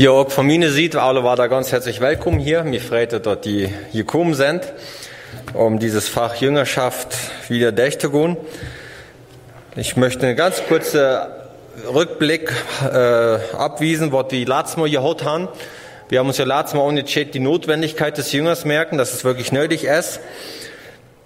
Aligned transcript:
Ja, 0.00 0.12
auch 0.12 0.30
von 0.30 0.46
mir 0.46 0.70
sieht, 0.72 0.96
alle 0.96 1.24
war 1.24 1.36
da 1.36 1.46
ganz 1.46 1.72
herzlich 1.72 2.00
willkommen 2.00 2.38
hier. 2.38 2.64
Mir 2.64 2.80
freut 2.80 3.12
es, 3.12 3.20
dass 3.20 3.42
die 3.42 3.68
gekommen 3.92 4.32
sind, 4.32 4.62
um 5.52 5.78
dieses 5.78 6.08
Fach 6.08 6.36
Jüngerschaft 6.36 7.14
wieder 7.48 7.70
durchzugehen. 7.70 8.38
Ich 9.76 9.98
möchte 9.98 10.26
einen 10.26 10.36
ganz 10.36 10.62
kurzen 10.66 11.18
Rückblick 11.92 12.50
äh, 12.82 12.96
abwiesen, 13.54 14.10
was 14.10 14.28
die 14.28 14.46
letztes 14.46 14.78
Mal 14.78 14.88
gehört 14.88 15.22
haben. 15.22 15.48
Wir 16.08 16.20
haben 16.20 16.28
uns 16.28 16.38
ja 16.38 16.46
letztes 16.46 16.74
Mal 16.74 16.80
unterschieden, 16.80 17.32
die 17.32 17.40
Notwendigkeit 17.40 18.16
des 18.16 18.32
Jüngers 18.32 18.64
merken, 18.64 18.96
dass 18.96 19.12
es 19.12 19.22
wirklich 19.22 19.52
nötig 19.52 19.84
ist. 19.84 20.20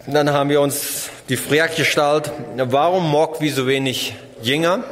Und 0.07 0.13
dann 0.13 0.31
haben 0.31 0.51
wir 0.51 0.61
uns 0.61 1.09
die 1.31 1.39
Frage 1.39 1.77
gestellt, 1.77 2.31
warum 2.57 3.11
mag 3.11 3.41
wir 3.41 3.51
so 3.51 3.67
wenig 3.67 4.15
Jünger? 4.43 4.85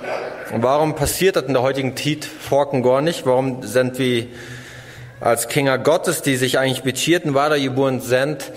Warum 0.57 0.95
passiert 0.95 1.37
das 1.37 1.45
in 1.45 1.53
der 1.53 1.61
heutigen 1.61 1.95
Zeit 1.99 2.25
Forken 2.25 2.83
gar 2.83 3.03
nicht? 3.03 3.27
Warum 3.27 3.63
sind 3.63 3.99
wir 3.99 4.27
als 5.21 5.49
Kinder 5.49 5.77
Gottes, 5.77 6.23
die 6.23 6.37
sich 6.37 6.59
eigentlich 6.59 6.83
beschierten, 6.83 7.35
weitergeboren 7.35 8.01
sind, 8.01 8.53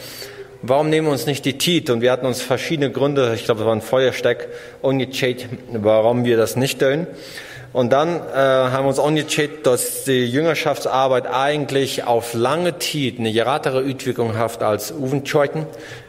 warum 0.61 0.89
nehmen 0.89 1.07
wir 1.07 1.11
uns 1.11 1.25
nicht 1.25 1.43
die 1.43 1.57
Tit? 1.57 1.89
Und 1.89 1.99
wir 1.99 2.09
hatten 2.09 2.25
uns 2.25 2.41
verschiedene 2.41 2.89
Gründe, 2.89 3.33
ich 3.35 3.43
glaube, 3.43 3.59
es 3.59 3.65
war 3.65 3.75
ein 3.75 3.81
Feuersteck, 3.81 4.47
ungecheckt, 4.81 5.49
warum 5.73 6.23
wir 6.23 6.37
das 6.37 6.55
nicht 6.55 6.79
tun. 6.79 7.05
Und 7.75 7.91
dann 7.91 8.21
äh, 8.21 8.37
haben 8.37 8.85
wir 8.85 8.87
uns 8.87 8.99
ungecheckt, 8.99 9.67
dass 9.67 10.05
die 10.05 10.25
Jüngerschaftsarbeit 10.27 11.27
eigentlich 11.27 12.05
auf 12.05 12.33
lange 12.33 12.79
Zeit 12.79 13.15
eine 13.19 13.33
geratere 13.33 13.83
Utwirkung 13.83 14.37
hat 14.37 14.63
als 14.63 14.93
Uvenscheuten 14.93 15.65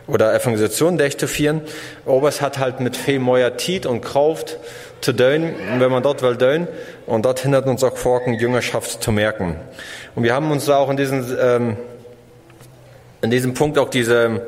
oder 0.06 0.32
Evangelisation 0.32 0.96
durchzuführen. 0.96 1.62
Aber 2.06 2.28
es 2.28 2.40
hat 2.40 2.60
halt 2.60 2.78
mit 2.78 2.96
viel 2.96 3.18
mehr 3.18 3.56
Tit 3.56 3.84
und 3.84 4.00
Kraft 4.00 4.58
zu 5.00 5.12
tun, 5.12 5.56
wenn 5.80 5.90
man 5.90 6.04
dort 6.04 6.22
will 6.22 6.36
tun. 6.36 6.68
Und 7.04 7.24
dort 7.24 7.40
hindert 7.40 7.66
uns 7.66 7.82
auch 7.82 7.96
Forken, 7.96 8.34
Jüngerschaft 8.34 9.02
zu 9.02 9.10
merken. 9.10 9.56
Und 10.14 10.22
wir 10.22 10.34
haben 10.34 10.48
uns 10.52 10.70
auch 10.70 10.88
in 10.88 10.96
diesem, 10.96 11.36
ähm, 11.36 11.76
in 13.22 13.30
diesem 13.32 13.54
Punkt 13.54 13.76
auch 13.76 13.90
diese 13.90 14.46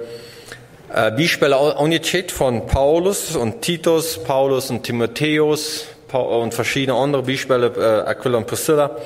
äh, 0.95 1.11
Beispiele 1.11 1.57
angecheckt 1.57 2.31
von 2.31 2.69
Paulus 2.69 3.35
und 3.35 3.61
Titus, 3.61 4.23
Paulus 4.23 4.71
und 4.71 4.85
Timotheus 4.85 5.89
und 6.13 6.55
verschiedene 6.55 6.99
andere 6.99 7.23
Beispiele, 7.23 7.73
äh, 7.77 8.09
Aquila 8.09 8.39
und 8.39 8.47
Priscilla. 8.47 8.97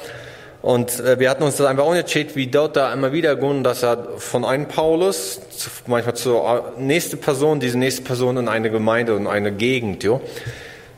Und 0.62 1.00
äh, 1.00 1.18
wir 1.18 1.28
hatten 1.28 1.42
uns 1.42 1.56
das 1.56 1.66
einfach 1.66 1.86
angecheckt, 1.86 2.36
wie 2.36 2.46
dort 2.46 2.76
da 2.76 2.92
immer 2.92 3.12
wieder 3.12 3.34
gehen, 3.34 3.64
dass 3.64 3.82
er 3.82 3.98
von 4.18 4.44
einem 4.44 4.68
Paulus 4.68 5.40
zu, 5.50 5.70
manchmal 5.86 6.14
zur 6.14 6.72
nächsten 6.78 7.18
Person, 7.18 7.58
diese 7.58 7.76
nächste 7.76 8.02
Person 8.02 8.36
in 8.36 8.48
eine 8.48 8.70
Gemeinde 8.70 9.16
und 9.16 9.26
eine 9.26 9.50
Gegend, 9.50 10.04
jo, 10.04 10.20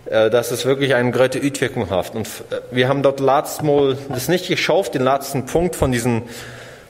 äh, 0.04 0.28
dass 0.28 0.50
es 0.50 0.66
wirklich 0.66 0.94
eine 0.94 1.10
große 1.10 1.40
Utwirkung 1.40 1.88
hat. 1.88 2.14
Und 2.14 2.26
äh, 2.26 2.60
wir 2.70 2.88
haben 2.88 3.02
dort 3.02 3.20
letztes 3.20 3.62
Mal 3.62 3.96
das 4.10 4.28
nicht 4.28 4.48
geschafft, 4.48 4.94
den 4.94 5.02
letzten 5.02 5.46
Punkt 5.46 5.76
von 5.76 5.90
diesen, 5.90 6.24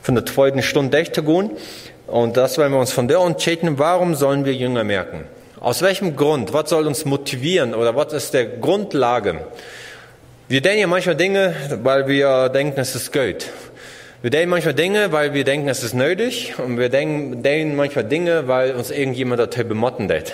von 0.01 0.15
der 0.15 0.25
zweiten 0.25 0.61
Stunde 0.61 0.97
durchzugehen. 0.97 1.51
Und 2.07 2.35
das 2.35 2.57
wollen 2.57 2.73
wir 2.73 2.79
uns 2.79 2.91
von 2.91 3.07
der 3.07 3.19
entscheiden, 3.19 3.79
warum 3.79 4.15
sollen 4.15 4.43
wir 4.43 4.53
Jünger 4.53 4.83
merken? 4.83 5.23
Aus 5.59 5.81
welchem 5.81 6.17
Grund? 6.17 6.51
Was 6.51 6.69
soll 6.69 6.85
uns 6.85 7.05
motivieren 7.05 7.73
oder 7.73 7.95
was 7.95 8.11
ist 8.11 8.33
der 8.33 8.45
Grundlage? 8.45 9.47
Wir 10.49 10.61
denken 10.61 10.81
ja 10.81 10.87
manchmal 10.87 11.15
Dinge, 11.15 11.55
weil 11.81 12.07
wir 12.07 12.49
denken, 12.49 12.79
es 12.79 12.93
ist 12.93 13.13
Geld. 13.13 13.51
Wir 14.21 14.31
denken 14.31 14.49
manchmal 14.49 14.73
Dinge, 14.73 15.13
weil 15.13 15.33
wir 15.33 15.45
denken, 15.45 15.69
es 15.69 15.81
ist 15.81 15.93
nötig. 15.93 16.55
Und 16.57 16.77
wir 16.77 16.89
denken, 16.89 17.41
denken 17.41 17.75
manchmal 17.77 18.03
Dinge, 18.03 18.47
weil 18.49 18.75
uns 18.75 18.91
irgendjemand 18.91 19.39
da 19.39 19.63
bemotten 19.63 20.09
lässt. 20.09 20.33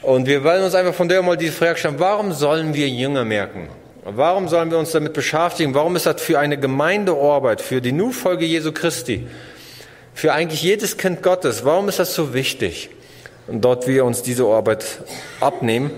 Und 0.00 0.26
wir 0.26 0.44
wollen 0.44 0.62
uns 0.62 0.76
einfach 0.76 0.94
von 0.94 1.08
der 1.08 1.20
mal 1.22 1.36
diese 1.36 1.52
Frage 1.52 1.76
stellen, 1.76 1.98
warum 1.98 2.32
sollen 2.32 2.72
wir 2.72 2.88
Jünger 2.88 3.24
merken? 3.24 3.68
Warum 4.04 4.48
sollen 4.48 4.70
wir 4.70 4.78
uns 4.78 4.92
damit 4.92 5.12
beschäftigen? 5.12 5.74
Warum 5.74 5.96
ist 5.96 6.06
das 6.06 6.22
für 6.22 6.38
eine 6.38 6.56
Gemeindearbeit, 6.56 7.60
für 7.60 7.80
die 7.80 7.92
Nu-Folge 7.92 8.44
Jesu 8.44 8.70
Christi, 8.70 9.26
für 10.12 10.32
eigentlich 10.32 10.62
jedes 10.62 10.98
Kind 10.98 11.22
Gottes, 11.22 11.64
warum 11.64 11.88
ist 11.88 11.98
das 11.98 12.14
so 12.14 12.32
wichtig? 12.32 12.90
Und 13.46 13.62
dort 13.62 13.86
wir 13.86 14.04
uns 14.04 14.22
diese 14.22 14.44
Arbeit 14.44 14.84
abnehmen 15.40 15.90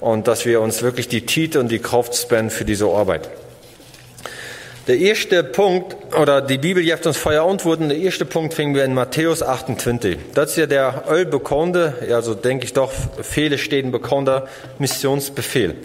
und 0.00 0.26
dass 0.26 0.46
wir 0.46 0.60
uns 0.60 0.82
wirklich 0.82 1.08
die 1.08 1.26
Titel 1.26 1.58
und 1.58 1.68
die 1.68 1.78
Kraft 1.78 2.14
spenden 2.14 2.50
für 2.50 2.64
diese 2.64 2.86
Arbeit. 2.86 3.28
Der 4.86 4.98
erste 4.98 5.42
Punkt, 5.42 5.96
oder 6.14 6.42
die 6.42 6.58
Bibel 6.58 6.82
gibt 6.82 7.06
uns 7.06 7.16
Feuer 7.16 7.44
antworten, 7.44 7.88
der 7.88 7.96
erste 7.96 8.26
Punkt 8.26 8.52
finden 8.52 8.74
wir 8.74 8.84
in 8.84 8.92
Matthäus 8.92 9.42
28. 9.42 10.18
Das 10.34 10.50
ist 10.50 10.56
ja 10.56 10.66
der 10.66 11.08
allbekannte, 11.08 11.94
also 12.10 12.34
denke 12.34 12.66
ich 12.66 12.74
doch, 12.74 12.92
viele 13.22 13.56
stehen 13.56 13.92
bekannter 13.92 14.46
Missionsbefehl. 14.78 15.76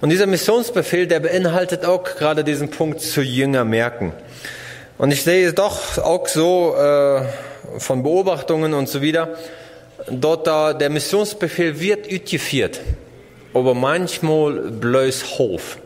Und 0.00 0.10
dieser 0.10 0.26
Missionsbefehl, 0.26 1.06
der 1.06 1.20
beinhaltet 1.20 1.84
auch 1.84 2.02
gerade 2.02 2.42
diesen 2.42 2.70
Punkt 2.70 3.00
zu 3.00 3.22
Jünger 3.22 3.64
merken. 3.64 4.12
Und 4.98 5.12
ich 5.12 5.22
sehe 5.22 5.46
es 5.46 5.54
doch 5.54 5.98
auch 5.98 6.26
so 6.26 6.74
äh, 6.76 7.22
von 7.78 8.02
Beobachtungen 8.02 8.74
und 8.74 8.88
so 8.88 9.00
wieder, 9.00 9.36
dort 10.10 10.46
da 10.46 10.72
der 10.72 10.90
Missionsbefehl 10.90 11.78
wird 11.80 12.12
utgeführt 12.12 12.80
aber 13.54 13.74
manchmal 13.74 14.54
bloß 14.70 15.38
Hof. 15.38 15.78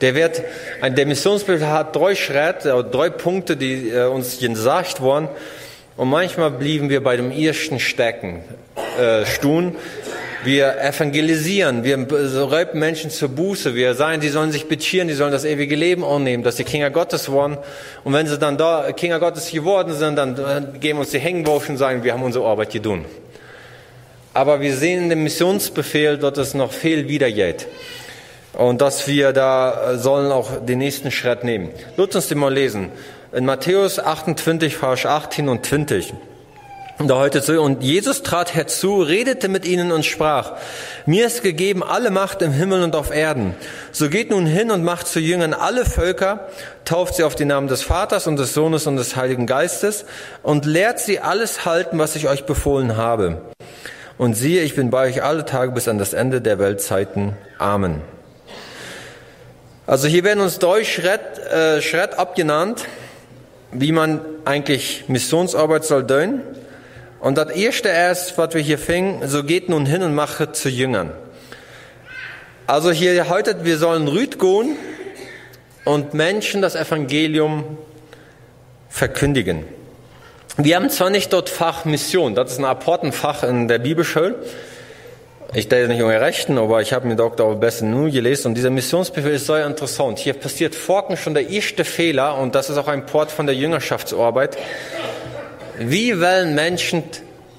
Der 0.00 0.14
wird, 0.14 0.42
der 0.82 1.06
Missionsbefehl 1.06 1.66
hat 1.66 1.94
drei 1.96 2.14
Schritte, 2.16 2.86
drei 2.90 3.08
Punkte, 3.10 3.56
die 3.56 3.90
äh, 3.90 4.06
uns 4.06 4.38
gesagt 4.38 5.00
wurden. 5.00 5.28
Und 5.96 6.10
manchmal 6.10 6.50
blieben 6.50 6.90
wir 6.90 7.02
bei 7.02 7.16
dem 7.16 7.30
ersten 7.30 7.78
Stecken 7.78 8.42
äh, 8.98 9.24
stehen. 9.24 9.76
Wir 10.44 10.78
evangelisieren, 10.78 11.84
wir 11.84 11.96
räumen 11.96 12.78
Menschen 12.78 13.10
zur 13.10 13.30
Buße, 13.30 13.74
wir 13.74 13.94
sagen, 13.94 14.20
die 14.20 14.28
sollen 14.28 14.52
sich 14.52 14.68
bekehren, 14.68 15.08
die 15.08 15.14
sollen 15.14 15.32
das 15.32 15.46
ewige 15.46 15.74
Leben 15.74 16.04
annehmen, 16.04 16.42
dass 16.42 16.58
sie 16.58 16.64
Kinder 16.64 16.90
Gottes 16.90 17.30
wollen. 17.30 17.56
Und 18.04 18.12
wenn 18.12 18.26
sie 18.26 18.38
dann 18.38 18.58
da 18.58 18.92
Kinder 18.92 19.18
Gottes 19.18 19.50
geworden 19.50 19.94
sind, 19.94 20.16
dann 20.16 20.78
geben 20.80 20.98
uns 20.98 21.10
die 21.10 21.18
Hängenwurf 21.18 21.70
und 21.70 21.78
sagen, 21.78 22.04
wir 22.04 22.12
haben 22.12 22.22
unsere 22.22 22.46
Arbeit 22.46 22.70
getan. 22.70 23.06
Aber 24.34 24.60
wir 24.60 24.76
sehen 24.76 25.04
in 25.04 25.08
dem 25.08 25.22
Missionsbefehl, 25.22 26.18
dass 26.18 26.36
es 26.36 26.52
noch 26.52 26.72
viel 26.72 27.08
wiedergeht. 27.08 27.66
Und 28.52 28.82
dass 28.82 29.08
wir 29.08 29.32
da 29.32 29.96
sollen 29.96 30.30
auch 30.30 30.64
den 30.64 30.78
nächsten 30.78 31.10
Schritt 31.10 31.42
nehmen. 31.42 31.70
Lasst 31.96 32.16
uns 32.16 32.28
den 32.28 32.38
mal 32.38 32.52
lesen. 32.52 32.90
In 33.32 33.46
Matthäus 33.46 33.98
28, 33.98 34.76
Vers 34.76 35.06
18 35.06 35.48
und 35.48 35.64
20. 35.64 36.12
Da 36.98 37.16
heute 37.16 37.42
so, 37.42 37.60
und 37.60 37.82
Jesus 37.82 38.22
trat 38.22 38.54
herzu, 38.54 39.02
redete 39.02 39.48
mit 39.48 39.66
ihnen 39.66 39.90
und 39.90 40.04
sprach, 40.04 40.52
mir 41.06 41.26
ist 41.26 41.42
gegeben 41.42 41.82
alle 41.82 42.12
Macht 42.12 42.40
im 42.40 42.52
Himmel 42.52 42.84
und 42.84 42.94
auf 42.94 43.12
Erden. 43.12 43.56
So 43.90 44.08
geht 44.08 44.30
nun 44.30 44.46
hin 44.46 44.70
und 44.70 44.84
macht 44.84 45.08
zu 45.08 45.18
Jüngern 45.18 45.54
alle 45.54 45.84
Völker, 45.86 46.48
tauft 46.84 47.16
sie 47.16 47.24
auf 47.24 47.34
den 47.34 47.48
Namen 47.48 47.66
des 47.66 47.82
Vaters 47.82 48.28
und 48.28 48.36
des 48.36 48.54
Sohnes 48.54 48.86
und 48.86 48.94
des 48.96 49.16
Heiligen 49.16 49.46
Geistes 49.46 50.04
und 50.44 50.66
lehrt 50.66 51.00
sie 51.00 51.18
alles 51.18 51.64
halten, 51.64 51.98
was 51.98 52.14
ich 52.14 52.28
euch 52.28 52.44
befohlen 52.44 52.96
habe. 52.96 53.42
Und 54.16 54.34
siehe, 54.34 54.62
ich 54.62 54.76
bin 54.76 54.90
bei 54.90 55.08
euch 55.08 55.24
alle 55.24 55.44
Tage 55.44 55.72
bis 55.72 55.88
an 55.88 55.98
das 55.98 56.12
Ende 56.12 56.40
der 56.40 56.60
Weltzeiten. 56.60 57.36
Amen. 57.58 58.02
Also 59.88 60.06
hier 60.06 60.22
werden 60.22 60.40
uns 60.40 60.60
drei 60.60 60.84
Schritt, 60.84 61.38
äh, 61.50 61.82
Schritt 61.82 62.14
abgenannt, 62.14 62.84
wie 63.72 63.90
man 63.90 64.20
eigentlich 64.44 65.06
Missionsarbeit 65.08 65.84
soll 65.84 66.06
tun. 66.06 66.40
Und 67.24 67.38
das 67.38 67.52
erste 67.52 67.88
erst, 67.88 68.36
was 68.36 68.52
wir 68.52 68.60
hier 68.60 68.76
fingen, 68.76 69.26
so 69.26 69.44
geht 69.44 69.70
nun 69.70 69.86
hin 69.86 70.02
und 70.02 70.14
mache 70.14 70.52
zu 70.52 70.68
Jüngern. 70.68 71.10
Also 72.66 72.90
hier 72.90 73.30
heute, 73.30 73.64
wir 73.64 73.78
sollen 73.78 74.08
Rüd 74.08 74.38
gehen 74.38 74.76
und 75.86 76.12
Menschen 76.12 76.60
das 76.60 76.74
Evangelium 76.74 77.78
verkündigen. 78.90 79.64
Wir 80.58 80.76
haben 80.76 80.90
zwar 80.90 81.08
nicht 81.08 81.32
dort 81.32 81.48
Fach 81.48 81.86
Mission, 81.86 82.34
das 82.34 82.52
ist 82.52 82.58
ein 82.58 82.66
Apportenfach 82.66 83.42
in 83.42 83.68
der 83.68 83.78
Bibelschule. 83.78 84.34
Ich 85.54 85.68
denke 85.70 85.88
nicht 85.88 86.02
um 86.02 86.10
Rechten, 86.10 86.58
aber 86.58 86.82
ich 86.82 86.92
habe 86.92 87.08
mir 87.08 87.16
Dr. 87.16 87.54
Bessen 87.58 87.90
nur 87.90 88.10
gelesen 88.10 88.48
und 88.48 88.54
dieser 88.54 88.68
Missionsbefehl 88.68 89.32
ist 89.32 89.46
sehr 89.46 89.64
interessant. 89.64 90.18
Hier 90.18 90.34
passiert 90.34 90.74
Forken 90.74 91.16
schon 91.16 91.32
der 91.32 91.48
erste 91.48 91.86
Fehler 91.86 92.36
und 92.36 92.54
das 92.54 92.68
ist 92.68 92.76
auch 92.76 92.88
ein 92.88 93.06
Port 93.06 93.30
von 93.30 93.46
der 93.46 93.54
Jüngerschaftsarbeit. 93.54 94.58
Wie 95.78 96.20
wollen 96.20 96.54
Menschen 96.54 97.02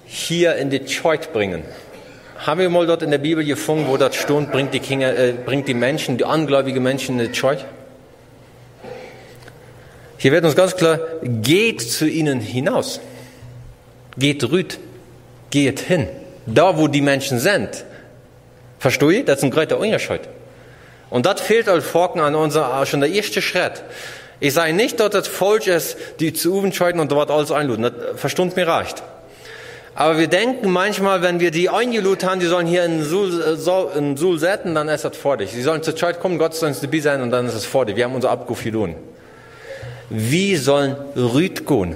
hier 0.06 0.56
in 0.56 0.70
die 0.70 0.86
Church 0.86 1.32
bringen? 1.32 1.64
Haben 2.38 2.60
wir 2.60 2.70
mal 2.70 2.86
dort 2.86 3.02
in 3.02 3.12
der 3.12 3.18
Bibel 3.18 3.44
gefunden, 3.44 3.88
wo 3.88 3.98
das 3.98 4.16
steht, 4.16 4.52
bringt 4.52 4.74
die, 4.74 4.80
Kinder, 4.80 5.18
äh, 5.18 5.34
bringt 5.34 5.68
die 5.68 5.74
Menschen, 5.74 6.18
die 6.18 6.24
ungläubigen 6.24 6.84
Menschen 6.84 7.20
in 7.20 7.28
die 7.28 7.32
Church? 7.32 7.66
Hier 10.18 10.32
wird 10.32 10.46
uns 10.46 10.56
ganz 10.56 10.76
klar, 10.76 11.00
geht 11.24 11.82
zu 11.82 12.08
ihnen 12.08 12.40
hinaus. 12.40 13.00
Geht 14.18 14.50
rüt. 14.50 14.80
Geht 15.50 15.80
hin. 15.80 16.08
Da, 16.46 16.78
wo 16.78 16.88
die 16.88 17.02
Menschen 17.02 17.40
sind. 17.40 17.86
Verstehe? 18.80 19.24
Das 19.24 19.38
ist 19.38 19.44
ein 19.44 19.52
großer 19.52 19.78
Unterschied. 19.78 20.22
Und 21.10 21.26
das 21.26 21.42
fehlt 21.42 21.68
als 21.68 21.86
Forken 21.86 22.20
an 22.20 22.36
unser, 22.36 22.86
schon 22.86 23.02
der 23.02 23.10
erste 23.10 23.42
Schritt. 23.42 23.84
Ich 24.40 24.54
sage 24.54 24.74
nicht, 24.74 25.00
dass 25.00 25.10
das 25.12 25.28
falsch 25.28 25.68
ist, 25.68 25.98
die 26.20 26.34
zu 26.34 26.60
entscheiden 26.62 27.00
und 27.00 27.12
dort 27.12 27.32
alles 27.32 27.52
einladen. 27.52 27.84
Das 27.84 28.20
verstund 28.20 28.56
mir 28.56 28.68
reicht. 28.68 29.02
Aber 29.98 30.18
wir 30.18 30.28
denken 30.28 30.72
manchmal, 30.72 31.22
wenn 31.22 31.40
wir 31.40 31.52
die 31.52 31.70
eingelud 31.70 32.26
haben, 32.26 32.42
die 32.42 32.48
sollen 32.48 32.68
hier 32.68 32.84
in 32.84 33.02
Sul, 33.02 33.42
äh, 33.42 33.98
in 33.98 34.18
Sul 34.18 34.38
setzen, 34.40 34.76
dann 34.76 34.90
ist 34.90 35.06
das 35.06 35.16
vor 35.16 35.38
dich. 35.38 35.52
Sie 35.52 35.62
sollen 35.62 35.84
zur 35.84 35.96
Zeit 35.96 36.20
kommen, 36.20 36.38
Gottesdienst 36.38 36.84
dabei 36.84 37.00
sein 37.00 37.22
und 37.22 37.32
dann 37.32 37.48
ist 37.48 37.54
es 37.54 37.66
vor 37.66 37.86
dich. 37.86 37.96
Wir 37.96 38.04
haben 38.04 38.14
unser 38.14 38.30
Abruf 38.30 38.62
tun. 38.62 38.96
Wie 40.10 40.58
sollen 40.58 40.98
Rüd 41.16 41.66
gehen? 41.66 41.96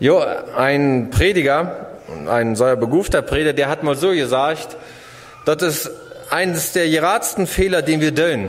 Jo, 0.00 0.22
ein 0.56 1.10
Prediger, 1.10 1.86
ein 2.28 2.56
solcher 2.56 2.76
begufter 2.76 3.22
Prediger, 3.22 3.52
der 3.52 3.68
hat 3.68 3.84
mal 3.84 3.94
so 3.94 4.10
gesagt, 4.10 4.76
das 5.46 5.62
ist 5.62 5.90
eines 6.30 6.72
der 6.72 6.90
geratsten 6.90 7.46
Fehler, 7.46 7.80
den 7.80 8.00
wir 8.00 8.12
tun. 8.12 8.48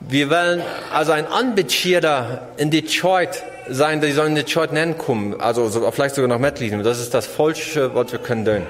Wir 0.00 0.30
wollen 0.30 0.62
also 0.92 1.12
ein 1.12 1.26
Anbetschierter 1.26 2.48
in 2.56 2.70
Detroit 2.70 3.42
sein, 3.68 4.00
die 4.00 4.12
sollen 4.12 4.34
Detroit 4.34 4.72
nennen 4.72 4.96
kommen, 4.96 5.40
also 5.40 5.68
vielleicht 5.90 6.14
sogar 6.14 6.28
noch 6.28 6.38
mitlesen. 6.38 6.82
Das 6.82 7.00
ist 7.00 7.12
das 7.14 7.26
Falsche, 7.26 7.94
was 7.94 8.12
wir 8.12 8.18
können 8.18 8.44
tun. 8.44 8.62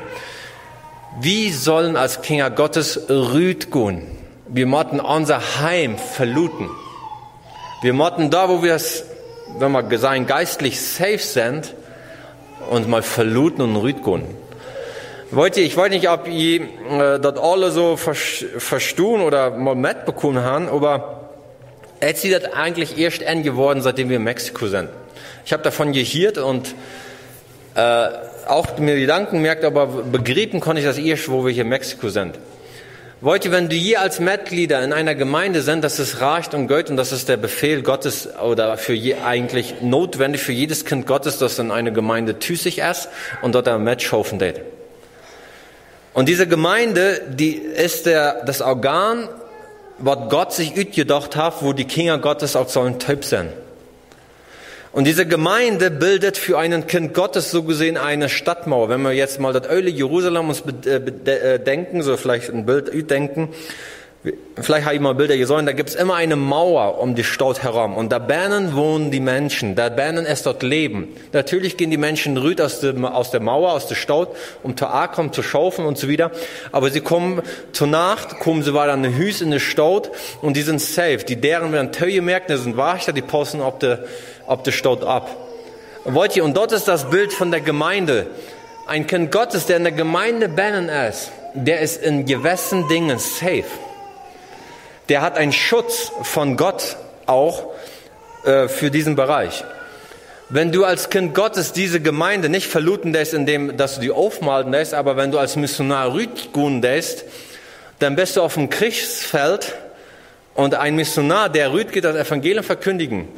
Wir 1.20 1.52
sollen 1.52 1.96
als 1.96 2.22
Kinder 2.22 2.50
Gottes 2.50 3.08
rüd 3.08 3.70
gehen. 3.70 4.02
Wir 4.48 4.66
motten 4.66 5.00
unser 5.00 5.60
Heim 5.60 5.98
verluten. 5.98 6.70
Wir 7.82 7.92
motten 7.92 8.30
da, 8.30 8.48
wo 8.48 8.62
wir 8.62 8.74
es, 8.74 9.04
wenn 9.58 9.72
wir 9.72 9.98
sagen, 9.98 10.26
geistlich 10.26 10.80
safe 10.80 11.18
sind, 11.18 11.74
uns 12.70 12.86
mal 12.86 13.02
verluten 13.02 13.62
und 13.62 13.76
rüd 13.76 14.02
gehen. 14.02 14.24
Wollt 15.30 15.58
ihr, 15.58 15.64
ich 15.64 15.76
weiß 15.76 15.90
nicht, 15.90 16.08
ob 16.08 16.26
ihr 16.26 16.62
äh, 16.62 17.20
das 17.20 17.38
alle 17.38 17.70
so 17.70 17.96
verstehen 17.96 19.20
oder 19.20 19.50
mal 19.50 19.74
mitbekommen 19.74 20.42
haben, 20.42 20.68
aber 20.68 21.17
Jetzt 22.00 22.24
das 22.24 22.44
eigentlich 22.52 22.98
erst 22.98 23.22
eng 23.22 23.42
geworden, 23.42 23.82
seitdem 23.82 24.08
wir 24.08 24.16
in 24.16 24.24
Mexiko 24.24 24.68
sind. 24.68 24.88
Ich 25.44 25.52
habe 25.52 25.62
davon 25.62 25.92
gehört 25.92 26.38
und 26.38 26.74
äh, 27.74 28.08
auch 28.46 28.78
mir 28.78 28.98
Gedanken 28.98 29.42
merkt, 29.42 29.64
aber 29.64 29.86
begriffen 29.86 30.60
konnte 30.60 30.80
ich 30.80 30.86
das 30.86 30.98
erst, 30.98 31.28
wo 31.28 31.44
wir 31.44 31.52
hier 31.52 31.64
in 31.64 31.68
Mexiko 31.68 32.08
sind. 32.08 32.38
Ihr, 33.20 33.50
wenn 33.50 33.68
du 33.68 33.74
je 33.74 33.96
als 33.96 34.20
Mitglieder 34.20 34.82
in 34.84 34.92
einer 34.92 35.16
Gemeinde 35.16 35.62
sind, 35.62 35.82
dass 35.82 35.98
es 35.98 36.20
reicht 36.20 36.54
und 36.54 36.68
Gott 36.68 36.88
und 36.88 36.96
das 36.96 37.10
ist 37.10 37.28
der 37.28 37.36
Befehl 37.36 37.82
Gottes 37.82 38.28
oder 38.38 38.78
für 38.78 38.92
je, 38.92 39.16
eigentlich 39.24 39.80
notwendig 39.80 40.40
für 40.40 40.52
jedes 40.52 40.84
Kind 40.84 41.04
Gottes, 41.04 41.38
dass 41.38 41.58
in 41.58 41.72
eine 41.72 41.92
Gemeinde 41.92 42.38
tüßig 42.38 42.78
ist 42.78 43.08
und 43.42 43.56
dort 43.56 43.66
ein 43.66 43.82
Match 43.82 44.12
wird. 44.12 44.60
Und 46.14 46.28
diese 46.28 46.46
Gemeinde, 46.46 47.22
die 47.28 47.56
ist 47.56 48.06
der, 48.06 48.44
das 48.44 48.60
Organ 48.60 49.28
was 49.98 50.30
Gott 50.30 50.52
sich 50.52 50.76
gedacht 50.94 51.36
hat, 51.36 51.62
wo 51.62 51.72
die 51.72 51.84
Kinder 51.84 52.18
Gottes 52.18 52.56
auch 52.56 52.68
sollen 52.68 52.98
Typ 52.98 53.24
sein. 53.24 53.52
Und 54.92 55.04
diese 55.04 55.26
Gemeinde 55.26 55.90
bildet 55.90 56.38
für 56.38 56.58
einen 56.58 56.86
Kind 56.86 57.14
Gottes 57.14 57.50
so 57.50 57.62
gesehen 57.62 57.96
eine 57.96 58.28
Stadtmauer. 58.28 58.88
Wenn 58.88 59.02
wir 59.02 59.12
jetzt 59.12 59.38
mal 59.38 59.52
das 59.52 59.70
Öle 59.70 59.90
Jerusalem 59.90 60.48
uns 60.48 60.62
bedenken, 60.62 62.00
äh, 62.00 62.02
so 62.02 62.16
vielleicht 62.16 62.50
ein 62.50 62.64
Bild 62.64 63.10
denken, 63.10 63.50
Vielleicht 64.60 64.84
habe 64.84 64.96
ich 64.96 65.00
mal 65.00 65.14
Bilder 65.14 65.36
gesehen, 65.36 65.66
da 65.66 65.72
gibt 65.72 65.90
es 65.90 65.94
immer 65.94 66.16
eine 66.16 66.34
Mauer 66.34 66.98
um 66.98 67.14
die 67.14 67.22
Stadt 67.22 67.62
herum. 67.62 67.96
Und 67.96 68.10
da 68.10 68.18
Bernen 68.18 68.74
wohnen 68.74 69.12
die 69.12 69.20
Menschen, 69.20 69.76
da 69.76 69.88
Bernen 69.90 70.26
es 70.26 70.42
dort 70.42 70.64
leben. 70.64 71.14
Natürlich 71.32 71.76
gehen 71.76 71.92
die 71.92 71.96
Menschen 71.96 72.36
rüd 72.36 72.60
aus, 72.60 72.80
dem, 72.80 73.04
aus 73.04 73.30
der 73.30 73.38
Mauer, 73.38 73.72
aus 73.72 73.86
der 73.86 73.94
Stadt, 73.94 74.30
um 74.64 74.76
zu 74.76 74.86
kommen, 75.12 75.32
zu 75.32 75.44
schaufen 75.44 75.86
und 75.86 75.98
so 75.98 76.08
wieder. 76.08 76.32
Aber 76.72 76.90
sie 76.90 77.00
kommen 77.00 77.42
zur 77.70 77.86
Nacht, 77.86 78.40
kommen 78.40 78.64
sie 78.64 78.74
weiter 78.74 78.92
an 78.94 79.04
eine 79.04 79.16
Hüs 79.16 79.40
in 79.40 79.52
der 79.52 79.60
Stadt 79.60 80.10
und 80.42 80.56
die 80.56 80.62
sind 80.62 80.80
safe. 80.80 81.18
Die 81.18 81.36
deren 81.36 81.70
werden 81.70 81.92
Töje 81.92 82.20
merken, 82.20 82.50
die 82.50 82.60
sind 82.60 82.76
Wachter, 82.76 83.12
die 83.12 83.22
passen 83.22 83.60
auf 83.60 83.78
der, 83.78 84.00
auf 84.48 84.64
der 84.64 84.72
Stadt 84.72 85.04
ab. 85.04 85.30
wollt 86.04 86.34
ihr, 86.34 86.42
und 86.42 86.56
dort 86.56 86.72
ist 86.72 86.88
das 86.88 87.08
Bild 87.08 87.32
von 87.32 87.52
der 87.52 87.60
Gemeinde. 87.60 88.26
Ein 88.88 89.06
Kind 89.06 89.30
Gottes, 89.30 89.66
der 89.66 89.76
in 89.76 89.84
der 89.84 89.92
Gemeinde 89.92 90.48
Bernen 90.48 90.88
ist, 90.88 91.30
der 91.54 91.80
ist 91.82 92.02
in 92.02 92.26
gewissen 92.26 92.88
Dingen 92.88 93.20
safe 93.20 93.64
der 95.08 95.22
hat 95.22 95.36
einen 95.36 95.52
Schutz 95.52 96.12
von 96.22 96.56
Gott 96.56 96.96
auch 97.26 97.72
äh, 98.44 98.68
für 98.68 98.90
diesen 98.90 99.16
Bereich. 99.16 99.64
Wenn 100.50 100.72
du 100.72 100.84
als 100.84 101.10
Kind 101.10 101.34
Gottes 101.34 101.72
diese 101.72 102.00
Gemeinde 102.00 102.48
nicht 102.48 102.68
verluten 102.68 103.12
lässt, 103.12 103.34
indem 103.34 103.76
dass 103.76 103.96
du 103.96 104.00
die 104.00 104.10
aufmalen 104.10 104.72
lässt, 104.72 104.94
aber 104.94 105.16
wenn 105.16 105.30
du 105.30 105.38
als 105.38 105.56
Missionar 105.56 106.14
rütgun 106.14 106.80
lässt, 106.80 107.24
dann 107.98 108.16
bist 108.16 108.36
du 108.36 108.42
auf 108.42 108.54
dem 108.54 108.70
Kriegsfeld 108.70 109.74
und 110.54 110.74
ein 110.74 110.96
Missionar, 110.96 111.50
der 111.50 111.72
rüt 111.72 111.92
geht 111.92 112.04
das 112.04 112.16
Evangelium 112.16 112.64
verkündigen, 112.64 113.28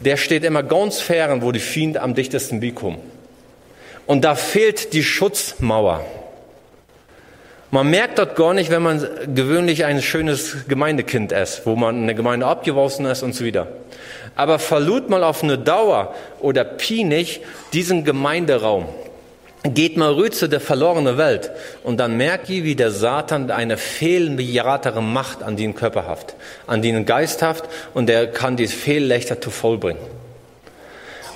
der 0.00 0.16
steht 0.16 0.44
immer 0.44 0.62
ganz 0.62 1.00
fern, 1.00 1.42
wo 1.42 1.52
die 1.52 1.60
Fiend 1.60 1.98
am 1.98 2.14
dichtesten 2.14 2.60
bekommen. 2.60 2.98
Und 4.06 4.24
da 4.24 4.34
fehlt 4.34 4.92
die 4.92 5.04
Schutzmauer. 5.04 6.04
Man 7.72 7.88
merkt 7.88 8.18
dort 8.18 8.34
gar 8.34 8.52
nicht, 8.52 8.70
wenn 8.70 8.82
man 8.82 9.06
gewöhnlich 9.32 9.84
ein 9.84 10.02
schönes 10.02 10.66
Gemeindekind 10.66 11.30
ist, 11.30 11.66
wo 11.66 11.76
man 11.76 11.98
in 11.98 12.06
der 12.06 12.16
Gemeinde 12.16 12.46
abgeworfen 12.46 13.06
ist 13.06 13.22
und 13.22 13.32
so 13.32 13.44
wieder. 13.44 13.68
Aber 14.34 14.58
verlut 14.58 15.08
mal 15.08 15.22
auf 15.22 15.44
eine 15.44 15.56
Dauer 15.56 16.14
oder 16.40 16.64
pinig 16.64 17.42
diesen 17.72 18.04
Gemeinderaum. 18.04 18.86
Geht 19.62 19.96
mal 19.96 20.14
rüber 20.14 20.30
zu 20.32 20.48
der 20.48 20.58
verlorenen 20.58 21.16
Welt 21.16 21.50
und 21.84 22.00
dann 22.00 22.16
merkt 22.16 22.48
ihr, 22.48 22.64
wie 22.64 22.74
der 22.74 22.90
Satan 22.90 23.50
eine 23.50 23.76
fehlbejahtere 23.76 25.02
Macht 25.02 25.42
an 25.42 25.56
den 25.56 25.74
Körper 25.74 26.06
haft, 26.06 26.34
an 26.66 26.82
den 26.82 27.04
Geist 27.04 27.42
haft 27.42 27.64
und 27.94 28.08
der 28.08 28.26
kann 28.32 28.56
die 28.56 28.66
Fehllechter 28.66 29.40
zu 29.40 29.50
vollbringen. 29.50 30.00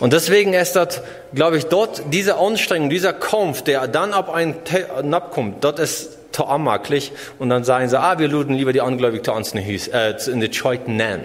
Und 0.00 0.12
deswegen 0.12 0.54
ist 0.54 0.74
das, 0.74 1.02
glaube 1.34 1.58
ich, 1.58 1.66
dort 1.66 2.02
diese 2.12 2.36
Anstrengung, 2.38 2.90
dieser 2.90 3.12
Kampf, 3.12 3.62
der 3.62 3.86
dann 3.86 4.12
ab 4.12 4.32
einen 4.34 5.14
abkommt, 5.14 5.62
dort 5.62 5.78
ist 5.78 6.18
to 6.34 6.44
anmaklich 6.44 7.12
und 7.38 7.48
dann 7.48 7.64
sagen 7.64 7.88
sie, 7.88 7.98
ah, 7.98 8.18
wir 8.18 8.28
luden 8.28 8.54
lieber 8.54 8.72
die 8.72 8.80
Angläubigen 8.80 9.24
zu 9.24 9.32
uns 9.32 9.54
äh, 9.54 10.14
in 10.30 10.40
die 10.40 10.52
Scheuten 10.52 10.96
nennen. 10.96 11.24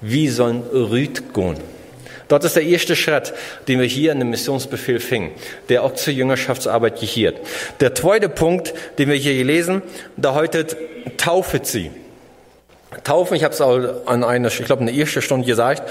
Wie 0.00 0.28
sollen 0.28 0.62
Rüd 0.62 1.34
gehen? 1.34 1.56
Dort 2.28 2.44
ist 2.44 2.56
der 2.56 2.62
erste 2.62 2.94
Schritt, 2.94 3.32
den 3.68 3.80
wir 3.80 3.86
hier 3.86 4.12
in 4.12 4.18
dem 4.18 4.28
Missionsbefehl 4.30 5.00
fingen, 5.00 5.30
der 5.70 5.82
auch 5.82 5.94
zur 5.94 6.12
Jüngerschaftsarbeit 6.12 7.00
gehiert. 7.00 7.38
Der 7.80 7.94
zweite 7.94 8.28
Punkt, 8.28 8.74
den 8.98 9.08
wir 9.08 9.16
hier 9.16 9.34
gelesen, 9.34 9.82
da 10.18 10.34
heute 10.34 10.66
taufet 11.16 11.66
sie. 11.66 11.90
Taufen, 13.08 13.38
ich 13.38 13.42
habe 13.42 13.54
es 13.54 13.62
auch 13.62 13.78
an 14.04 14.22
einer, 14.22 14.48
ich 14.48 14.64
glaube, 14.66 14.82
eine 14.82 14.90
erste 14.90 15.22
Stunde 15.22 15.46
gesagt. 15.46 15.82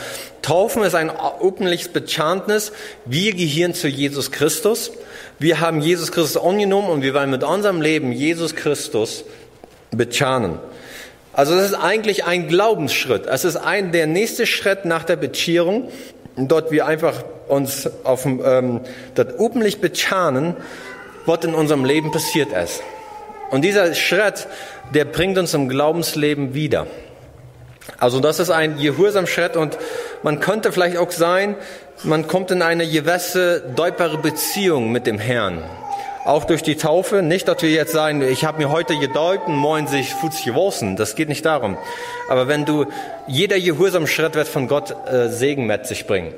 Taufen 0.43 0.83
ist 0.83 0.93
ein 0.93 1.09
öffentliches 1.09 1.87
Bekenntnis. 1.87 2.71
Wir 3.05 3.33
gehören 3.33 3.73
zu 3.73 3.87
Jesus 3.87 4.31
Christus. 4.31 4.91
Wir 5.39 5.59
haben 5.59 5.81
Jesus 5.81 6.11
Christus 6.11 6.39
angenommen 6.39 6.89
und 6.89 7.01
wir 7.01 7.15
wollen 7.15 7.31
mit 7.31 7.43
unserem 7.43 7.81
Leben 7.81 8.11
Jesus 8.11 8.53
Christus 8.53 9.23
bezahmen. 9.89 10.59
Also 11.33 11.55
das 11.55 11.71
ist 11.71 11.73
eigentlich 11.73 12.25
ein 12.25 12.47
Glaubensschritt. 12.49 13.25
Es 13.25 13.45
ist 13.45 13.55
ein, 13.55 13.91
der 13.91 14.05
nächste 14.05 14.45
Schritt 14.45 14.85
nach 14.85 15.03
der 15.03 15.15
Bekehrung. 15.15 15.89
Dort 16.35 16.69
wir 16.69 16.85
einfach 16.85 17.23
uns 17.47 17.89
auf 18.03 18.27
ähm, 18.27 18.81
das 19.15 19.29
öffentlich 19.39 19.81
bezahmen, 19.81 20.55
was 21.25 21.43
in 21.43 21.55
unserem 21.55 21.83
Leben 21.83 22.11
passiert 22.11 22.49
ist. 22.53 22.83
Und 23.49 23.63
dieser 23.63 23.95
Schritt, 23.95 24.47
der 24.93 25.05
bringt 25.05 25.39
uns 25.39 25.55
im 25.55 25.67
Glaubensleben 25.67 26.53
wieder. 26.53 26.85
Also 27.97 28.19
das 28.19 28.39
ist 28.39 28.49
ein 28.49 28.77
gehorsamer 28.77 29.27
Schritt 29.27 29.55
und 29.55 29.77
man 30.23 30.39
könnte 30.39 30.71
vielleicht 30.71 30.97
auch 30.97 31.11
sein, 31.11 31.55
man 32.03 32.27
kommt 32.27 32.51
in 32.51 32.61
eine 32.61 32.87
gewisse 32.87 33.61
deupere 33.75 34.17
Beziehung 34.17 34.91
mit 34.91 35.07
dem 35.07 35.17
Herrn. 35.19 35.63
Auch 36.25 36.43
durch 36.43 36.61
die 36.61 36.75
Taufe. 36.75 37.21
Nicht, 37.21 37.47
dass 37.47 37.61
wir 37.61 37.69
jetzt 37.69 37.93
sagen, 37.93 38.21
ich 38.21 38.43
habe 38.43 38.57
mir 38.57 38.69
heute 38.69 38.97
gedeutet 38.97 39.47
und 39.47 39.55
morgen 39.55 39.87
sich 39.87 40.13
futz 40.13 40.43
gewossen. 40.43 40.97
Das 40.97 41.15
geht 41.15 41.29
nicht 41.29 41.45
darum. 41.45 41.77
Aber 42.27 42.49
wenn 42.49 42.65
du, 42.65 42.85
jeder 43.27 43.57
gehorsam 43.59 44.07
Schritt 44.07 44.35
wird 44.35 44.49
von 44.49 44.67
Gott 44.67 44.93
äh, 45.09 45.29
Segen 45.29 45.67
mit 45.67 45.87
sich 45.87 46.05
bringen. 46.05 46.33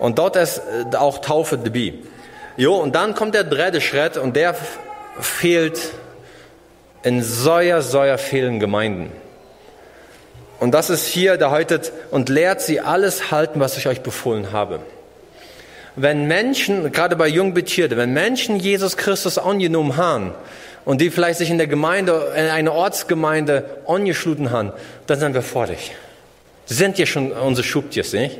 Und 0.00 0.18
dort 0.18 0.34
ist 0.34 0.60
äh, 0.92 0.96
auch 0.96 1.18
Taufe 1.18 1.56
dabei. 1.56 1.94
Jo, 2.56 2.74
und 2.74 2.96
dann 2.96 3.14
kommt 3.14 3.36
der 3.36 3.44
dritte 3.44 3.80
Schritt 3.80 4.16
und 4.16 4.34
der 4.34 4.56
fehlt 5.20 5.92
in 7.04 7.22
säuer, 7.22 7.80
säuer 7.80 8.18
vielen 8.18 8.58
Gemeinden. 8.58 9.12
Und 10.60 10.72
das 10.72 10.90
ist 10.90 11.06
hier, 11.06 11.36
der 11.36 11.50
heute, 11.50 11.80
und 12.10 12.28
lehrt 12.28 12.60
sie 12.60 12.80
alles 12.80 13.30
halten, 13.30 13.60
was 13.60 13.76
ich 13.76 13.86
euch 13.86 14.00
befohlen 14.00 14.52
habe 14.52 14.80
wenn 16.00 16.26
Menschen, 16.26 16.92
gerade 16.92 17.16
bei 17.16 17.28
Jungbetierten, 17.28 17.98
wenn 17.98 18.12
Menschen 18.12 18.56
Jesus 18.56 18.96
Christus 18.96 19.38
angenommen 19.38 19.96
haben 19.96 20.32
und 20.84 21.00
die 21.00 21.10
vielleicht 21.10 21.38
sich 21.38 21.50
in 21.50 21.58
der 21.58 21.66
Gemeinde, 21.66 22.32
in 22.36 22.46
einer 22.46 22.72
Ortsgemeinde 22.72 23.64
angeschlossen 23.86 24.50
haben, 24.50 24.72
dann 25.06 25.18
sind 25.18 25.34
wir 25.34 25.42
vor 25.42 25.66
dich. 25.66 25.92
Sind 26.66 26.98
ja 26.98 27.06
schon 27.06 27.32
unsere 27.32 27.66
Schubtiers, 27.66 28.12
nicht? 28.12 28.38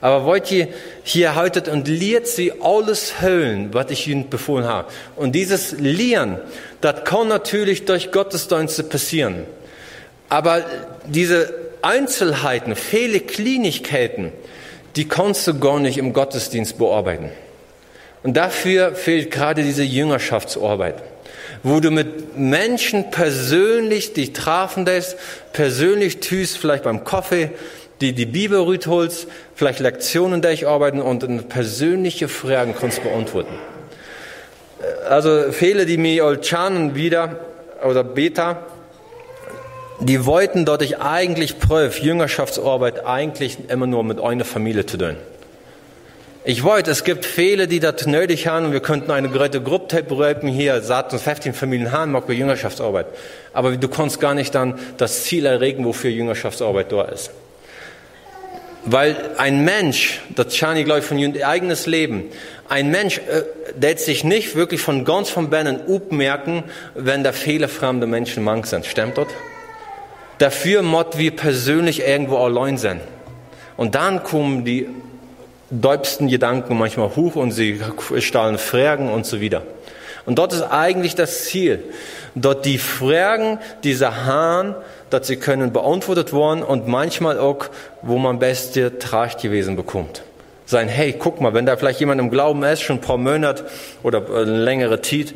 Aber 0.00 0.24
wollt 0.24 0.50
ihr 0.50 0.66
hier 1.04 1.36
haltet 1.36 1.68
und 1.68 1.86
lehrt 1.86 2.26
sie 2.26 2.52
alles 2.60 3.22
hüllen, 3.22 3.72
was 3.72 3.90
ich 3.90 4.08
ihnen 4.08 4.28
befohlen 4.30 4.64
habe. 4.64 4.88
Und 5.14 5.32
dieses 5.32 5.72
Lehren, 5.72 6.40
das 6.80 7.04
kann 7.04 7.28
natürlich 7.28 7.84
durch 7.84 8.10
Gottesdienste 8.10 8.82
passieren. 8.82 9.44
Aber 10.32 10.64
diese 11.04 11.52
Einzelheiten, 11.82 12.74
viele 12.74 13.20
Kleinigkeiten, 13.20 14.32
die 14.96 15.06
kannst 15.06 15.46
du 15.46 15.58
gar 15.58 15.78
nicht 15.78 15.98
im 15.98 16.14
Gottesdienst 16.14 16.78
bearbeiten. 16.78 17.28
Und 18.22 18.38
dafür 18.38 18.94
fehlt 18.94 19.30
gerade 19.30 19.62
diese 19.62 19.82
Jüngerschaftsarbeit, 19.82 20.94
wo 21.62 21.80
du 21.80 21.90
mit 21.90 22.38
Menschen 22.38 23.10
persönlich 23.10 24.14
dich 24.14 24.32
trafen 24.32 24.86
lässt, 24.86 25.18
persönlich 25.52 26.20
tust, 26.20 26.56
vielleicht 26.56 26.84
beim 26.84 27.04
Kaffee, 27.04 27.50
die 28.00 28.14
die 28.14 28.24
Bibel 28.24 28.58
rütholst, 28.58 29.26
vielleicht 29.54 29.80
Lektionen 29.80 30.40
durcharbeiten 30.40 31.02
und 31.02 31.50
persönliche 31.50 32.28
Fragen 32.28 32.74
kannst 32.74 33.02
beantworten. 33.02 33.52
Also 35.10 35.52
viele, 35.52 35.84
die 35.84 35.98
mir 35.98 36.24
Olchanen 36.24 36.94
wieder 36.94 37.38
oder 37.84 38.02
Beta, 38.02 38.64
die 40.02 40.26
wollten 40.26 40.66
ich 40.80 40.98
eigentlich 40.98 41.58
prüf, 41.58 42.00
Jüngerschaftsarbeit 42.00 43.06
eigentlich 43.06 43.58
immer 43.68 43.86
nur 43.86 44.02
mit 44.04 44.20
einer 44.20 44.44
Familie 44.44 44.84
zu 44.84 44.96
tun. 44.96 45.16
Ich 46.44 46.64
wollte, 46.64 46.90
es 46.90 47.04
gibt 47.04 47.24
viele, 47.24 47.68
die 47.68 47.78
das 47.78 48.06
nötig 48.06 48.48
haben 48.48 48.66
und 48.66 48.72
wir 48.72 48.80
könnten 48.80 49.12
eine 49.12 49.28
große 49.28 49.60
Gruppe 49.60 50.02
bereiten 50.02 50.48
hier, 50.48 50.82
sagt 50.82 51.12
uns 51.12 51.22
15 51.22 51.54
Familien 51.54 51.92
haben, 51.92 52.10
machen 52.10 52.24
wir 52.26 52.34
Jüngerschaftsarbeit. 52.34 53.06
Aber 53.52 53.76
du 53.76 53.88
kannst 53.88 54.18
gar 54.18 54.34
nicht 54.34 54.52
dann 54.56 54.74
das 54.96 55.22
Ziel 55.22 55.46
erregen, 55.46 55.84
wofür 55.84 56.10
Jüngerschaftsarbeit 56.10 56.90
da 56.90 57.02
ist. 57.02 57.30
Weil 58.84 59.16
ein 59.36 59.64
Mensch, 59.64 60.20
das 60.34 60.52
Chani, 60.52 60.82
glaube 60.82 61.00
ich, 61.00 61.06
von 61.06 61.16
ihr 61.16 61.46
eigenes 61.46 61.86
Leben, 61.86 62.24
ein 62.68 62.90
Mensch, 62.90 63.18
äh, 63.18 63.42
der 63.76 63.96
sich 63.96 64.24
nicht 64.24 64.56
wirklich 64.56 64.80
von 64.80 65.04
ganz 65.04 65.30
von 65.30 65.48
Bennen 65.48 65.78
merken, 66.10 66.64
wenn 66.96 67.22
da 67.22 67.30
viele 67.30 67.68
fremde 67.68 68.08
Menschen 68.08 68.42
mank 68.42 68.66
sind. 68.66 68.84
Stimmt 68.84 69.16
das? 69.16 69.28
Dafür 70.38 70.82
mod 70.82 71.18
wir 71.18 71.30
persönlich 71.36 72.00
irgendwo 72.06 72.38
allein 72.38 72.78
sein. 72.78 73.00
Und 73.76 73.94
dann 73.94 74.22
kommen 74.22 74.64
die 74.64 74.88
däubsten 75.70 76.28
Gedanken 76.28 76.76
manchmal 76.76 77.16
hoch 77.16 77.36
und 77.36 77.50
sie 77.52 77.80
stahlen 78.18 78.58
Fragen 78.58 79.10
und 79.10 79.24
so 79.26 79.40
wieder. 79.40 79.62
Und 80.26 80.38
dort 80.38 80.52
ist 80.52 80.62
eigentlich 80.62 81.14
das 81.14 81.46
Ziel, 81.46 81.82
dort 82.34 82.64
die 82.64 82.78
Fragen 82.78 83.58
dieser 83.82 84.24
Hahn, 84.24 84.74
dass 85.10 85.26
sie 85.26 85.36
können 85.36 85.72
beantwortet 85.72 86.32
worden 86.32 86.62
und 86.62 86.86
manchmal 86.86 87.38
auch, 87.38 87.66
wo 88.02 88.18
man 88.18 88.38
beste 88.38 88.98
Tracht 88.98 89.42
gewesen 89.42 89.76
bekommt. 89.76 90.22
Sein, 90.64 90.88
hey, 90.88 91.14
guck 91.18 91.40
mal, 91.40 91.54
wenn 91.54 91.66
da 91.66 91.76
vielleicht 91.76 92.00
jemand 92.00 92.20
im 92.20 92.30
Glauben 92.30 92.62
ist, 92.62 92.82
schon 92.82 92.96
ein 92.96 93.00
paar 93.00 93.18
Monate 93.18 93.64
oder 94.02 94.24
eine 94.28 94.62
längere 94.64 95.00
Zeit, 95.02 95.34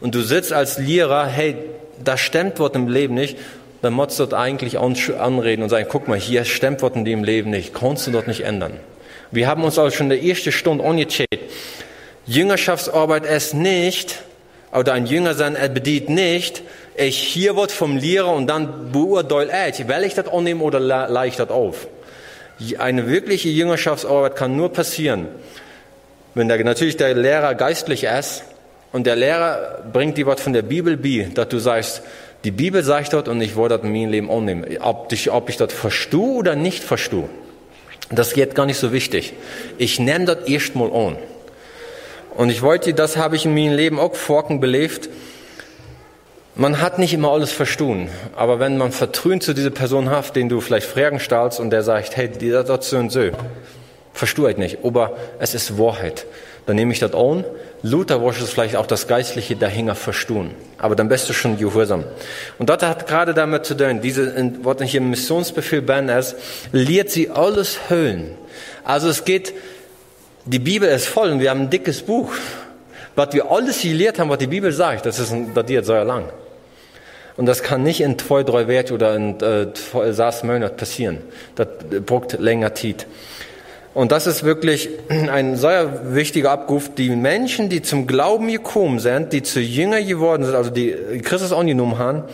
und 0.00 0.16
du 0.16 0.22
sitzt 0.22 0.52
als 0.52 0.78
Lehrer, 0.78 1.26
hey, 1.26 1.56
das 2.02 2.20
stimmt 2.20 2.58
Wort 2.58 2.74
im 2.74 2.88
Leben 2.88 3.14
nicht, 3.14 3.38
dann 3.82 3.92
musst 3.92 4.18
du 4.18 4.26
dort 4.26 4.34
eigentlich 4.40 4.78
anreden 4.78 5.62
und 5.62 5.68
sagen, 5.68 5.86
guck 5.88 6.08
mal, 6.08 6.18
hier 6.18 6.44
stimmt 6.44 6.82
Wort 6.82 6.94
in 6.94 7.04
dem 7.04 7.24
Leben 7.24 7.50
nicht, 7.50 7.74
kannst 7.74 8.06
du 8.06 8.12
dort 8.12 8.28
nicht 8.28 8.42
ändern. 8.42 8.78
Wir 9.32 9.48
haben 9.48 9.64
uns 9.64 9.78
auch 9.78 9.90
schon 9.90 10.10
in 10.10 10.20
der 10.20 10.22
ersten 10.22 10.52
Stunde 10.52 10.84
angecheckt. 10.84 11.38
Jüngerschaftsarbeit 12.24 13.26
ist 13.26 13.54
nicht, 13.54 14.22
oder 14.72 14.92
ein 14.92 15.06
Jünger 15.06 15.34
sein, 15.34 15.56
er 15.56 15.68
bedient 15.68 16.08
nicht, 16.08 16.62
ich 16.94 17.18
hier 17.18 17.56
wird 17.56 17.72
vom 17.72 17.96
Lehrer 17.96 18.32
und 18.32 18.46
dann 18.46 18.92
beurteile 18.92 19.50
ich, 19.70 19.88
will 19.88 20.04
ich 20.04 20.14
das 20.14 20.28
annehmen 20.28 20.60
oder 20.60 20.78
leih 20.78 21.26
ich 21.26 21.36
das 21.36 21.50
auf. 21.50 21.88
Eine 22.78 23.08
wirkliche 23.08 23.48
Jüngerschaftsarbeit 23.48 24.36
kann 24.36 24.56
nur 24.56 24.72
passieren, 24.72 25.26
wenn 26.34 26.46
der, 26.46 26.62
natürlich 26.62 26.96
der 26.96 27.14
Lehrer 27.14 27.56
geistlich 27.56 28.04
ist 28.04 28.44
und 28.92 29.06
der 29.06 29.16
Lehrer 29.16 29.82
bringt 29.92 30.18
dir 30.18 30.26
was 30.26 30.40
von 30.40 30.52
der 30.52 30.62
Bibel 30.62 30.96
bei, 30.96 31.28
dass 31.34 31.48
du 31.48 31.58
sagst, 31.58 32.02
die 32.44 32.50
Bibel 32.50 32.82
sagt 32.82 33.12
dort 33.12 33.28
und 33.28 33.40
ich 33.40 33.56
wollte 33.56 33.76
das 33.76 33.84
in 33.84 33.92
meinem 33.92 34.10
Leben 34.10 34.30
annehmen. 34.30 34.64
Ob 34.80 35.12
ich, 35.12 35.30
ob 35.30 35.48
ich 35.48 35.56
das 35.56 35.72
verstehe 35.72 36.20
oder 36.20 36.56
nicht 36.56 36.82
verstehe, 36.82 37.28
das 38.10 38.32
geht 38.32 38.54
gar 38.54 38.66
nicht 38.66 38.78
so 38.78 38.92
wichtig. 38.92 39.34
Ich 39.78 39.98
nenne 39.98 40.24
das 40.26 40.48
erstmal 40.48 40.92
an. 40.92 41.16
Und 42.36 42.50
ich 42.50 42.62
wollte, 42.62 42.94
das 42.94 43.16
habe 43.16 43.36
ich 43.36 43.44
in 43.44 43.54
meinem 43.54 43.74
Leben 43.74 43.98
auch 43.98 44.14
Forken 44.14 44.60
belebt. 44.60 45.08
Man 46.54 46.80
hat 46.80 46.98
nicht 46.98 47.14
immer 47.14 47.30
alles 47.30 47.52
verstanden, 47.52 48.10
aber 48.36 48.58
wenn 48.58 48.76
man 48.76 48.92
Vertrauen 48.92 49.40
zu 49.40 49.54
dieser 49.54 49.70
Person 49.70 50.10
hat, 50.10 50.36
den 50.36 50.50
du 50.50 50.60
vielleicht 50.60 50.86
Fragen 50.86 51.18
stellst 51.18 51.60
und 51.60 51.70
der 51.70 51.82
sagt, 51.82 52.16
hey, 52.16 52.28
die 52.28 52.50
das 52.50 52.90
so 52.90 52.98
und 52.98 53.10
so, 53.10 53.30
verstehe 54.12 54.50
ich 54.50 54.56
nicht, 54.58 54.78
aber 54.84 55.16
es 55.38 55.54
ist 55.54 55.78
Wahrheit. 55.78 56.26
Dann 56.66 56.76
nehme 56.76 56.92
ich 56.92 56.98
das 56.98 57.14
an. 57.14 57.44
Luther 57.82 58.20
wollte 58.20 58.44
es 58.44 58.50
vielleicht 58.50 58.76
auch 58.76 58.86
das 58.86 59.08
Geistliche 59.08 59.56
dahinter 59.56 59.94
verstehen. 59.94 60.52
Aber 60.78 60.94
dann 60.94 61.08
bist 61.08 61.28
du 61.28 61.32
schon 61.32 61.58
gehorsam. 61.58 62.04
Und 62.58 62.70
das 62.70 62.82
hat 62.82 63.08
gerade 63.08 63.34
damit 63.34 63.66
zu 63.66 63.76
tun, 63.76 64.00
diese, 64.00 64.34
was 64.62 64.80
hier 64.82 65.00
im 65.00 65.10
Missionsbefehl 65.10 65.82
Ben 65.82 66.08
ist, 66.08 66.36
lehrt 66.70 67.10
sie 67.10 67.30
alles 67.30 67.88
Höhlen. 67.88 68.36
Also 68.84 69.08
es 69.08 69.24
geht, 69.24 69.52
die 70.44 70.60
Bibel 70.60 70.88
ist 70.88 71.06
voll 71.06 71.30
und 71.30 71.40
wir 71.40 71.50
haben 71.50 71.62
ein 71.62 71.70
dickes 71.70 72.02
Buch. 72.02 72.32
Was 73.14 73.32
wir 73.32 73.50
alles 73.50 73.82
gelehrt 73.82 74.18
haben, 74.18 74.30
was 74.30 74.38
die 74.38 74.46
Bibel 74.46 74.72
sagt, 74.72 75.04
das 75.04 75.18
ist 75.18 75.32
ein, 75.32 75.52
datiert 75.52 75.84
so 75.84 75.94
lang. 75.94 76.30
Und 77.36 77.46
das 77.46 77.62
kann 77.62 77.82
nicht 77.82 78.00
in 78.00 78.18
zwei, 78.18 78.42
drei 78.42 78.68
Wert 78.68 78.92
oder 78.92 79.16
in 79.16 79.40
äh, 79.40 79.66
sechs 80.12 80.42
Monaten 80.42 80.76
passieren. 80.76 81.18
Das 81.54 81.66
braucht 82.06 82.38
länger 82.38 82.74
Zeit. 82.74 83.06
Und 83.94 84.10
das 84.10 84.26
ist 84.26 84.44
wirklich 84.44 84.88
ein 85.08 85.56
sehr 85.56 86.14
wichtiger 86.14 86.50
Abruf. 86.50 86.94
Die 86.94 87.10
Menschen, 87.10 87.68
die 87.68 87.82
zum 87.82 88.06
Glauben 88.06 88.48
gekommen 88.48 88.98
sind, 88.98 89.32
die 89.32 89.42
zu 89.42 89.60
Jünger 89.60 90.02
geworden 90.02 90.44
sind, 90.44 90.54
also 90.54 90.70
die 90.70 90.92
Christus 91.22 91.52
angenommen 91.52 91.98
haben, 91.98 92.24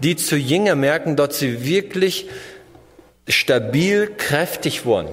die 0.00 0.16
zu 0.16 0.36
Jünger 0.36 0.74
merken, 0.74 1.16
dass 1.16 1.38
sie 1.38 1.64
wirklich 1.64 2.28
stabil, 3.28 4.10
kräftig 4.16 4.84
wurden. 4.84 5.08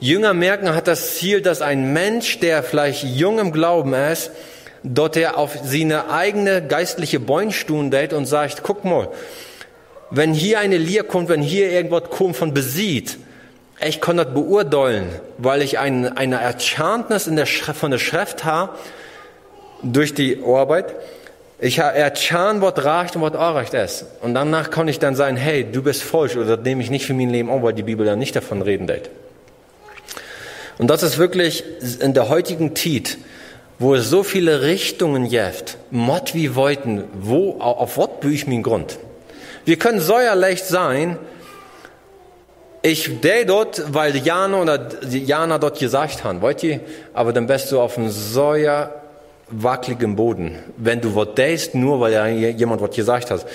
Jünger 0.00 0.32
merken 0.32 0.74
hat 0.74 0.86
das 0.86 1.16
Ziel, 1.16 1.42
dass 1.42 1.60
ein 1.60 1.92
Mensch, 1.92 2.38
der 2.38 2.62
vielleicht 2.62 3.02
jung 3.02 3.40
im 3.40 3.52
Glauben 3.52 3.94
ist, 3.94 4.30
dort 4.84 5.16
er 5.16 5.36
auf 5.36 5.58
seine 5.64 6.10
eigene 6.10 6.64
geistliche 6.64 7.18
Beunstun 7.18 7.90
date 7.90 8.12
und 8.12 8.26
sagt, 8.26 8.62
guck 8.62 8.84
mal, 8.84 9.08
wenn 10.10 10.32
hier 10.32 10.60
eine 10.60 10.78
Lier 10.78 11.02
kommt, 11.02 11.28
wenn 11.28 11.42
hier 11.42 11.70
irgendwas 11.70 12.04
kommt 12.10 12.36
von 12.36 12.54
besieht, 12.54 13.18
ich 13.86 14.00
kann 14.00 14.16
das 14.16 14.32
beurteilen, 14.32 15.08
weil 15.38 15.62
ich 15.62 15.78
ein, 15.78 16.16
eine 16.16 16.40
Erkenntnis 16.40 17.26
in 17.26 17.36
der 17.36 17.46
Schrift, 17.46 17.78
von 17.78 17.90
der 17.90 17.98
Schrift 17.98 18.44
habe, 18.44 18.72
durch 19.82 20.14
die 20.14 20.42
Arbeit. 20.44 20.94
Ich 21.60 21.80
habe 21.80 21.96
erkannt, 21.96 22.60
was 22.60 22.84
recht 22.84 23.16
und 23.16 23.22
was 23.22 23.32
unrecht 23.34 23.74
ist. 23.74 24.04
Und 24.22 24.34
danach 24.34 24.70
kann 24.70 24.88
ich 24.88 24.98
dann 24.98 25.14
sagen, 25.14 25.36
hey, 25.36 25.64
du 25.70 25.82
bist 25.82 26.02
falsch 26.02 26.36
oder 26.36 26.56
das 26.56 26.64
nehme 26.64 26.82
ich 26.82 26.90
nicht 26.90 27.06
für 27.06 27.14
mein 27.14 27.30
Leben 27.30 27.50
an, 27.50 27.62
weil 27.62 27.72
die 27.72 27.82
Bibel 27.82 28.06
dann 28.06 28.18
nicht 28.18 28.34
davon 28.34 28.62
reden 28.62 28.88
wird. 28.88 29.10
Und 30.78 30.88
das 30.88 31.02
ist 31.02 31.18
wirklich 31.18 31.64
in 32.00 32.14
der 32.14 32.28
heutigen 32.28 32.76
Zeit, 32.76 33.18
wo 33.80 33.94
es 33.94 34.08
so 34.08 34.22
viele 34.22 34.62
Richtungen 34.62 35.28
gibt, 35.28 35.76
Mott 35.90 36.34
wie 36.34 36.56
Weiten, 36.56 37.04
wo, 37.20 37.60
auf 37.60 37.98
was 37.98 38.08
bühe 38.20 38.32
ich 38.32 38.46
meinen 38.46 38.62
Grund? 38.62 38.98
Wir 39.64 39.78
können 39.78 40.00
so 40.00 40.18
ja 40.18 40.34
leicht 40.34 40.64
sein, 40.64 41.18
ich 42.82 43.20
der 43.20 43.44
dort, 43.44 43.82
weil 43.92 44.16
Jana 44.16 44.62
oder 44.62 44.88
Jana 45.10 45.58
dort 45.58 45.78
gesagt 45.78 46.24
haben, 46.24 46.40
wollt 46.40 46.62
ihr, 46.62 46.80
aber 47.12 47.32
dann 47.32 47.46
bist 47.46 47.72
du 47.72 47.80
auf 47.80 47.98
einem 47.98 48.10
so 48.10 48.54
wackeligen 49.50 50.16
Boden. 50.16 50.58
Wenn 50.76 51.00
du 51.00 51.14
was 51.14 51.34
denkst, 51.34 51.70
nur 51.74 52.00
weil 52.00 52.34
jemand 52.36 52.80
was 52.80 52.94
gesagt 52.94 53.30
hat. 53.30 53.46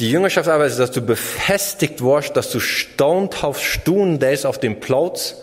Die 0.00 0.10
Jüngerschaftsarbeit 0.10 0.70
ist, 0.70 0.80
dass 0.80 0.90
du 0.90 1.00
befestigt 1.00 2.02
wirst, 2.02 2.36
dass 2.36 2.50
du 2.50 2.58
staunhaft 2.58 3.62
stunden 3.62 4.18
denkst 4.18 4.44
auf 4.44 4.58
dem 4.58 4.80
Platz 4.80 5.36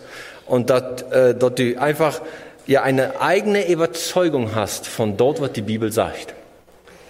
und 0.46 0.68
dass, 0.68 1.02
äh, 1.10 1.34
dass 1.34 1.54
du 1.54 1.80
einfach 1.80 2.20
ja 2.66 2.82
eine 2.82 3.20
eigene 3.20 3.66
Überzeugung 3.66 4.54
hast 4.54 4.86
von 4.86 5.16
dort, 5.16 5.40
was 5.40 5.52
die 5.52 5.62
Bibel 5.62 5.90
sagt. 5.90 6.34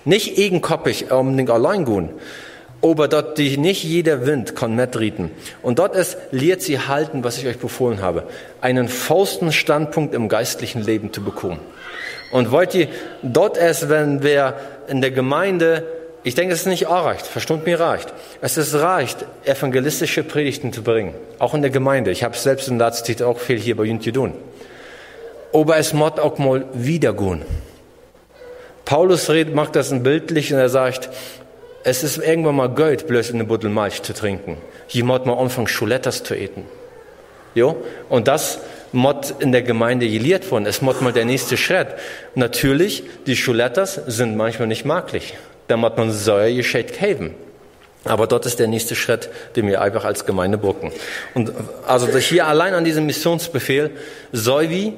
Nicht 0.04 0.38
egenkoppig 0.38 1.10
unbedingt 1.10 1.50
allein 1.50 1.84
gehen, 1.84 2.10
aber 2.82 3.06
dort 3.06 3.38
die 3.38 3.56
nicht 3.56 3.84
jeder 3.84 4.26
Wind 4.26 4.56
kann 4.56 4.74
mitreden. 4.74 5.30
Und 5.62 5.78
dort 5.78 5.94
ist, 5.94 6.18
lehrt 6.32 6.62
sie 6.62 6.80
halten, 6.80 7.22
was 7.22 7.38
ich 7.38 7.46
euch 7.46 7.58
befohlen 7.58 8.02
habe, 8.02 8.24
einen 8.60 8.88
fausten 8.88 9.52
Standpunkt 9.52 10.14
im 10.14 10.28
geistlichen 10.28 10.82
Leben 10.82 11.12
zu 11.12 11.22
bekommen. 11.22 11.60
Und 12.32 12.50
wollt 12.50 12.74
ihr, 12.74 12.88
dort 13.22 13.56
ist, 13.56 13.88
wenn 13.88 14.22
wir 14.22 14.56
in 14.88 15.00
der 15.00 15.12
Gemeinde, 15.12 15.86
ich 16.24 16.34
denke, 16.34 16.54
es 16.54 16.60
ist 16.60 16.66
nicht 16.66 16.88
reicht, 16.88 17.26
verstund 17.26 17.66
mir 17.66 17.78
reicht. 17.78 18.12
Es 18.40 18.56
ist 18.56 18.74
reicht, 18.74 19.24
evangelistische 19.44 20.24
Predigten 20.24 20.72
zu 20.72 20.82
bringen. 20.82 21.14
Auch 21.38 21.54
in 21.54 21.62
der 21.62 21.70
Gemeinde. 21.70 22.10
Ich 22.10 22.24
habe 22.24 22.36
selbst 22.36 22.68
in 22.68 22.78
der 22.78 22.92
Zeit 22.92 23.22
auch 23.22 23.38
viel 23.38 23.58
hier 23.58 23.76
bei 23.76 23.84
Jünt 23.84 24.02
tun. 24.12 24.34
Aber 25.52 25.76
es 25.76 25.92
muss 25.92 26.18
auch 26.18 26.38
mal 26.38 26.64
wiedergehen. 26.72 27.42
Paulus 28.84 29.30
macht 29.52 29.76
das 29.76 29.92
ein 29.92 30.02
bildlich 30.02 30.52
und 30.52 30.58
er 30.58 30.68
sagt, 30.68 31.10
es 31.84 32.02
ist 32.02 32.18
irgendwann 32.18 32.56
mal 32.56 32.68
Geld, 32.68 33.06
bloß 33.06 33.32
eine 33.32 33.44
Buddel 33.44 33.70
Milch 33.70 34.02
zu 34.02 34.12
trinken. 34.14 34.56
Jemand 34.88 35.26
mal 35.26 35.34
anfangen, 35.34 35.68
Schulettas 35.68 36.22
zu 36.22 36.34
eten. 36.34 36.64
Jo? 37.54 37.82
Und 38.08 38.28
das 38.28 38.60
muss 38.92 39.32
in 39.38 39.52
der 39.52 39.62
Gemeinde 39.62 40.08
gelehrt 40.08 40.50
worden. 40.50 40.66
Es 40.66 40.82
muss 40.82 41.00
mal 41.00 41.12
der 41.12 41.24
nächste 41.24 41.56
Schritt. 41.56 41.88
Natürlich, 42.34 43.04
die 43.26 43.36
Schulettas 43.36 44.00
sind 44.06 44.36
manchmal 44.36 44.68
nicht 44.68 44.84
maglich. 44.84 45.34
Da 45.68 45.76
muss 45.76 45.92
man 45.96 46.12
Säure 46.12 46.54
gescheit 46.54 46.98
geben. 46.98 47.34
Aber 48.04 48.26
dort 48.26 48.46
ist 48.46 48.58
der 48.58 48.66
nächste 48.66 48.94
Schritt, 48.96 49.30
den 49.54 49.68
wir 49.68 49.80
einfach 49.80 50.04
als 50.04 50.26
Gemeinde 50.26 50.58
brücken. 50.58 50.92
Und 51.34 51.52
also 51.86 52.08
hier 52.18 52.46
allein 52.46 52.74
an 52.74 52.84
diesem 52.84 53.06
Missionsbefehl 53.06 53.90
soll 54.32 54.70
wie 54.70 54.94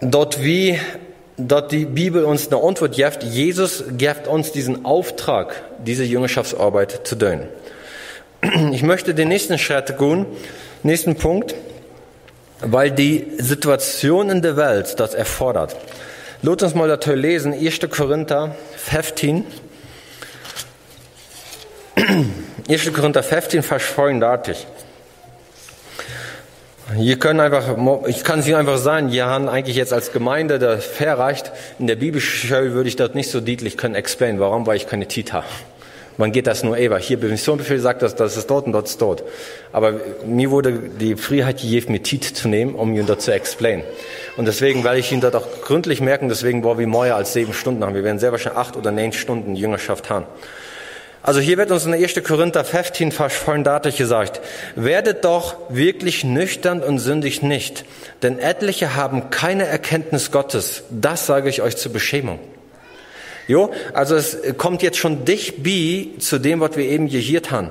dort 0.00 0.42
wie 0.42 0.78
dort 1.48 1.72
die 1.72 1.84
Bibel 1.84 2.24
uns 2.24 2.50
eine 2.50 2.62
Antwort 2.62 2.96
gibt, 2.96 3.22
Jesus 3.22 3.84
gibt 3.96 4.26
uns 4.26 4.52
diesen 4.52 4.84
Auftrag, 4.84 5.62
diese 5.84 6.04
Jüngerschaftsarbeit 6.04 7.06
zu 7.06 7.16
tun. 7.16 7.48
Ich 8.72 8.82
möchte 8.82 9.14
den 9.14 9.28
nächsten 9.28 9.56
Schritt 9.58 9.96
gehen, 9.98 10.26
nächsten 10.82 11.14
Punkt, 11.16 11.54
weil 12.60 12.90
die 12.90 13.26
Situation 13.38 14.30
in 14.30 14.42
der 14.42 14.56
Welt 14.56 14.98
das 14.98 15.14
erfordert. 15.14 15.76
Lasst 16.42 16.62
uns 16.64 16.74
mal 16.74 16.88
dazu 16.88 17.14
lesen, 17.14 17.52
1. 17.52 17.80
Korinther 17.88 18.56
15. 18.76 19.44
1. 22.68 22.92
Korinther 22.92 23.22
15, 23.22 23.62
Vers 23.62 23.82
35. 23.84 24.66
Hier 26.96 27.18
können 27.18 27.40
einfach, 27.40 27.76
ich 28.06 28.24
kann 28.24 28.40
es 28.40 28.48
Ihnen 28.48 28.56
einfach 28.56 28.76
sagen, 28.76 29.12
wir 29.12 29.26
haben 29.26 29.48
eigentlich 29.48 29.76
jetzt 29.76 29.92
als 29.92 30.12
Gemeinde 30.12 30.58
der 30.58 30.78
verreicht. 30.78 31.52
In 31.78 31.86
der 31.86 31.96
Bibelschule 31.96 32.72
würde 32.72 32.88
ich 32.88 32.96
das 32.96 33.14
nicht 33.14 33.30
so 33.30 33.40
deutlich 33.40 33.76
können 33.76 33.94
explain, 33.94 34.40
warum, 34.40 34.66
weil 34.66 34.76
ich 34.76 34.88
keine 34.88 35.06
Tit 35.06 35.32
habe. 35.32 35.46
Man 36.18 36.32
geht 36.32 36.46
das 36.46 36.62
nur 36.62 36.76
ewig. 36.76 37.04
Hier 37.06 37.18
Missionsbefehl 37.18 37.78
sagt, 37.78 38.02
dass 38.02 38.14
das 38.14 38.36
ist 38.36 38.50
dort 38.50 38.66
und 38.66 38.72
dort 38.72 38.86
ist 38.86 39.00
dort. 39.00 39.22
Aber 39.72 39.94
mir 40.26 40.50
wurde 40.50 40.72
die 40.72 41.16
Freiheit 41.16 41.60
gegeben, 41.60 41.92
mir 41.92 42.02
Tit 42.02 42.24
zu 42.24 42.48
nehmen, 42.48 42.74
um 42.74 42.92
Ihnen 42.92 43.06
das 43.06 43.20
zu 43.20 43.32
explain. 43.32 43.82
Und 44.36 44.46
deswegen 44.46 44.84
werde 44.84 44.98
ich 44.98 45.10
Ihnen 45.12 45.20
das 45.20 45.34
auch 45.34 45.46
gründlich 45.62 46.00
merken, 46.00 46.28
deswegen 46.28 46.64
wollen 46.64 46.78
wir 46.78 46.86
mehr 46.86 47.16
als 47.16 47.32
sieben 47.32 47.54
Stunden 47.54 47.84
haben. 47.84 47.94
Wir 47.94 48.04
werden 48.04 48.18
sehr 48.18 48.32
wahrscheinlich 48.32 48.60
acht 48.60 48.76
oder 48.76 48.90
neun 48.90 49.12
Stunden 49.12 49.54
Jüngerschaft 49.54 50.10
haben. 50.10 50.26
Also 51.24 51.38
hier 51.38 51.56
wird 51.56 51.70
uns 51.70 51.86
in 51.86 51.94
1. 51.94 52.20
Korinther 52.24 52.64
15 52.64 53.12
fast 53.12 53.46
deutlich 53.46 53.96
gesagt, 53.96 54.40
werdet 54.74 55.24
doch 55.24 55.56
wirklich 55.68 56.24
nüchtern 56.24 56.82
und 56.82 56.98
sündig 56.98 57.42
nicht, 57.42 57.84
denn 58.22 58.40
etliche 58.40 58.96
haben 58.96 59.30
keine 59.30 59.66
Erkenntnis 59.66 60.32
Gottes. 60.32 60.82
Das 60.90 61.26
sage 61.26 61.48
ich 61.48 61.62
euch 61.62 61.76
zur 61.76 61.92
Beschämung. 61.92 62.40
Jo, 63.46 63.72
also 63.92 64.16
es 64.16 64.36
kommt 64.56 64.82
jetzt 64.82 64.98
schon 64.98 65.24
dicht 65.24 65.62
bei 65.62 66.08
zu 66.18 66.38
dem, 66.38 66.60
was 66.60 66.76
wir 66.76 66.84
eben 66.84 67.06
hier 67.06 67.40
haben. 67.50 67.70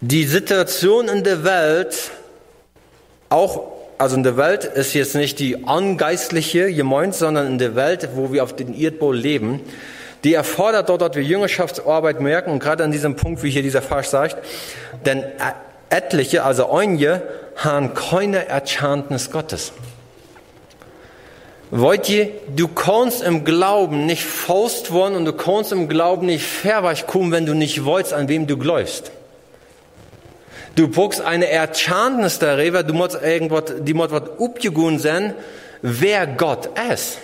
Die 0.00 0.24
Situation 0.24 1.08
in 1.08 1.24
der 1.24 1.42
Welt, 1.42 2.10
auch, 3.28 3.72
also 3.98 4.14
in 4.14 4.22
der 4.22 4.36
Welt 4.36 4.64
ist 4.64 4.94
jetzt 4.94 5.16
nicht 5.16 5.40
die 5.40 5.64
angeistliche 5.66 6.72
gemeint, 6.72 7.14
sondern 7.14 7.46
in 7.48 7.58
der 7.58 7.74
Welt, 7.74 8.10
wo 8.14 8.32
wir 8.32 8.44
auf 8.44 8.54
den 8.54 8.78
Erdball 8.78 9.16
leben, 9.16 9.60
die 10.26 10.34
erfordert 10.34 10.88
dort, 10.88 11.02
dass 11.02 11.14
wir 11.14 11.22
Jüngerschaftsarbeit 11.22 12.20
merken 12.20 12.50
und 12.50 12.58
gerade 12.58 12.82
an 12.82 12.90
diesem 12.90 13.14
Punkt, 13.14 13.44
wie 13.44 13.50
hier 13.50 13.62
dieser 13.62 13.80
Vers 13.80 14.10
sagt, 14.10 14.36
denn 15.04 15.22
etliche, 15.88 16.42
also 16.42 16.72
einige, 16.72 17.22
haben 17.54 17.94
keine 17.94 18.48
Erkenntnis 18.48 19.30
Gottes. 19.30 19.72
Wollt 21.70 22.08
ihr, 22.08 22.30
du 22.56 22.66
kannst 22.66 23.22
im 23.22 23.44
Glauben 23.44 24.04
nicht 24.04 24.24
faust 24.24 24.90
worden 24.90 25.14
und 25.14 25.26
du 25.26 25.32
kannst 25.32 25.70
im 25.70 25.88
Glauben 25.88 26.26
nicht 26.26 26.44
verweich 26.44 27.06
kommen, 27.06 27.30
wenn 27.30 27.46
du 27.46 27.54
nicht 27.54 27.84
wolltest, 27.84 28.12
an 28.12 28.28
wem 28.28 28.48
du 28.48 28.56
glaubst. 28.56 29.12
Du 30.74 30.88
brauchst 30.88 31.20
eine 31.20 31.48
Erkenntnis 31.48 32.40
darüber, 32.40 32.82
du 32.82 32.94
musst 32.94 33.16
irgendwas, 33.22 33.74
die 33.78 33.94
muss 33.94 34.10
was 34.10 34.22
upgegun 34.40 34.98
sein, 34.98 35.34
wer 35.82 36.26
Gott 36.26 36.68
ist. 36.92 37.18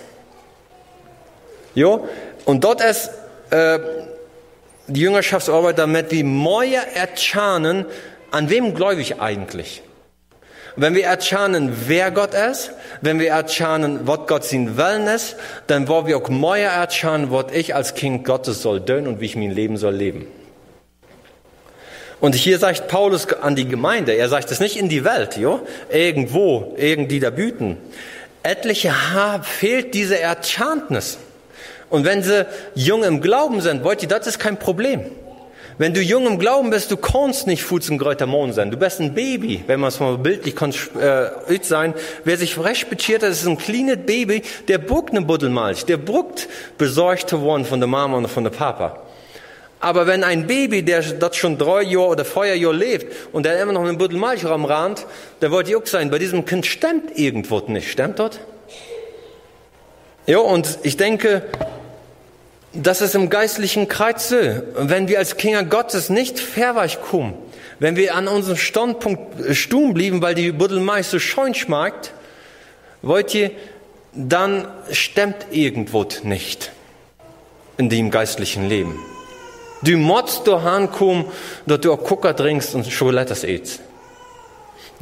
Jo? 1.75 2.07
Und 2.45 2.63
dort 2.63 2.81
ist 2.81 3.09
äh, 3.51 3.79
die 4.87 5.01
Jüngerschaftsarbeit 5.01 5.77
damit, 5.77 6.11
wie 6.11 6.23
Mäuer 6.23 6.83
ertschanen, 6.93 7.85
an 8.31 8.49
wem 8.49 8.73
glaube 8.73 9.01
ich 9.01 9.21
eigentlich? 9.21 9.81
Wenn 10.75 10.95
wir 10.95 11.05
ertschanen, 11.05 11.71
wer 11.87 12.09
Gott 12.09 12.33
ist, 12.33 12.71
wenn 13.01 13.19
wir 13.19 13.29
ertschanen, 13.29 14.07
was 14.07 14.21
Gott 14.25 14.43
sein 14.43 14.75
Willen 14.75 15.05
ist, 15.05 15.35
dann 15.67 15.87
wollen 15.87 16.07
wir 16.07 16.17
auch 16.17 16.29
mehr 16.29 16.71
ertschanen, 16.71 17.31
was 17.31 17.51
ich 17.53 17.75
als 17.75 17.93
Kind 17.93 18.25
Gottes 18.25 18.63
soll 18.63 18.83
tun 18.83 19.05
und 19.05 19.21
wie 19.21 19.25
ich 19.25 19.35
mein 19.35 19.51
Leben 19.51 19.77
soll 19.77 19.93
leben. 19.93 20.27
Und 22.19 22.33
hier 22.35 22.57
sagt 22.57 22.87
Paulus 22.87 23.27
an 23.33 23.55
die 23.55 23.67
Gemeinde, 23.67 24.13
er 24.13 24.29
sagt 24.29 24.49
es 24.49 24.59
nicht 24.59 24.77
in 24.77 24.89
die 24.89 25.03
Welt, 25.03 25.37
jo? 25.37 25.59
irgendwo, 25.91 26.73
irgendwie 26.77 27.19
da 27.19 27.29
büten. 27.29 27.77
Etliche 28.41 29.13
haben, 29.13 29.43
fehlt 29.43 29.93
diese 29.93 30.19
Erchantnis. 30.19 31.17
Und 31.93 32.05
wenn 32.05 32.23
sie 32.23 32.47
jung 32.73 33.03
im 33.03 33.21
Glauben 33.21 33.61
sind, 33.61 33.83
wollt 33.83 34.01
ihr, 34.01 34.09
das 34.09 34.25
ist 34.25 34.39
kein 34.39 34.57
Problem. 34.57 35.01
Wenn 35.77 35.93
du 35.93 36.01
jung 36.01 36.25
im 36.25 36.39
Glauben 36.39 36.71
bist, 36.71 36.89
du 36.89 36.97
kannst 36.97 37.45
nicht 37.45 37.61
Fuß 37.61 37.87
im 37.89 37.99
Gräuter 37.99 38.25
Mond 38.25 38.55
sein. 38.55 38.71
Du 38.71 38.77
bist 38.77 38.99
ein 38.99 39.13
Baby, 39.13 39.63
wenn 39.67 39.79
man 39.79 39.89
es 39.89 39.99
mal 39.99 40.17
bildlich 40.17 40.55
äh, 40.59 41.59
sein. 41.61 41.93
Wer 42.23 42.37
sich 42.37 42.55
beschert 42.55 43.21
hat, 43.21 43.29
ist 43.29 43.45
ein 43.45 43.59
kleines 43.59 43.97
Baby, 44.07 44.41
der 44.67 44.79
bruckt 44.79 45.11
eine 45.11 45.21
Buddelmalch, 45.21 45.85
der 45.85 45.97
bruckt 45.97 46.49
besorgt 46.79 47.31
worden 47.31 47.63
von 47.63 47.79
der 47.79 47.85
Mama 47.85 48.17
und 48.17 48.27
von 48.27 48.43
der 48.43 48.49
Papa. 48.49 48.99
Aber 49.79 50.07
wenn 50.07 50.23
ein 50.23 50.47
Baby, 50.47 50.81
der 50.81 51.03
das 51.03 51.35
schon 51.35 51.59
drei 51.59 51.83
Jahre 51.83 52.07
oder 52.07 52.25
vier 52.25 52.55
Jahre 52.55 52.73
lebt 52.73 53.05
und 53.33 53.45
der 53.45 53.61
immer 53.61 53.73
noch 53.73 53.83
einen 53.83 53.99
Buddel 53.99 54.17
Milch 54.17 54.43
rumrannt, 54.43 55.05
der 55.41 55.51
wollte 55.51 55.69
ich 55.69 55.75
auch 55.75 55.85
sein, 55.85 56.09
bei 56.09 56.17
diesem 56.17 56.43
Kind 56.43 56.65
stimmt 56.65 57.15
irgendwo 57.19 57.59
nicht. 57.67 57.91
Stimmt 57.91 58.17
dort? 58.17 58.39
Ja, 60.25 60.37
und 60.37 60.79
ich 60.83 60.95
denke, 60.95 61.43
das 62.73 63.01
ist 63.01 63.15
im 63.15 63.29
geistlichen 63.29 63.87
Kreuze. 63.87 64.65
Wenn 64.75 65.07
wir 65.07 65.19
als 65.19 65.37
Kinder 65.37 65.63
Gottes 65.63 66.09
nicht 66.09 66.39
verweich 66.39 67.01
kommen, 67.01 67.35
wenn 67.79 67.95
wir 67.95 68.15
an 68.15 68.27
unserem 68.27 68.57
Standpunkt 68.57 69.55
stumm 69.55 69.93
blieben, 69.93 70.21
weil 70.21 70.35
die 70.35 70.51
Buddelmeister 70.51 71.13
so 71.13 71.19
scheun 71.19 71.53
schmeckt, 71.53 72.13
wollt 73.01 73.33
ihr, 73.35 73.51
dann 74.13 74.67
stimmt 74.91 75.47
irgendwo 75.51 76.05
nicht 76.23 76.71
in 77.77 77.89
dem 77.89 78.11
geistlichen 78.11 78.69
Leben. 78.69 78.99
Du 79.81 79.97
musst 79.97 80.47
da 80.47 80.57
ankommen, 80.57 81.25
dass 81.65 81.81
du 81.81 81.91
auch 81.91 82.03
Kucker 82.03 82.35
trinkst 82.35 82.73
und 82.75 82.87
Schokoladas 82.87 83.43
isst. 83.43 83.81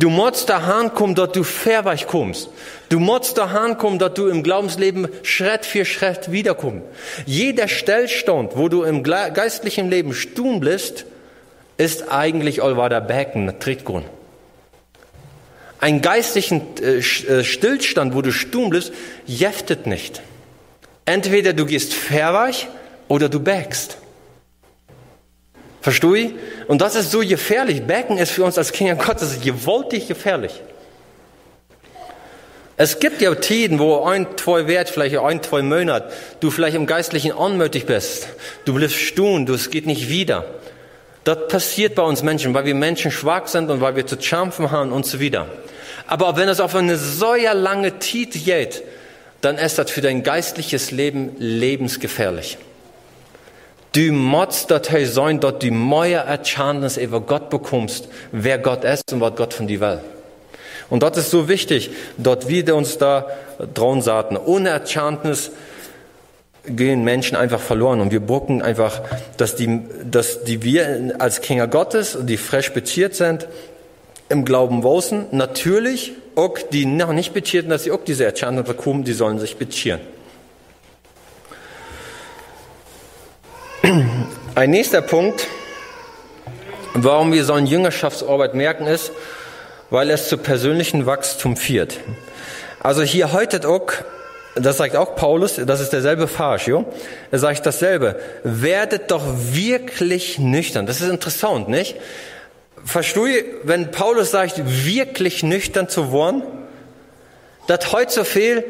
Du 0.02 0.10
musst 0.10 0.50
dahin 0.50 0.92
kommen, 0.96 1.14
dass 1.14 1.32
du 1.32 1.44
verweich 1.44 2.08
kommst. 2.08 2.50
Du 2.90 3.00
musst 3.00 3.38
dahin 3.38 3.78
kommen, 3.78 4.00
dass 4.00 4.16
du 4.16 4.30
im 4.30 4.42
Glaubensleben 4.42 5.08
Schritt 5.22 5.64
für 5.64 5.86
Schritt 5.86 6.32
wiederkommst. 6.32 6.88
Jeder 7.28 7.68
Stellstand, 7.68 8.58
wo 8.58 8.68
du 8.68 8.82
im 8.82 9.04
geistlichen 9.04 9.92
Leben 9.92 10.16
stumm 10.16 10.60
bist, 10.60 11.06
ist 11.78 12.12
eigentlich 12.12 12.64
allweiter 12.64 13.00
Becken, 13.00 13.54
Trittgrund. 13.60 14.08
Ein 15.80 16.02
geistlichen 16.02 16.64
äh, 16.82 16.98
äh, 16.98 17.44
Stillstand, 17.44 18.16
wo 18.16 18.24
du 18.24 18.32
stumm 18.32 18.72
bist, 18.72 18.94
jäftet 19.28 19.86
nicht. 19.86 20.24
Entweder 21.06 21.54
du 21.54 21.68
gehst 21.68 21.94
verweich 21.94 22.68
oder 23.08 23.30
du 23.30 23.40
backst. 23.40 23.98
Verstehe 25.82 26.16
ich? 26.16 26.34
Und 26.68 26.82
das 26.82 26.96
ist 26.96 27.12
so 27.12 27.20
gefährlich. 27.20 27.84
Becken 27.84 28.18
ist 28.18 28.32
für 28.32 28.44
uns 28.44 28.58
als 28.58 28.72
Kinder 28.72 28.96
Gottes 28.96 29.42
gewaltig 29.42 30.08
gefährlich. 30.08 30.62
Es 32.78 33.00
gibt 33.00 33.22
ja 33.22 33.34
Tiden, 33.36 33.78
wo 33.80 34.06
ein, 34.06 34.26
zwei 34.38 34.66
Wert, 34.68 34.90
vielleicht 34.90 35.18
ein, 35.18 35.44
zwei 35.44 35.62
Monate, 35.62 36.12
du 36.40 36.50
vielleicht 36.50 36.76
im 36.76 36.88
Geistlichen 36.88 37.32
unmütig 37.32 37.86
bist. 37.86 38.28
Du 38.66 38.74
bleibst 38.74 38.96
stun, 38.96 39.46
du, 39.46 39.54
es 39.54 39.70
geht 39.70 39.86
nicht 39.86 40.10
wieder. 40.10 40.46
Das 41.24 41.48
passiert 41.48 41.94
bei 41.94 42.02
uns 42.02 42.24
Menschen, 42.24 42.54
weil 42.54 42.66
wir 42.66 42.74
Menschen 42.74 43.12
schwach 43.12 43.48
sind 43.48 43.70
und 43.70 43.82
weil 43.82 43.96
wir 43.96 44.08
zu 44.08 44.18
kämpfen 44.18 44.72
haben 44.72 44.92
und 44.92 45.06
so 45.06 45.20
wieder. 45.20 45.48
Aber 46.08 46.36
wenn 46.38 46.50
es 46.50 46.60
auf 46.60 46.74
eine 46.76 46.98
so 46.98 47.36
lange 47.36 48.00
Zeit 48.00 48.32
geht, 48.34 48.82
dann 49.42 49.58
ist 49.58 49.78
das 49.78 49.92
für 49.92 50.02
dein 50.02 50.24
geistliches 50.24 50.92
Leben 50.92 51.36
lebensgefährlich. 51.38 52.58
Du 53.94 54.14
musst 54.14 54.72
dorthin 54.72 55.06
sein, 55.06 55.40
dort 55.42 55.64
die 55.64 55.72
neue 55.72 56.16
Erkenntnis 56.16 56.96
über 56.96 57.20
Gott 57.20 57.50
bekommst, 57.50 58.08
wer 58.32 58.58
Gott 58.58 58.86
ist 58.86 59.12
und 59.12 59.20
was 59.20 59.36
Gott 59.36 59.54
von 59.54 59.68
dir 59.68 59.82
will. 59.82 60.00
Und 60.90 61.04
dort 61.04 61.18
ist 61.18 61.30
so 61.30 61.50
wichtig, 61.50 61.90
dort 62.18 62.48
wir 62.48 62.74
uns 62.76 62.98
da 62.98 63.28
draun 63.74 64.02
saten. 64.02 64.38
Ohne 64.38 64.70
Erkenntnis 64.70 65.52
gehen 66.66 67.04
Menschen 67.04 67.36
einfach 67.36 67.60
verloren 67.60 68.00
und 68.00 68.12
wir 68.12 68.22
brauchen 68.22 68.62
einfach, 68.62 69.02
dass 69.36 69.58
die, 69.58 69.82
dass 70.10 70.46
die 70.46 70.64
wir 70.64 71.16
als 71.20 71.42
Kinder 71.42 71.68
Gottes, 71.68 72.18
die 72.22 72.38
frisch 72.38 72.72
beziert 72.72 73.16
sind, 73.16 73.48
im 74.30 74.46
Glauben 74.46 74.84
wosen, 74.84 75.26
natürlich 75.32 76.14
auch 76.36 76.58
die 76.72 76.86
noch 76.86 77.12
nicht 77.12 77.34
bezierten, 77.34 77.70
dass 77.70 77.84
sie 77.84 77.92
auch 77.92 78.06
diese 78.06 78.24
Erkenntnis 78.24 78.66
bekommen, 78.66 79.04
die 79.04 79.14
sollen 79.14 79.40
sich 79.40 79.58
bezieren. 79.58 80.00
Ein 83.84 84.70
nächster 84.70 85.02
Punkt, 85.02 85.48
warum 86.94 87.34
wir 87.34 87.46
sollen 87.46 87.66
Jüngerschaftsarbeit 87.66 88.54
merken, 88.54 88.86
ist, 88.86 89.12
weil 89.90 90.12
es 90.12 90.30
zu 90.30 90.38
persönlichen 90.38 91.08
Wachstum 91.08 91.58
führt. 91.58 91.98
Also 92.80 93.02
hier 93.02 93.34
heute 93.34 93.68
auch, 93.68 93.92
das 94.56 94.78
sagt 94.78 94.96
auch 94.96 95.16
Paulus, 95.16 95.56
das 95.56 95.82
ist 95.82 95.94
derselbe 95.94 96.28
Farsch, 96.28 96.68
jo? 96.68 96.86
Er 97.32 97.40
sagt 97.40 97.66
dasselbe. 97.66 98.20
Werdet 98.44 99.10
doch 99.10 99.24
wirklich 99.26 100.38
nüchtern. 100.38 100.86
Das 100.86 101.02
ist 101.02 101.10
interessant, 101.10 101.68
nicht? 101.68 101.96
Verstehe, 102.86 103.46
wenn 103.64 103.90
Paulus 103.90 104.30
sagt, 104.30 104.62
wirklich 104.86 105.42
nüchtern 105.42 105.90
zu 105.90 106.12
wollen, 106.12 106.44
dass 107.66 107.92
heute 107.92 108.12
so 108.12 108.24
viel 108.24 108.64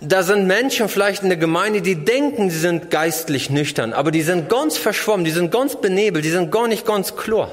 da 0.00 0.22
sind 0.22 0.46
Menschen 0.46 0.88
vielleicht 0.88 1.22
in 1.22 1.30
der 1.30 1.38
Gemeinde, 1.38 1.80
die 1.80 2.04
denken, 2.04 2.50
sie 2.50 2.58
sind 2.58 2.90
geistlich 2.90 3.48
nüchtern, 3.48 3.92
aber 3.92 4.10
die 4.10 4.22
sind 4.22 4.48
ganz 4.48 4.76
verschwommen, 4.76 5.24
die 5.24 5.30
sind 5.30 5.50
ganz 5.50 5.76
benebelt, 5.76 6.24
die 6.24 6.30
sind 6.30 6.52
gar 6.52 6.68
nicht 6.68 6.84
ganz 6.84 7.16
klar. 7.16 7.50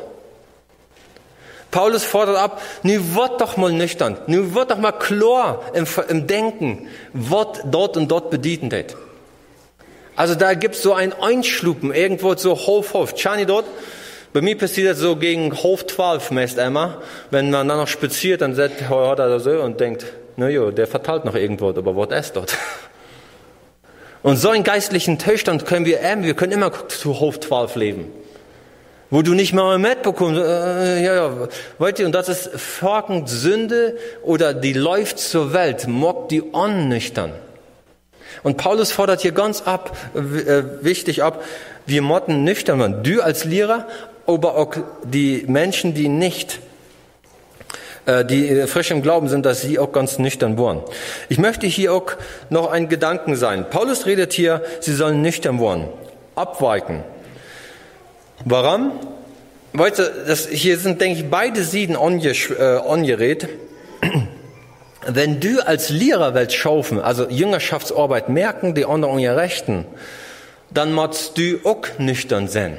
Paulus 1.72 2.04
fordert 2.04 2.38
ab, 2.38 2.62
nu 2.84 3.16
wird 3.16 3.42
doch 3.42 3.58
mal 3.58 3.72
nüchtern, 3.72 4.18
nu 4.28 4.54
wird 4.54 4.72
doch 4.72 4.78
mal 4.78 4.92
klar 4.92 5.64
im, 5.74 5.88
im 6.10 6.28
Denken, 6.28 6.88
was 7.14 7.62
dort 7.66 7.98
und 7.98 8.12
dort 8.12 8.30
bedienen 8.30 8.72
wird. 8.72 8.96
Also 10.16 10.36
da 10.36 10.54
gibt's 10.54 10.84
so 10.84 10.94
ein 10.94 11.14
Einschlupen, 11.14 11.92
irgendwo 11.92 12.36
so 12.36 12.56
Hof, 12.56 12.94
Hof. 12.94 13.16
Chani 13.16 13.48
dort, 13.48 13.66
bei 14.34 14.42
mir 14.42 14.56
passiert 14.58 14.92
das 14.92 15.00
so 15.00 15.16
gegen 15.16 15.52
Hof 15.64 15.88
12 15.88 16.32
meist 16.32 16.58
immer. 16.60 17.02
Wenn 17.32 17.50
man 17.50 17.68
dann 17.68 17.78
noch 17.80 17.88
spaziert, 17.88 18.42
dann 18.42 18.54
sagt 18.54 18.82
er 18.82 19.40
so 19.40 19.52
und 19.62 19.80
denkt, 19.80 20.06
na 20.36 20.50
jo, 20.50 20.72
der 20.72 20.88
verteilt 20.88 21.26
noch 21.26 21.36
irgendwo, 21.36 21.70
aber 21.70 21.96
was 21.96 22.20
ist 22.20 22.36
dort? 22.36 22.58
Und 24.24 24.38
so 24.38 24.50
einen 24.50 24.64
geistlichen 24.64 25.20
Zustand 25.20 25.66
können 25.66 25.86
wir, 25.86 26.00
ähm, 26.02 26.24
wir 26.24 26.34
können 26.34 26.54
immer 26.54 26.88
zu 26.88 27.20
Hof 27.20 27.40
12 27.40 27.76
leben 27.76 28.24
wo 29.14 29.22
du 29.22 29.36
nicht 29.36 29.54
mal 29.54 29.78
mitbekommst, 29.78 30.42
äh, 30.42 31.04
ja, 31.06 31.14
ja, 31.14 31.48
weißt 31.78 32.00
du, 32.00 32.06
und 32.06 32.16
das 32.16 32.30
ist 32.30 32.50
folgend 32.60 33.30
Sünde 33.30 33.96
oder 34.24 34.56
die 34.56 34.74
läuft 34.74 35.20
zur 35.20 35.54
Welt, 35.54 35.88
mockt 35.88 36.32
die 36.32 36.42
unnüchtern. 36.42 37.32
Und 38.42 38.58
Paulus 38.58 38.92
fordert 38.92 39.22
hier 39.22 39.32
ganz 39.32 39.62
ab, 39.62 39.96
äh, 40.16 40.64
wichtig 40.82 41.22
ab, 41.22 41.44
wir 41.86 42.02
motten 42.02 42.44
nüchtern 42.44 42.80
werden. 42.80 43.04
Du 43.04 43.22
als 43.22 43.46
Lehrer, 43.46 43.88
aber 44.26 44.58
auch 44.58 44.74
die 45.04 45.46
Menschen, 45.48 45.94
die 45.94 46.08
nicht 46.10 46.60
die 48.06 48.68
frisch 48.68 48.92
im 48.92 49.02
Glauben 49.02 49.30
sind, 49.30 49.46
dass 49.46 49.62
sie 49.62 49.80
auch 49.80 49.92
ganz 49.92 50.20
nüchtern 50.20 50.58
waren. 50.58 50.82
Ich 51.30 51.38
möchte 51.38 51.68
hier 51.68 51.94
auch 51.94 52.12
noch 52.50 52.70
ein 52.72 52.90
Gedanken 52.90 53.36
sein. 53.36 53.70
Paulus 53.70 54.06
redet 54.06 54.34
hier, 54.34 54.62
sie 54.82 54.94
sollen 54.94 55.22
nüchtern 55.22 55.62
werden, 55.62 55.88
abweichen. 56.36 57.04
Warum? 58.46 58.92
Weißt 59.74 60.00
du, 60.00 60.04
das, 60.28 60.48
hier 60.48 60.78
sind, 60.78 61.02
denke 61.02 61.20
ich, 61.20 61.30
beide 61.30 61.64
Sieden 61.64 61.96
angerät. 61.96 63.44
Äh, 63.44 63.48
Wenn 65.08 65.40
du 65.40 65.66
als 65.66 65.90
Lehrer 65.90 66.34
willst 66.34 66.56
schaufen, 66.56 67.00
also 67.00 67.28
Jüngerschaftsarbeit 67.28 68.30
merken, 68.30 68.74
die 68.74 68.86
anderen 68.86 69.20
ihr 69.20 69.36
Rechten, 69.36 69.86
dann 70.72 70.94
musst 70.94 71.38
du 71.38 71.60
auch 71.66 71.88
nüchtern 71.98 72.48
sein. 72.48 72.78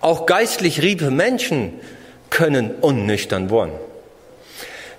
Auch 0.00 0.26
geistlich 0.26 0.82
riebe 0.82 1.10
Menschen 1.10 1.74
können 2.30 2.74
unnüchtern 2.80 3.50
werden. 3.50 3.72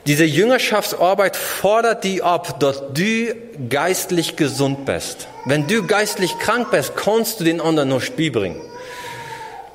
Diese 0.07 0.23
Jüngerschaftsarbeit 0.23 1.35
fordert 1.35 2.05
die 2.05 2.23
ab, 2.23 2.61
dass 2.61 2.81
du 2.93 3.35
geistlich 3.69 4.37
gesund 4.37 4.85
bist. 4.85 5.27
Wenn 5.45 5.67
du 5.67 5.85
geistlich 5.85 6.39
krank 6.39 6.71
bist, 6.71 6.95
kannst 6.95 7.39
du 7.39 7.43
den 7.43 7.59
anderen 7.59 7.89
nur 7.89 7.99
Spiel 7.99 8.31
bringen. 8.31 8.61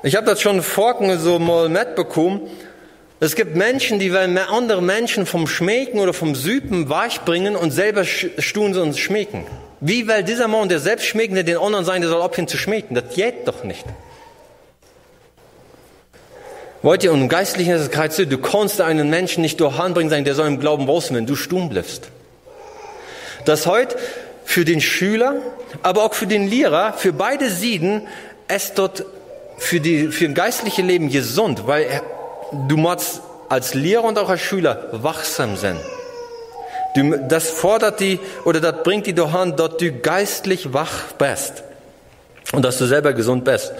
Ich 0.01 0.15
habe 0.15 0.25
das 0.25 0.41
schon 0.41 0.63
vorhin 0.63 1.19
so 1.19 1.37
mal 1.37 1.69
mitbekommen. 1.69 2.41
Es 3.19 3.35
gibt 3.35 3.55
Menschen, 3.55 3.99
die 3.99 4.11
wollen 4.11 4.37
andere 4.37 4.81
Menschen 4.81 5.25
vom 5.25 5.47
Schmecken 5.47 5.99
oder 5.99 6.13
vom 6.13 6.33
Süpen 6.35 6.89
bringen 7.25 7.55
und 7.55 7.71
selber 7.71 8.03
stun 8.03 8.73
sie 8.73 8.81
uns 8.81 8.97
schmecken. 8.97 9.45
Wie 9.79 10.07
will 10.07 10.23
dieser 10.23 10.47
Mann, 10.47 10.67
der 10.67 10.79
selbst 10.79 11.05
schmecken, 11.05 11.35
der 11.35 11.43
den 11.43 11.57
anderen 11.57 11.85
sein, 11.85 12.01
der 12.01 12.09
soll 12.09 12.21
abhin 12.21 12.47
zu 12.47 12.57
schmecken? 12.57 12.95
Das 12.95 13.13
geht 13.13 13.47
doch 13.47 13.63
nicht. 13.63 13.85
Wollt 16.83 17.01
ihr, 17.05 17.13
und 17.13 17.29
geistlich 17.29 17.69
ist 17.69 17.95
es 17.95 18.15
so, 18.17 18.25
du 18.25 18.37
kannst 18.37 18.81
einen 18.81 19.09
Menschen 19.09 19.41
nicht 19.41 19.61
durch 19.61 19.77
Hand 19.77 19.95
bringen, 19.95 20.09
sagen, 20.09 20.25
der 20.25 20.35
soll 20.35 20.47
im 20.47 20.59
Glauben 20.59 20.85
raus, 20.85 21.13
wenn 21.13 21.25
du 21.25 21.37
stumm 21.37 21.69
bleibst. 21.69 22.09
Das 23.45 23.65
heute 23.65 23.95
für 24.43 24.65
den 24.65 24.81
Schüler, 24.81 25.35
aber 25.81 26.03
auch 26.03 26.13
für 26.13 26.27
den 26.27 26.45
Lehrer, 26.45 26.91
für 26.91 27.13
beide 27.13 27.49
Sieden, 27.49 28.05
es 28.49 28.73
dort 28.73 29.05
für, 29.57 29.79
die, 29.79 30.07
für 30.07 30.25
ein 30.25 30.33
geistliches 30.33 30.83
Leben 30.83 31.09
gesund, 31.09 31.67
weil 31.67 32.01
du 32.67 32.75
musst 32.75 33.21
als 33.47 33.73
Lehrer 33.73 34.03
und 34.03 34.19
auch 34.19 34.29
als 34.29 34.41
Schüler 34.41 34.89
wachsam 34.91 35.55
sein. 35.55 35.77
Du, 36.95 37.17
das 37.29 37.49
fordert 37.49 38.01
die 38.01 38.19
oder 38.43 38.59
das 38.59 38.83
bringt 38.83 39.07
die 39.07 39.13
doch 39.13 39.33
an, 39.33 39.55
dass 39.55 39.77
du 39.77 39.89
geistlich 39.93 40.73
wach 40.73 41.13
bist 41.17 41.63
und 42.51 42.63
dass 42.65 42.77
du 42.77 42.85
selber 42.85 43.13
gesund 43.13 43.45
bist. 43.45 43.71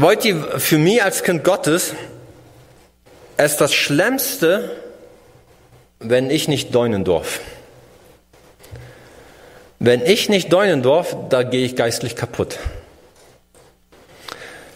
Wollt 0.00 0.24
ihr 0.24 0.60
für 0.60 0.78
mich 0.78 1.02
als 1.02 1.24
Kind 1.24 1.42
Gottes 1.42 1.92
es 3.36 3.56
das 3.56 3.74
Schlimmste, 3.74 4.70
wenn 5.98 6.30
ich 6.30 6.46
nicht 6.46 6.72
deunen 6.72 7.04
darf. 7.04 7.40
Wenn 9.80 10.00
ich 10.06 10.28
nicht 10.28 10.52
deunen 10.52 10.84
darf, 10.84 11.16
da 11.30 11.42
gehe 11.42 11.64
ich 11.64 11.74
geistlich 11.74 12.14
kaputt. 12.14 12.60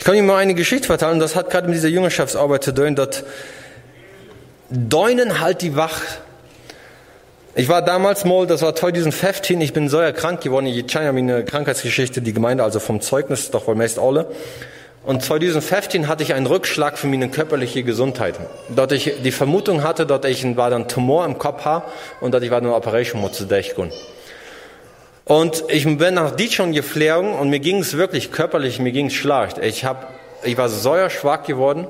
Ich 0.01 0.05
kann 0.05 0.17
Ihnen 0.17 0.27
mal 0.27 0.39
eine 0.39 0.55
Geschichte 0.55 0.89
vertellen, 0.89 1.21
das 1.21 1.37
hat 1.37 1.51
gerade 1.51 1.69
mit 1.69 1.77
dieser 1.77 1.89
Jüngerschaftsarbeit 1.89 2.65
zu 2.65 2.75
tun, 2.75 2.97
dass 2.97 3.23
Deunen 4.71 5.39
halt 5.39 5.63
die 5.63 5.77
Wach. 5.77 6.01
Ich 7.55 7.69
war 7.69 7.83
damals 7.83 8.25
mal, 8.25 8.49
das 8.49 8.63
war 8.63 8.75
2015, 8.75 9.61
ich 9.61 9.73
bin 9.73 9.89
so 9.89 9.99
krank 10.15 10.41
geworden, 10.41 10.67
ich 10.67 10.85
kenne 10.89 11.13
meine 11.13 11.45
Krankheitsgeschichte, 11.45 12.23
die 12.23 12.33
Gemeinde, 12.33 12.65
also 12.65 12.81
vom 12.81 13.01
Zeugnis, 13.01 13.53
doch 13.53 13.69
wohl 13.69 13.77
meist 13.77 14.01
alle. 14.01 14.27
Und 15.05 15.23
2015 15.23 16.07
hatte 16.07 16.23
ich 16.23 16.33
einen 16.33 16.47
Rückschlag 16.47 16.97
für 16.97 17.09
meine 17.09 17.29
körperliche 17.29 17.83
Gesundheit. 17.83 18.39
Dort 18.69 18.93
ich 18.93 19.15
die 19.25 19.33
Vermutung 19.33 19.83
hatte, 19.83 20.07
dass 20.07 20.25
ich 20.25 20.57
war 20.57 20.71
dann 20.71 20.87
Tumor 20.87 21.25
im 21.25 21.39
Kopf 21.39 21.65
habe 21.65 21.87
und 22.21 22.33
dass 22.33 22.43
ich 22.43 22.51
war 22.51 22.59
eine 22.59 22.73
Operation 22.73 23.21
musste 23.21 23.47
durchgehen. 23.47 23.91
Und 25.25 25.65
ich 25.69 25.85
bin 25.85 26.15
nach 26.15 26.37
die 26.37 26.51
schon 26.51 26.73
geflogen 26.73 27.33
und 27.35 27.49
mir 27.49 27.61
ging 27.61 27.79
es 27.79 27.97
wirklich 27.97 28.31
körperlich, 28.31 28.79
mir 28.79 28.93
ging 28.93 29.07
es 29.07 29.15
schlecht. 29.15 29.59
Ich, 29.59 29.85
hab, 29.85 30.15
ich 30.45 30.57
war 30.57 30.69
säuerschwach 30.69 31.45
geworden. 31.45 31.87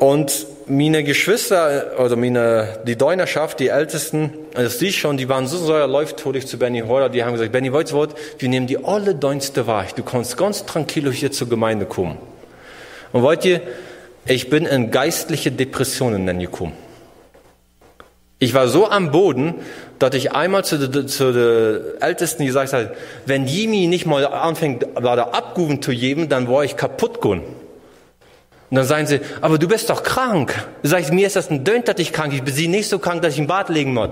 Und 0.00 0.46
meine 0.66 1.04
Geschwister, 1.04 1.92
oder 1.98 2.16
meine, 2.16 2.78
die 2.86 2.96
Deunerschaft, 2.96 3.60
die 3.60 3.68
Ältesten, 3.68 4.32
das 4.54 4.78
die 4.78 4.92
schon, 4.94 5.18
die 5.18 5.28
waren 5.28 5.46
so 5.46 5.58
säuerläuftodig 5.58 6.46
zu 6.46 6.58
Benny 6.58 6.80
Holler, 6.80 7.10
die 7.10 7.22
haben 7.22 7.34
gesagt, 7.34 7.52
Benny, 7.52 7.70
du 7.70 7.74
wir 8.38 8.48
nehmen 8.48 8.66
die 8.66 8.82
alle 8.82 9.14
Deunste 9.14 9.66
wahr. 9.66 9.84
Du 9.94 10.02
kannst 10.02 10.38
ganz 10.38 10.64
tranquilo 10.64 11.10
hier 11.10 11.32
zur 11.32 11.50
Gemeinde 11.50 11.84
kommen. 11.84 12.16
Und 13.12 13.20
wollt 13.20 13.44
ihr, 13.44 13.60
ich 14.24 14.48
bin 14.48 14.64
in 14.64 14.90
geistliche 14.90 15.52
Depressionen 15.52 16.24
gekommen. 16.38 16.72
Ich 18.38 18.54
war 18.54 18.68
so 18.68 18.88
am 18.88 19.10
Boden, 19.10 19.56
dass 19.98 20.14
ich 20.14 20.32
einmal 20.32 20.64
zu 20.64 20.78
den 20.78 21.08
zu 21.08 21.30
de 21.30 22.00
Ältesten 22.00 22.46
gesagt 22.46 22.72
habe, 22.72 22.92
wenn 23.26 23.46
Jimi 23.46 23.86
nicht 23.86 24.06
mal 24.06 24.26
anfängt, 24.26 24.86
war 24.94 25.16
da 25.16 25.24
abguven 25.24 25.82
zu 25.82 25.90
geben, 25.90 26.30
dann 26.30 26.48
war 26.48 26.64
ich 26.64 26.78
kaputt 26.78 27.20
gehen. 27.20 27.42
Und 28.70 28.76
dann 28.76 28.86
sagen 28.86 29.06
sie, 29.06 29.20
aber 29.40 29.58
du 29.58 29.66
bist 29.66 29.90
doch 29.90 30.04
krank. 30.04 30.54
Sag 30.84 31.00
ich, 31.00 31.10
mir 31.10 31.26
ist 31.26 31.34
das 31.34 31.50
ein 31.50 31.64
Dönt, 31.64 31.88
dass 31.88 31.98
ich 31.98 32.12
krank, 32.12 32.32
ich 32.32 32.42
bin 32.42 32.54
sie 32.54 32.68
nicht 32.68 32.88
so 32.88 33.00
krank, 33.00 33.20
dass 33.22 33.34
ich 33.34 33.40
im 33.40 33.48
Bad 33.48 33.68
legen 33.68 33.94
muss. 33.94 34.10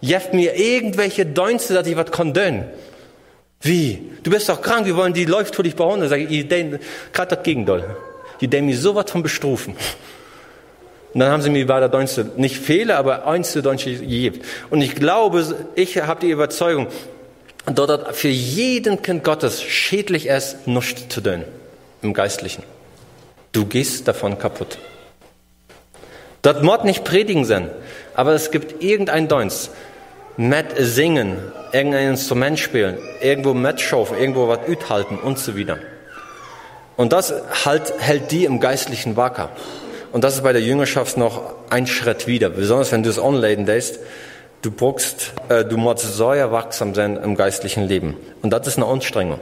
Jeft 0.00 0.34
mir 0.34 0.56
irgendwelche 0.56 1.24
Dönste, 1.24 1.74
dass 1.74 1.86
ich 1.86 1.96
was 1.96 2.10
kann 2.10 2.32
dön. 2.32 2.64
Wie? 3.60 4.10
Du 4.22 4.30
bist 4.30 4.48
doch 4.48 4.60
krank, 4.60 4.86
wir 4.86 4.96
wollen 4.96 5.12
die 5.12 5.24
läuft 5.24 5.54
für 5.54 5.62
dich 5.62 5.76
behandeln. 5.76 6.08
Sag 6.08 6.20
ich, 6.20 6.30
ich 6.30 6.48
gerade 6.48 7.36
das 7.36 7.42
Gegenteil. 7.44 7.96
Die 8.40 8.48
denken 8.48 8.70
mir 8.70 8.76
sowas 8.76 9.10
von 9.10 9.22
bestrufen. 9.22 9.74
Und 11.14 11.20
dann 11.20 11.30
haben 11.30 11.42
sie 11.42 11.50
mir 11.50 11.66
bei 11.66 11.80
der 11.80 11.88
Deutsche 11.88 12.30
nicht 12.36 12.56
Fehler, 12.56 12.96
aber 12.98 13.26
eins 13.26 13.52
zu 13.52 13.62
Deutsche 13.62 13.92
gegeben. 13.92 14.40
Und 14.70 14.82
ich 14.82 14.94
glaube, 14.94 15.44
ich 15.74 15.96
habe 16.02 16.20
die 16.20 16.30
Überzeugung, 16.30 16.88
dort 17.66 18.14
für 18.14 18.28
jeden 18.28 19.02
Kind 19.02 19.24
Gottes 19.24 19.62
schädlich 19.62 20.26
ist, 20.26 20.66
nichts 20.66 21.08
zu 21.08 21.20
tun 21.20 21.44
im 22.02 22.12
Geistlichen. 22.12 22.62
Du 23.52 23.66
gehst 23.66 24.06
davon 24.06 24.38
kaputt. 24.38 24.78
Dort 26.42 26.62
muss 26.62 26.84
nicht 26.84 27.04
predigen 27.04 27.44
sein, 27.44 27.70
aber 28.14 28.32
es 28.32 28.50
gibt 28.50 28.82
irgendein 28.82 29.28
Deutsch, 29.28 29.70
mit 30.36 30.66
singen, 30.78 31.36
irgendein 31.72 32.10
Instrument 32.10 32.60
spielen, 32.60 32.96
irgendwo 33.20 33.54
mitschaufen, 33.54 34.16
irgendwo 34.16 34.46
was 34.46 34.60
halten 34.88 35.18
und 35.18 35.38
so 35.38 35.56
wieder. 35.56 35.78
Und 36.96 37.12
das 37.12 37.34
halt, 37.64 37.92
hält 37.98 38.30
die 38.30 38.44
im 38.44 38.60
Geistlichen 38.60 39.16
wacker. 39.16 39.50
Und 40.12 40.24
das 40.24 40.36
ist 40.36 40.42
bei 40.42 40.52
der 40.52 40.62
Jüngerschaft 40.62 41.16
noch 41.16 41.54
ein 41.70 41.86
Schritt 41.86 42.26
wieder. 42.26 42.50
Besonders 42.50 42.92
wenn 42.92 43.02
du 43.02 43.10
es 43.10 43.18
online 43.18 43.64
lässt, 43.64 43.98
du 44.62 44.70
brauchst, 44.70 45.32
äh, 45.48 45.64
du 45.64 45.76
musst 45.76 46.16
sehr 46.16 46.50
wachsam 46.52 46.94
sein 46.94 47.16
im 47.16 47.34
geistlichen 47.34 47.84
Leben. 47.84 48.16
Und 48.40 48.50
das 48.50 48.66
ist 48.68 48.76
eine 48.76 48.86
Anstrengung. 48.86 49.40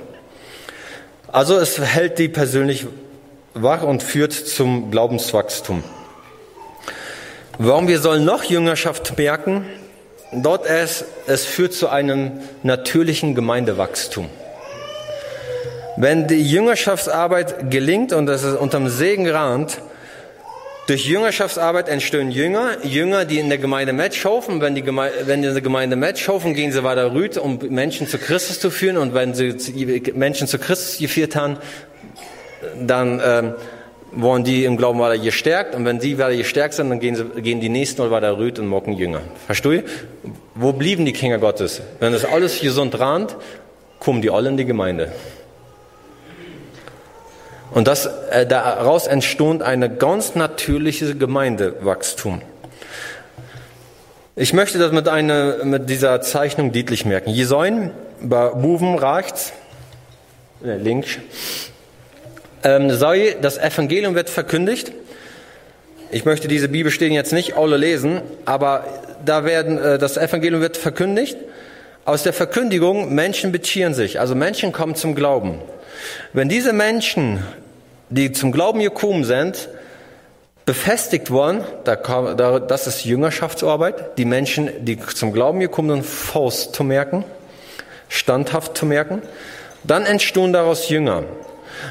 Also 1.29 1.59
es 1.59 1.79
hält 1.79 2.19
die 2.19 2.29
persönlich 2.29 2.87
wach 3.62 3.83
und 3.83 4.03
führt 4.03 4.33
zum 4.33 4.90
Glaubenswachstum. 4.90 5.83
Warum 7.59 7.88
wir 7.88 8.01
sollen 8.01 8.25
noch 8.25 8.45
Jüngerschaft 8.45 9.16
merken? 9.16 9.64
Dort 10.33 10.66
es, 10.66 11.05
es 11.27 11.45
führt 11.45 11.73
zu 11.73 11.88
einem 11.88 12.33
natürlichen 12.62 13.35
Gemeindewachstum. 13.35 14.29
Wenn 15.97 16.27
die 16.27 16.42
Jüngerschaftsarbeit 16.42 17.71
gelingt 17.71 18.12
und 18.12 18.29
es 18.29 18.42
ist 18.42 18.59
unterm 18.59 18.88
Segen 18.88 19.29
rahnt, 19.29 19.79
Durch 20.87 21.05
Jüngerschaftsarbeit 21.05 21.88
entstehen 21.88 22.31
Jünger, 22.31 22.77
Jünger, 22.85 23.25
die 23.25 23.40
in 23.40 23.49
der 23.49 23.59
Gemeinde 23.59 23.92
mitschaufen. 23.92 24.61
Wenn 24.61 24.77
die 24.77 24.83
Gemeinde, 24.83 25.27
wenn 25.27 25.42
die 25.42 25.49
in 25.49 25.55
der 25.55 25.62
Gemeinde 25.62 25.97
mitschaufen, 25.97 26.55
gehen 26.55 26.71
sie 26.71 26.85
weiter 26.85 27.12
rüt, 27.12 27.37
um 27.38 27.59
Menschen 27.71 28.07
zu 28.07 28.19
Christus 28.19 28.61
zu 28.61 28.71
führen. 28.71 28.97
Und 28.97 29.12
wenn 29.12 29.35
sie 29.35 29.57
Menschen 30.14 30.47
zu 30.47 30.61
Christus 30.61 30.99
geführt 30.99 31.35
haben, 31.35 31.57
dann 32.81 33.21
ähm, 33.25 33.55
wollen 34.13 34.45
die 34.45 34.65
im 34.65 34.77
Glauben 34.77 34.99
weiter 34.99 35.23
gestärkt. 35.23 35.75
Und 35.75 35.85
wenn 35.85 36.01
sie 36.01 36.19
weiter 36.19 36.37
gestärkt 36.37 36.75
sind, 36.75 36.91
dann 36.91 37.01
gehen, 37.01 37.15
sie, 37.15 37.43
gehen 37.43 37.61
die 37.61 37.69
Nächsten 37.69 38.03
und 38.03 38.11
weiter 38.11 38.37
rüt 38.39 38.59
und 38.59 38.67
mocken 38.67 38.95
Jünger. 38.95 39.21
Verstehst 39.47 39.85
du? 40.23 40.31
Wo 40.55 40.73
blieben 40.73 41.05
die 41.05 41.13
Kinder 41.13 41.39
Gottes? 41.39 41.83
Wenn 42.01 42.13
das 42.13 42.25
alles 42.25 42.61
gesund 42.61 42.99
rand, 42.99 43.37
kommen 44.01 44.23
die 44.23 44.31
alle 44.31 44.49
in 44.49 44.57
die 44.57 44.65
Gemeinde. 44.65 45.13
Und 47.73 47.89
das, 47.89 48.07
äh, 48.31 48.47
daraus 48.47 49.07
entstand 49.07 49.63
eine 49.63 49.91
ganz 49.91 50.35
natürliche 50.35 51.15
Gemeindewachstum. 51.15 52.41
Ich 54.35 54.53
möchte 54.53 54.79
das 54.79 54.93
mit, 54.93 55.09
einer, 55.09 55.65
mit 55.65 55.91
dieser 55.91 56.21
Zeichnung 56.21 56.73
deutlich 56.73 57.05
merken. 57.05 57.31
Je 57.31 57.45
sollen 57.45 57.91
bei 58.21 58.49
Buben 58.51 58.99
rechts, 58.99 59.53
äh, 60.65 60.77
links, 60.77 61.19
ähm, 62.64 62.90
sei, 62.90 63.37
das 63.40 63.59
Evangelium 63.59 64.14
wird 64.14 64.31
verkündigt. 64.31 64.92
Ich 66.11 66.25
möchte 66.25 66.49
diese 66.49 66.69
Bibelstellen 66.69 67.12
jetzt 67.12 67.33
nicht 67.33 67.57
alle 67.57 67.77
lesen, 67.77 68.23
aber 68.45 68.85
da 69.25 69.45
werden, 69.45 69.79
äh, 69.79 69.99
das 69.99 70.16
Evangelium 70.16 70.61
wird 70.61 70.77
verkündigt. 70.77 71.37
Aus 72.05 72.23
der 72.23 72.33
Verkündigung, 72.33 73.14
Menschen 73.14 73.51
beziehen 73.51 73.92
sich, 73.92 74.21
also 74.21 74.35
Menschen 74.35 74.73
kommen 74.73 74.95
zum 74.95 75.14
Glauben. 75.14 75.61
Wenn 76.33 76.49
diese 76.49 76.73
Menschen 76.73 77.42
die 78.09 78.33
zum 78.33 78.53
Glauben 78.53 78.81
gekommen 78.81 79.25
sind, 79.25 79.69
befestigt 80.64 81.31
worden, 81.31 81.64
da 81.85 81.97
da, 81.97 82.59
das 82.59 82.87
ist 82.87 83.05
Jüngerschaftsarbeit, 83.05 84.19
die 84.19 84.25
Menschen, 84.25 84.71
die 84.85 84.99
zum 84.99 85.33
Glauben 85.33 85.61
gekommen 85.61 85.90
sind, 85.90 86.07
Faust 86.07 86.75
zu 86.75 86.85
merken, 86.85 87.25
standhaft 88.09 88.77
zu 88.77 88.87
merken, 88.87 89.23
dann 89.85 90.05
entstehen 90.05 90.53
daraus 90.53 90.88
Jünger. 90.88 91.25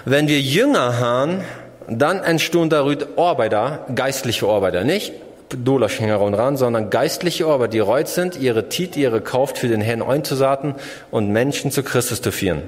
Wenn 0.06 0.28
wir 0.28 0.40
Jünger 0.40 1.00
haben, 1.00 1.42
dann 1.88 2.24
entstehen 2.24 2.70
daraus 2.70 2.98
Arbeiter, 3.16 3.86
geistliche 3.94 4.48
Arbeiter, 4.48 4.84
nicht 4.84 5.14
Dollarschänger 5.50 6.20
und 6.20 6.34
ran, 6.34 6.58
sondern 6.58 6.90
geistliche 6.90 7.46
Arbeiter, 7.46 7.72
die 7.72 7.80
reut 7.80 8.08
sind, 8.08 8.38
ihre 8.40 8.68
Tit, 8.68 8.98
ihre 8.98 9.22
Kauft 9.22 9.60
für 9.60 9.68
den 9.68 9.82
Herrn 9.82 10.02
einzusaten 10.02 10.76
und 11.12 11.30
Menschen 11.30 11.72
zu 11.72 11.84
Christus 11.84 12.22
zu 12.22 12.32
führen. 12.32 12.64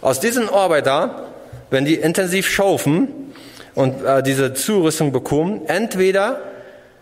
Aus 0.00 0.18
diesen 0.18 0.48
Arbeiter 0.48 1.28
wenn 1.70 1.84
die 1.84 1.94
intensiv 1.94 2.48
schaufen 2.48 3.32
und 3.74 4.04
äh, 4.04 4.22
diese 4.22 4.52
Zurüstung 4.52 5.12
bekommen, 5.12 5.62
entweder 5.66 6.40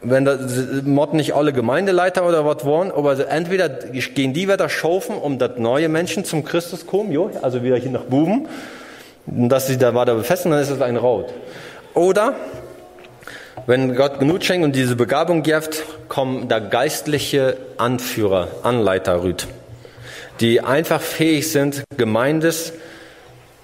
wenn 0.00 0.24
da 0.24 0.38
Mott 0.84 1.12
nicht 1.12 1.32
alle 1.32 1.52
Gemeindeleiter 1.52 2.28
oder 2.28 2.46
was 2.46 2.64
wollen, 2.64 2.92
aber 2.92 3.28
entweder 3.28 3.68
gehen 3.68 4.32
die 4.32 4.48
wieder 4.48 4.68
schaufen, 4.68 5.16
um 5.16 5.40
dass 5.40 5.58
neue 5.58 5.88
Menschen 5.88 6.24
zum 6.24 6.44
Christus 6.44 6.86
kommen, 6.86 7.10
jo, 7.10 7.32
also 7.42 7.64
wieder 7.64 7.76
hier 7.76 7.90
nach 7.90 8.04
Buben, 8.04 8.46
dass 9.30 9.66
sie 9.66 9.78
da 9.78 9.94
weiter 9.94 10.14
befestigen, 10.14 10.52
dann 10.52 10.62
ist 10.62 10.70
es 10.70 10.80
ein 10.80 10.96
Raut. 10.96 11.32
Oder 11.94 12.34
wenn 13.66 13.94
Gott 13.94 14.18
genug 14.18 14.44
schenkt 14.44 14.64
und 14.64 14.74
diese 14.74 14.96
Begabung 14.96 15.42
gibt, 15.42 15.82
kommen 16.08 16.48
da 16.48 16.58
geistliche 16.58 17.56
Anführer, 17.76 18.48
Anleiter 18.62 19.22
rüt, 19.22 19.46
die 20.40 20.60
einfach 20.60 21.00
fähig 21.00 21.50
sind, 21.52 21.84
Gemeindes 21.96 22.72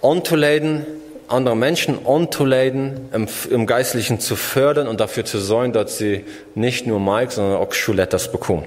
anzuleiten, 0.02 0.84
andere 1.28 1.56
Menschen 1.56 2.06
anzuleiten, 2.06 3.08
im, 3.12 3.28
im 3.50 3.66
Geistlichen 3.66 4.20
zu 4.20 4.36
fördern 4.36 4.88
und 4.88 5.00
dafür 5.00 5.24
zu 5.24 5.38
sorgen, 5.38 5.72
dass 5.72 5.96
sie 5.96 6.24
nicht 6.54 6.86
nur 6.86 7.00
Mike, 7.00 7.32
sondern 7.32 7.56
auch 7.56 7.72
Schuletters 7.72 8.30
bekommen. 8.30 8.66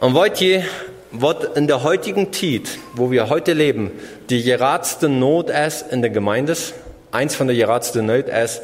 Und 0.00 0.14
wollt 0.14 0.40
ihr, 0.40 0.64
was 1.10 1.36
in 1.54 1.66
der 1.66 1.82
heutigen 1.82 2.32
Zeit, 2.32 2.78
wo 2.94 3.10
wir 3.10 3.28
heute 3.28 3.52
leben, 3.52 3.90
die 4.30 4.42
geradste 4.42 5.08
Not 5.08 5.50
ist 5.50 5.90
in 5.90 6.02
der 6.02 6.10
Gemeinde, 6.10 6.56
eins 7.12 7.34
von 7.34 7.46
der 7.46 7.56
geradsten 7.56 8.06
Not 8.06 8.28
ist, 8.28 8.62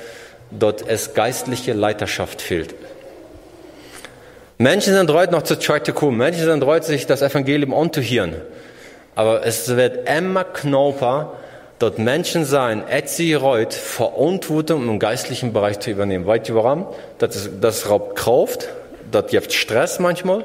dort 0.50 0.86
es 0.86 1.14
geistliche 1.14 1.72
Leiterschaft 1.72 2.42
fehlt. 2.42 2.74
Menschen 4.58 4.94
sind 4.94 5.10
heute 5.10 5.32
noch 5.32 5.42
zur 5.42 5.58
Zeit 5.58 5.84
gekommen. 5.84 6.16
Menschen 6.16 6.44
sind 6.44 6.64
heute 6.64 6.86
sich 6.86 7.06
das 7.06 7.22
Evangelium 7.22 7.74
anzuhören. 7.74 8.36
Aber 9.16 9.44
es 9.44 9.74
wird 9.76 10.08
immer 10.08 10.44
knapper, 10.44 11.32
dort 11.78 11.98
Menschen 11.98 12.44
sein, 12.44 12.86
etzi 12.88 13.34
reut, 13.34 13.74
Verantwortung 13.74 14.88
im 14.88 14.98
geistlichen 14.98 15.52
Bereich 15.52 15.80
zu 15.80 15.90
übernehmen. 15.90 16.26
Weißt 16.26 16.48
du 16.48 16.54
warum? 16.54 16.86
Das, 17.18 17.34
ist, 17.34 17.50
das 17.60 17.90
raubt 17.90 18.16
Kraft, 18.16 18.68
das 19.10 19.26
gibt 19.26 19.52
Stress 19.52 19.98
manchmal. 19.98 20.44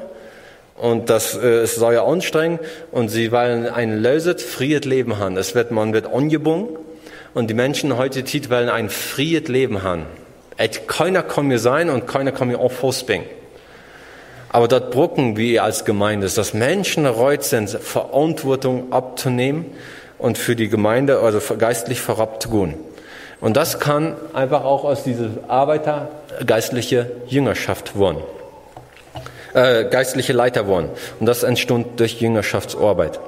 Und 0.80 1.10
das 1.10 1.36
äh, 1.36 1.64
ist 1.64 1.76
sehr 1.76 2.02
anstrengend. 2.02 2.60
Und 2.90 3.10
sie 3.10 3.32
wollen 3.32 3.66
ein 3.66 4.02
löset, 4.02 4.40
friert 4.40 4.86
Leben 4.86 5.18
haben. 5.18 5.36
Es 5.36 5.54
wird, 5.54 5.70
man 5.70 5.92
wird 5.92 6.06
angebunden. 6.06 6.76
Und 7.34 7.50
die 7.50 7.54
Menschen 7.54 7.96
heute 7.98 8.24
Zeit 8.24 8.48
wollen 8.48 8.70
ein 8.70 8.88
friert 8.88 9.48
Leben 9.48 9.82
haben. 9.82 10.06
Et 10.56 10.88
keiner 10.88 11.22
kann 11.22 11.46
mir 11.46 11.58
sein 11.58 11.90
und 11.90 12.06
keiner 12.06 12.32
kann 12.32 12.48
mir 12.48 12.58
auch 12.58 12.72
vorsbringen. 12.72 13.26
Aber 14.48 14.68
dort 14.68 14.90
brücken 14.90 15.36
wir 15.36 15.62
als 15.62 15.84
Gemeinde, 15.84 16.28
dass 16.28 16.54
Menschen 16.54 17.06
reut 17.06 17.44
sind, 17.44 17.70
Verantwortung 17.70 18.92
abzunehmen 18.92 19.66
und 20.18 20.38
für 20.38 20.56
die 20.56 20.68
Gemeinde, 20.68 21.20
also 21.20 21.40
geistlich 21.56 22.00
vorabzugehen. 22.00 22.74
Und 23.40 23.56
das 23.56 23.80
kann 23.80 24.16
einfach 24.32 24.64
auch 24.64 24.84
aus 24.84 25.04
dieser 25.04 25.28
Arbeiter 25.46 26.08
geistliche 26.44 27.10
Jüngerschaft 27.26 27.98
werden. 27.98 28.18
Äh, 29.52 29.86
geistliche 29.86 30.32
Leiter 30.32 30.68
werden. 30.68 30.90
Und 31.18 31.26
das 31.26 31.42
entstund 31.42 31.98
durch 31.98 32.20
Jüngerschaftsarbeit. 32.20 33.18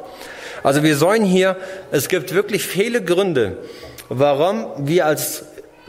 Also 0.62 0.82
wir 0.82 0.96
sollen 0.96 1.24
hier, 1.24 1.56
es 1.90 2.08
gibt 2.08 2.32
wirklich 2.32 2.64
viele 2.64 3.02
Gründe, 3.02 3.56
warum 4.08 4.66
wir 4.78 5.06
als 5.06 5.44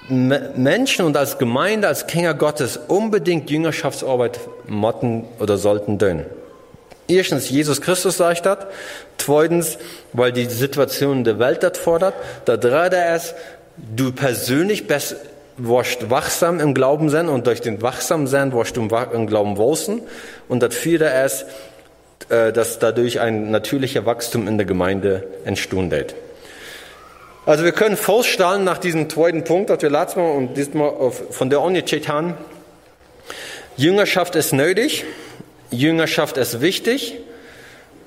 Menschen 0.10 1.06
und 1.06 1.16
als 1.16 1.38
Gemeinde, 1.38 1.88
als 1.88 2.08
Kinder 2.08 2.34
Gottes 2.34 2.78
unbedingt 2.88 3.50
Jüngerschaftsarbeit 3.50 4.40
motten 4.68 5.26
oder 5.40 5.58
sollten 5.58 6.00
tun. 6.00 6.26
Erstens, 7.08 7.50
Jesus 7.50 7.82
Christus 7.82 8.18
sagt 8.18 8.46
das. 8.46 8.60
Zweitens, 9.18 9.78
weil 10.14 10.32
die 10.32 10.46
Situation 10.46 11.24
der 11.24 11.40
Welt 11.40 11.64
das 11.64 11.78
fordert. 11.78 12.16
Der 12.48 12.58
dritte 12.58 12.98
ist, 13.16 13.36
du 13.78 14.12
persönlich 14.12 14.88
bist, 14.88 15.16
warst 15.58 16.10
wachsam 16.10 16.60
im 16.60 16.74
Glauben 16.74 17.10
sein 17.10 17.30
und 17.30 17.48
durch 17.48 17.62
den 17.62 17.82
wachsam 17.82 18.28
sein 18.28 18.54
warst 18.54 18.78
du 18.78 18.82
im 18.82 19.28
Glauben 19.28 19.58
wachsen. 19.58 20.02
Und 20.48 20.64
das 20.64 20.76
vierte 20.76 21.06
ist, 21.06 21.46
äh, 22.30 22.52
dass 22.52 22.80
dadurch 22.80 23.20
ein 23.20 23.52
natürlicher 23.52 24.06
Wachstum 24.06 24.48
in 24.48 24.58
der 24.58 24.66
Gemeinde 24.66 25.28
wird. 25.46 26.16
Also 27.46 27.66
wir 27.66 27.74
können 27.74 27.98
feststellen 27.98 28.64
nach 28.64 28.78
diesem 28.78 29.10
zweiten 29.10 29.44
Punkt, 29.44 29.70
dass 29.70 29.82
wir 29.82 29.90
letztes 29.90 30.16
Mal 30.16 30.32
und 30.32 30.56
diesmal 30.56 31.12
von 31.12 31.50
der 31.50 31.60
angecheckt 31.60 32.08
haben, 32.08 32.36
Jüngerschaft 33.76 34.36
ist 34.36 34.54
nötig, 34.54 35.04
Jüngerschaft 35.70 36.38
ist 36.38 36.62
wichtig 36.62 37.18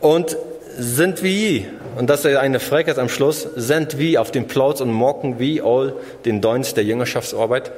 und 0.01 0.37
sind 0.79 1.23
wie, 1.23 1.67
und 1.97 2.09
das 2.09 2.27
ist 2.27 2.37
eine 2.37 2.61
Frage 2.61 2.97
am 2.99 3.09
Schluss, 3.09 3.49
sind 3.57 3.99
wie 3.99 4.19
auf 4.19 4.31
dem 4.31 4.47
Platz 4.47 4.83
und 4.83 4.93
mocken 4.93 5.39
wie 5.39 5.63
all 5.63 5.95
den 6.27 6.43
Dienst 6.43 6.77
der 6.77 6.85
Jüngerschaftsarbeit? 6.85 7.73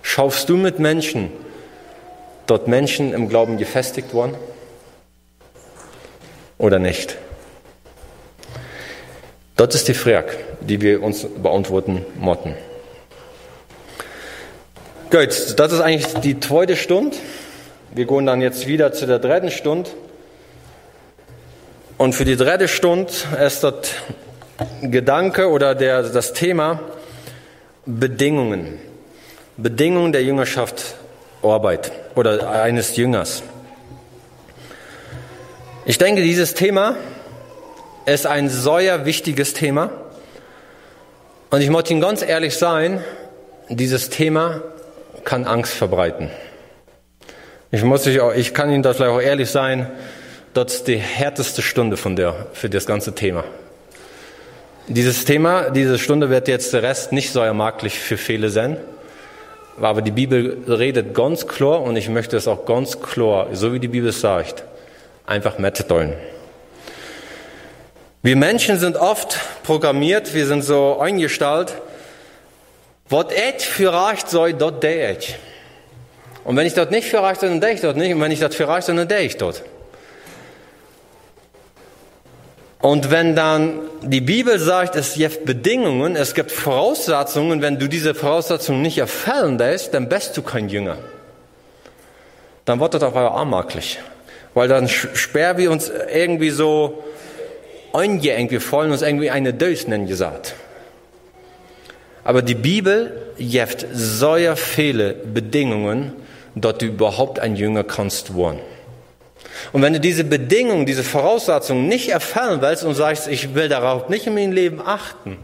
Schaufst 0.00 0.48
du 0.48 0.56
mit 0.56 0.78
Menschen, 0.78 1.30
dort 2.46 2.68
Menschen 2.68 3.12
im 3.12 3.28
Glauben 3.28 3.58
gefestigt 3.58 4.14
worden? 4.14 4.34
Oder 6.56 6.78
nicht? 6.78 7.18
Das 9.56 9.74
ist 9.74 9.86
die 9.88 9.94
Frage, 9.94 10.32
die 10.60 10.80
wir 10.80 11.02
uns 11.02 11.26
beantworten 11.26 12.04
motten. 12.18 12.54
Gut, 15.10 15.54
das 15.58 15.72
ist 15.72 15.80
eigentlich 15.80 16.14
die 16.20 16.40
zweite 16.40 16.76
Stunde. 16.76 17.16
Wir 17.94 18.06
gehen 18.06 18.24
dann 18.24 18.40
jetzt 18.40 18.66
wieder 18.66 18.92
zu 18.92 19.06
der 19.06 19.18
dritten 19.18 19.50
Stunde. 19.50 19.90
Und 21.98 22.14
für 22.14 22.26
die 22.26 22.36
dritte 22.36 22.68
Stunde 22.68 23.12
ist 23.44 23.64
das 23.64 23.74
Gedanke 24.82 25.48
oder 25.48 25.74
der, 25.74 26.02
das 26.02 26.34
Thema 26.34 26.80
Bedingungen. 27.86 28.78
Bedingungen 29.56 30.12
der 30.12 30.22
Jüngerschaft 30.22 30.96
Arbeit 31.42 31.90
oder 32.14 32.50
eines 32.50 32.96
Jüngers. 32.96 33.42
Ich 35.86 35.96
denke, 35.96 36.20
dieses 36.20 36.52
Thema 36.52 36.96
ist 38.04 38.26
ein 38.26 38.50
sehr 38.50 39.06
wichtiges 39.06 39.54
Thema. 39.54 39.90
Und 41.50 41.62
ich 41.62 41.70
muss 41.70 41.90
Ihnen 41.90 42.00
ganz 42.00 42.22
ehrlich 42.22 42.56
sein, 42.56 43.02
dieses 43.70 44.10
Thema 44.10 44.60
kann 45.24 45.46
Angst 45.46 45.72
verbreiten. 45.72 46.30
Ich, 47.70 47.82
muss 47.82 48.06
ich, 48.06 48.20
auch, 48.20 48.34
ich 48.34 48.52
kann 48.52 48.70
Ihnen 48.70 48.82
das 48.82 49.00
auch 49.00 49.20
ehrlich 49.20 49.50
sein, 49.50 49.90
das 50.56 50.76
ist 50.76 50.88
die 50.88 50.96
härteste 50.96 51.60
Stunde 51.60 51.98
von 51.98 52.16
der, 52.16 52.46
für 52.54 52.70
das 52.70 52.86
ganze 52.86 53.14
Thema. 53.14 53.44
Dieses 54.88 55.26
Thema, 55.26 55.68
diese 55.70 55.98
Stunde 55.98 56.30
wird 56.30 56.48
jetzt 56.48 56.72
der 56.72 56.82
Rest 56.82 57.12
nicht 57.12 57.30
so 57.30 57.40
ermaglich 57.40 57.98
für 57.98 58.16
viele 58.16 58.48
sein. 58.48 58.78
Aber 59.78 60.00
die 60.00 60.12
Bibel 60.12 60.64
redet 60.66 61.12
ganz 61.12 61.46
klar 61.46 61.82
und 61.82 61.96
ich 61.96 62.08
möchte 62.08 62.38
es 62.38 62.48
auch 62.48 62.64
ganz 62.64 63.02
klar, 63.02 63.48
so 63.52 63.74
wie 63.74 63.80
die 63.80 63.88
Bibel 63.88 64.10
sagt, 64.12 64.64
einfach 65.26 65.58
mitteilen. 65.58 66.14
Wir 68.22 68.36
Menschen 68.36 68.78
sind 68.78 68.96
oft 68.96 69.38
programmiert, 69.62 70.32
wir 70.32 70.46
sind 70.46 70.62
so 70.62 70.98
eingestellt, 70.98 71.74
was 73.10 73.26
et 73.32 73.60
für 73.60 73.92
recht 73.92 74.30
soll, 74.30 74.54
dort 74.54 74.82
der 74.82 75.10
et. 75.10 75.34
Und 76.44 76.56
wenn 76.56 76.66
ich 76.66 76.72
dort 76.72 76.90
nicht 76.90 77.08
für 77.08 77.18
soll, 77.18 77.50
dann 77.50 77.60
der 77.60 77.72
ich 77.72 77.82
dort 77.82 77.98
nicht. 77.98 78.14
Und 78.14 78.20
wenn 78.22 78.32
ich 78.32 78.40
dort 78.40 78.54
für 78.54 78.66
soll, 78.80 78.96
dann 78.96 79.06
der 79.08 79.20
ich 79.20 79.36
dort. 79.36 79.62
Und 82.80 83.10
wenn 83.10 83.34
dann 83.34 83.80
die 84.02 84.20
Bibel 84.20 84.58
sagt, 84.58 84.96
es 84.96 85.14
gibt 85.14 85.44
Bedingungen, 85.44 86.14
es 86.14 86.34
gibt 86.34 86.52
Voraussetzungen, 86.52 87.62
wenn 87.62 87.78
du 87.78 87.88
diese 87.88 88.14
Voraussetzungen 88.14 88.82
nicht 88.82 88.98
erfüllen 88.98 89.58
lässt, 89.58 89.94
dann 89.94 90.08
bist 90.08 90.36
du 90.36 90.42
kein 90.42 90.68
Jünger. 90.68 90.98
Dann 92.66 92.80
wird 92.80 92.94
das 92.94 93.02
auf 93.02 93.16
einmal 93.16 93.32
armaklich. 93.32 93.98
Weil 94.54 94.68
dann 94.68 94.88
sperren 94.88 95.58
wir 95.58 95.70
uns 95.70 95.90
irgendwie 96.12 96.50
so 96.50 97.02
eingeengt, 97.92 98.50
wir 98.50 98.72
wollen 98.72 98.90
uns 98.90 99.02
irgendwie 99.02 99.30
eine 99.30 99.54
Dös 99.54 99.86
nennen 99.88 100.06
gesagt. 100.06 100.54
Aber 102.24 102.42
die 102.42 102.54
Bibel 102.54 103.32
gibt 103.38 103.86
so 103.92 104.36
viele 104.56 105.14
Bedingungen, 105.14 106.12
dass 106.54 106.78
du 106.78 106.86
überhaupt 106.86 107.38
ein 107.38 107.56
Jünger 107.56 107.84
kannst 107.84 108.36
werden. 108.36 108.60
Und 109.72 109.82
wenn 109.82 109.92
du 109.92 110.00
diese 110.00 110.24
Bedingungen, 110.24 110.86
diese 110.86 111.04
Voraussetzungen 111.04 111.88
nicht 111.88 112.08
erfüllen 112.08 112.60
willst 112.60 112.84
und 112.84 112.94
sagst, 112.94 113.28
ich 113.28 113.54
will 113.54 113.68
darauf 113.68 114.08
nicht 114.08 114.26
in 114.26 114.34
meinem 114.34 114.52
Leben 114.52 114.80
achten, 114.80 115.38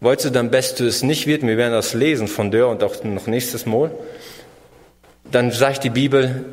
wolltest 0.00 0.26
du 0.26 0.30
dann 0.30 0.50
best 0.50 0.80
du 0.80 0.86
es 0.86 1.02
nicht 1.02 1.26
wird, 1.26 1.42
wir 1.42 1.56
werden 1.56 1.72
das 1.72 1.94
lesen 1.94 2.28
von 2.28 2.50
dir 2.50 2.68
und 2.68 2.82
auch 2.82 3.02
noch 3.04 3.26
nächstes 3.26 3.66
Mal, 3.66 3.90
dann 5.30 5.50
sagt 5.50 5.84
die 5.84 5.90
Bibel, 5.90 6.44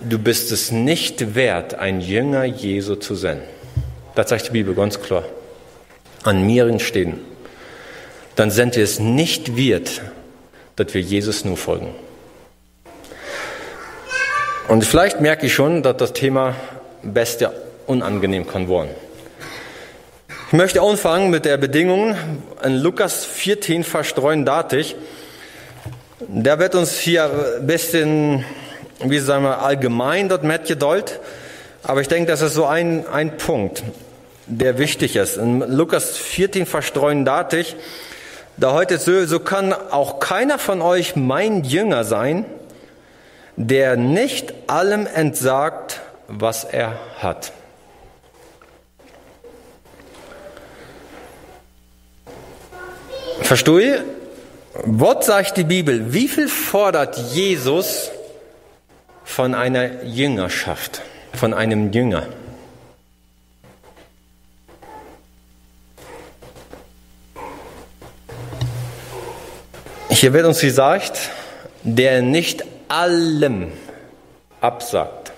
du 0.00 0.18
bist 0.18 0.52
es 0.52 0.70
nicht 0.70 1.34
wert, 1.34 1.74
ein 1.74 2.00
Jünger 2.00 2.44
Jesu 2.44 2.96
zu 2.96 3.14
sein. 3.14 3.40
Das 4.14 4.30
sagt 4.30 4.48
die 4.48 4.52
Bibel 4.52 4.74
ganz 4.74 5.00
klar. 5.00 5.24
An 6.24 6.44
mir 6.44 6.78
stehen. 6.80 7.20
Dann 8.36 8.50
sind 8.50 8.76
wir 8.76 8.84
es 8.84 8.98
nicht 8.98 9.56
wert, 9.56 10.02
dass 10.76 10.92
wir 10.94 11.00
Jesus 11.00 11.44
nur 11.44 11.56
folgen. 11.56 11.94
Und 14.68 14.84
vielleicht 14.84 15.22
merke 15.22 15.46
ich 15.46 15.54
schon, 15.54 15.82
dass 15.82 15.96
das 15.96 16.12
Thema 16.12 16.54
beste 17.02 17.50
unangenehm 17.86 18.46
kann 18.46 18.68
werden. 18.68 18.90
Ich 20.48 20.52
möchte 20.52 20.82
anfangen 20.82 21.30
mit 21.30 21.46
der 21.46 21.56
Bedingung 21.56 22.14
in 22.62 22.76
Lukas 22.76 23.24
14 23.24 23.82
verstreuen 23.82 24.44
datig. 24.44 24.94
Der 26.20 26.58
wird 26.58 26.74
uns 26.74 26.98
hier 26.98 27.30
ein 27.60 27.66
bisschen, 27.66 28.44
wie 29.02 29.18
sagen 29.20 29.44
wir, 29.44 29.62
allgemein 29.62 30.28
dort 30.28 30.44
mitgedollt. 30.44 31.18
Aber 31.82 32.02
ich 32.02 32.08
denke, 32.08 32.30
das 32.30 32.42
ist 32.42 32.52
so 32.52 32.66
ein, 32.66 33.06
ein 33.06 33.38
Punkt, 33.38 33.82
der 34.46 34.76
wichtig 34.76 35.16
ist. 35.16 35.38
In 35.38 35.60
Lukas 35.60 36.18
14 36.18 36.66
verstreuen 36.66 37.24
datig, 37.24 37.74
da 38.58 38.74
heute 38.74 38.98
so, 38.98 39.24
so 39.24 39.40
kann 39.40 39.72
auch 39.72 40.20
keiner 40.20 40.58
von 40.58 40.82
euch 40.82 41.16
mein 41.16 41.64
Jünger 41.64 42.04
sein, 42.04 42.44
der 43.58 43.96
nicht 43.96 44.54
allem 44.68 45.08
entsagt, 45.08 46.00
was 46.28 46.62
er 46.62 46.96
hat. 47.18 47.50
Verstehe? 53.42 54.04
Was 54.84 55.26
sagt 55.26 55.56
die 55.56 55.64
Bibel? 55.64 56.12
Wie 56.12 56.28
viel 56.28 56.46
fordert 56.46 57.18
Jesus 57.32 58.12
von 59.24 59.56
einer 59.56 60.04
Jüngerschaft, 60.04 61.02
von 61.34 61.52
einem 61.52 61.90
Jünger? 61.90 62.28
Hier 70.10 70.32
wird 70.32 70.46
uns 70.46 70.60
gesagt, 70.60 71.30
der 71.82 72.22
nicht 72.22 72.64
allem 72.88 73.72
absagt. 74.60 75.32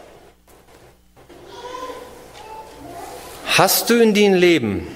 Hast 3.46 3.90
du 3.90 4.00
in 4.00 4.14
deinem 4.14 4.34
Leben 4.34 4.86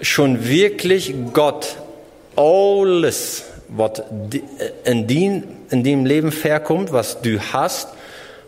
schon 0.00 0.46
wirklich 0.46 1.14
Gott 1.32 1.76
alles, 2.36 3.44
was 3.68 4.02
in 4.84 5.06
deinem 5.06 5.60
in 5.70 5.84
dem 5.84 6.04
Leben 6.04 6.32
verkommt, 6.32 6.92
was 6.92 7.22
du 7.22 7.40
hast, 7.52 7.88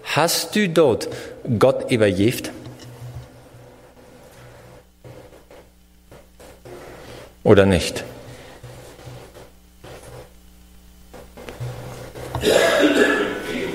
hast 0.02 0.54
du 0.56 0.68
dort 0.68 1.08
Gott 1.58 1.90
übergibt? 1.90 2.50
Oder 7.44 7.66
nicht? 7.66 8.04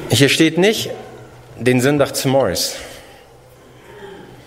Hier 0.09 0.29
steht 0.29 0.57
nicht 0.57 0.89
den 1.59 1.81
Sonntag 1.81 2.15
zu 2.15 2.27
Morris. 2.27 2.75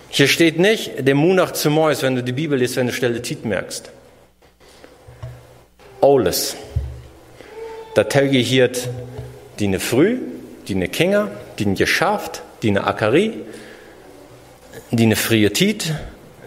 Hier 0.09 0.26
steht 0.26 0.59
nicht 0.59 1.06
der 1.06 1.14
Monat 1.14 1.56
zu 1.56 1.70
Morris, 1.70 2.02
wenn 2.02 2.16
du 2.16 2.22
die 2.22 2.33
Bibel 2.33 2.59
liest, 2.59 2.76
wenn 2.76 2.88
du 2.88 2.92
Stelle 2.92 3.22
Tit 3.22 3.44
merkst. 3.44 3.90
Alles. 6.00 6.56
Da 7.94 8.04
telge 8.04 8.38
hier 8.38 8.70
die 9.59 9.68
ne 9.68 9.78
Früh, 9.78 10.18
die 10.66 10.74
ne 10.74 10.88
Kinger, 10.88 11.30
die 11.59 11.66
ne 11.66 11.74
Geschäft, 11.74 12.42
die 12.62 12.70
ne 12.72 12.85
Akari, 12.85 13.35
die 14.90 15.06
ne 15.06 15.16
frie 15.16 15.50
Tit, 15.50 15.92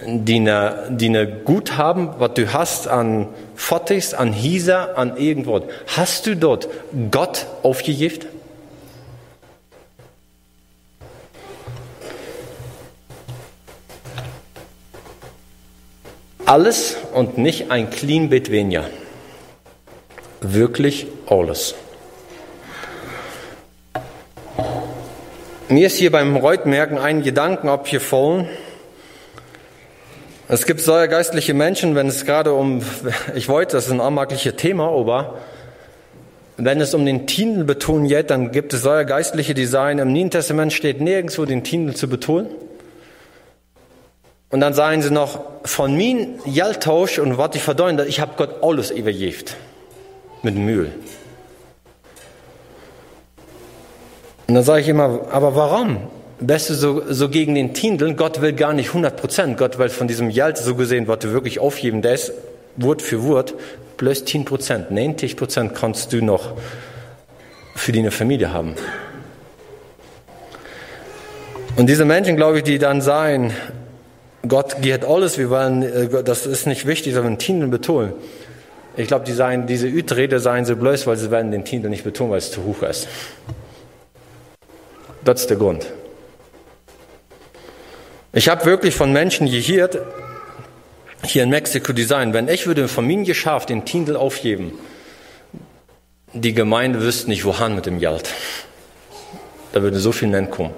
die 0.05 0.39
ne, 0.39 0.87
ne 0.89 1.27
Guthaben, 1.27 2.09
was 2.17 2.33
du 2.33 2.53
hast 2.53 2.87
an 2.87 3.27
Fotis, 3.55 4.13
an 4.13 4.33
Hisa, 4.33 4.93
an 4.95 5.17
irgendwo. 5.17 5.61
Hast 5.87 6.25
du 6.25 6.35
dort 6.35 6.67
Gott 7.11 7.47
aufgegeben? 7.63 8.27
Alles 16.45 16.97
und 17.13 17.37
nicht 17.37 17.71
ein 17.71 17.89
clean 17.89 18.29
bit 18.29 18.51
weniger. 18.51 18.85
Wirklich 20.41 21.07
alles. 21.27 21.73
Mir 25.69 25.87
ist 25.87 25.97
hier 25.97 26.11
beim 26.11 26.35
Reutmerken 26.35 26.97
ein 26.99 27.23
Gedanken 27.23 27.69
abgefallen. 27.69 28.47
Es 30.53 30.67
gibt 30.67 30.81
solche 30.81 31.07
geistliche 31.07 31.55
Menschen, 31.55 31.95
wenn 31.95 32.05
es 32.05 32.25
gerade 32.25 32.53
um, 32.53 32.83
ich 33.33 33.49
wollte, 33.49 33.75
das 33.75 33.87
ist 33.87 33.91
ein 33.91 33.99
anmagliches 33.99 34.55
Thema, 34.55 34.87
aber 34.87 35.39
wenn 36.57 36.79
es 36.79 36.93
um 36.93 37.07
den 37.07 37.25
Titel 37.25 37.63
betonen 37.63 38.07
geht, 38.07 38.29
dann 38.29 38.51
gibt 38.51 38.71
es 38.71 38.83
solche 38.83 39.07
geistliche 39.07 39.55
Design. 39.55 39.97
Im 39.97 40.13
Neuen 40.13 40.29
Testament 40.29 40.71
steht 40.71 41.01
nirgendwo 41.01 41.45
den 41.45 41.63
Titel 41.63 41.95
zu 41.95 42.07
betonen. 42.07 42.49
Und 44.51 44.59
dann 44.59 44.75
sagen 44.75 45.01
sie 45.01 45.09
noch, 45.09 45.41
von 45.63 45.97
mir 45.97 46.27
Jaltausch 46.45 47.17
und 47.17 47.39
was 47.39 47.55
ich 47.55 47.63
verdeuten, 47.63 48.07
ich 48.07 48.19
habe 48.19 48.33
Gott 48.37 48.61
alles 48.61 48.91
übergibt. 48.91 49.55
Mit 50.43 50.53
Müll. 50.53 50.91
Und 54.47 54.53
dann 54.53 54.63
sage 54.63 54.81
ich 54.81 54.87
immer, 54.87 55.21
aber 55.31 55.55
warum? 55.55 55.97
Bist 56.39 56.69
du 56.69 56.73
so, 56.73 57.03
so 57.09 57.29
gegen 57.29 57.55
den 57.55 57.73
Tindel? 57.73 58.15
Gott 58.15 58.41
will 58.41 58.53
gar 58.53 58.73
nicht 58.73 58.89
100 58.89 59.15
Prozent. 59.15 59.57
Gott 59.57 59.77
will 59.77 59.89
von 59.89 60.07
diesem 60.07 60.29
Jalt 60.29 60.57
so 60.57 60.75
gesehen, 60.75 61.07
was 61.07 61.19
du 61.19 61.31
wirklich 61.31 61.59
aufgeben 61.59 62.01
das 62.01 62.31
Wort 62.75 63.01
für 63.01 63.23
Wort, 63.23 63.53
bloß 63.97 64.25
10 64.25 64.45
Prozent. 64.45 64.91
90 64.91 65.37
Prozent 65.37 65.75
kannst 65.75 66.11
du 66.11 66.23
noch 66.23 66.53
für 67.75 67.91
deine 67.91 68.11
Familie 68.11 68.51
haben. 68.51 68.75
Und 71.75 71.87
diese 71.87 72.05
Menschen, 72.05 72.35
glaube 72.35 72.57
ich, 72.57 72.63
die 72.63 72.77
dann 72.77 73.01
sagen, 73.01 73.53
Gott 74.47 74.81
geht 74.81 75.05
alles, 75.05 75.37
wir 75.37 75.49
wollen, 75.49 75.83
äh, 75.83 76.23
das 76.23 76.45
ist 76.45 76.67
nicht 76.67 76.85
wichtig, 76.85 77.13
sondern 77.13 77.39
Titel 77.39 77.67
betonen. 77.67 78.13
Ich 78.95 79.07
glaube, 79.07 79.25
die 79.25 79.31
seien, 79.31 79.65
diese 79.65 79.87
Ütrede 79.87 80.39
seien 80.39 80.65
sie 80.65 80.75
bloß, 80.75 81.07
weil 81.07 81.17
sie 81.17 81.31
werden 81.31 81.51
den 81.51 81.65
Titel 81.65 81.89
nicht 81.89 82.03
betonen, 82.03 82.31
weil 82.31 82.37
es 82.37 82.51
zu 82.51 82.63
hoch 82.63 82.83
ist. 82.83 83.07
Das 85.23 85.41
ist 85.41 85.49
der 85.49 85.57
Grund. 85.57 85.87
Ich 88.35 88.49
habe 88.49 88.65
wirklich 88.65 88.95
von 88.95 89.13
Menschen 89.13 89.45
gehört, 89.45 89.99
hier 91.23 91.43
in 91.43 91.49
Mexiko 91.49 91.93
Design, 91.93 92.33
wenn 92.33 92.47
ich 92.47 92.65
würde 92.65 92.87
von 92.87 93.05
mir 93.05 93.23
geschafft 93.23 93.69
den 93.69 93.85
Titel 93.85 94.15
aufgeben, 94.15 94.73
die 96.33 96.55
Gemeinde 96.55 96.99
wüsste 96.99 97.29
nicht, 97.29 97.45
wohin 97.45 97.75
mit 97.75 97.85
dem 97.85 97.99
Geld. 97.99 98.27
Da 99.71 99.83
würde 99.83 99.99
so 99.99 100.11
viel 100.11 100.29
nennen 100.29 100.49
kommen. 100.49 100.71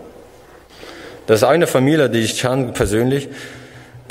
Das 1.28 1.40
ist 1.40 1.44
eine 1.46 1.66
Familie, 1.66 2.10
die 2.10 2.20
ich 2.20 2.42
kann 2.42 2.74
persönlich, 2.74 3.30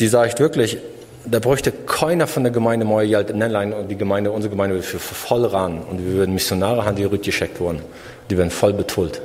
die 0.00 0.08
sagt 0.08 0.40
wirklich, 0.40 0.78
da 1.26 1.38
bräuchte 1.38 1.70
keiner 1.70 2.26
von 2.26 2.44
der 2.44 2.52
Gemeinde 2.52 2.86
mal 2.86 3.06
Geld 3.06 3.30
und 3.30 3.88
die 3.88 3.96
Gemeinde, 3.96 4.32
unsere 4.32 4.50
Gemeinde 4.50 4.76
würde 4.76 4.86
für 4.86 4.98
voll 4.98 5.44
ran 5.44 5.82
und 5.82 6.02
wir 6.02 6.14
würden 6.14 6.32
Missionare 6.32 6.86
haben, 6.86 6.96
die 6.96 7.04
rückgeschickt 7.04 7.60
wurden. 7.60 7.82
Die 8.30 8.38
werden 8.38 8.50
voll 8.50 8.72
betult. 8.72 9.20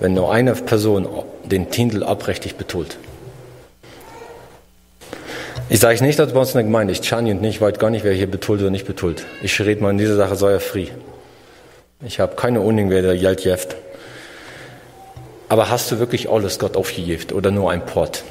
Wenn 0.00 0.14
nur 0.14 0.32
eine 0.32 0.52
Person 0.54 1.06
den 1.44 1.70
Titel 1.70 2.02
abrechtig 2.02 2.56
betult. 2.56 2.98
Ich 5.68 5.80
sage 5.80 6.02
nicht, 6.04 6.18
dass 6.18 6.32
bei 6.32 6.40
uns 6.40 6.50
in 6.50 6.54
der 6.54 6.64
Gemeinde, 6.64 6.92
ich 6.92 7.00
Chani 7.00 7.32
und 7.32 7.40
nicht, 7.40 7.56
ich 7.56 7.60
weiß 7.60 7.78
gar 7.78 7.90
nicht, 7.90 8.04
wer 8.04 8.12
hier 8.12 8.30
betult 8.30 8.60
oder 8.60 8.70
nicht 8.70 8.86
betult. 8.86 9.24
Ich 9.42 9.58
rede 9.60 9.82
mal 9.82 9.90
in 9.90 9.98
dieser 9.98 10.16
Sache 10.16 10.36
säuerfrei. 10.36 10.88
Ich 12.04 12.20
habe 12.20 12.36
keine 12.36 12.60
Ahnung, 12.60 12.90
wer 12.90 13.02
der 13.02 13.16
Geld 13.16 13.44
jeft. 13.44 13.76
Aber 15.48 15.70
hast 15.70 15.90
du 15.90 15.98
wirklich 15.98 16.28
alles 16.28 16.58
Gott 16.58 16.76
aufgegeben 16.76 17.32
oder 17.32 17.50
nur 17.50 17.70
ein 17.70 17.84
Port? 17.86 18.24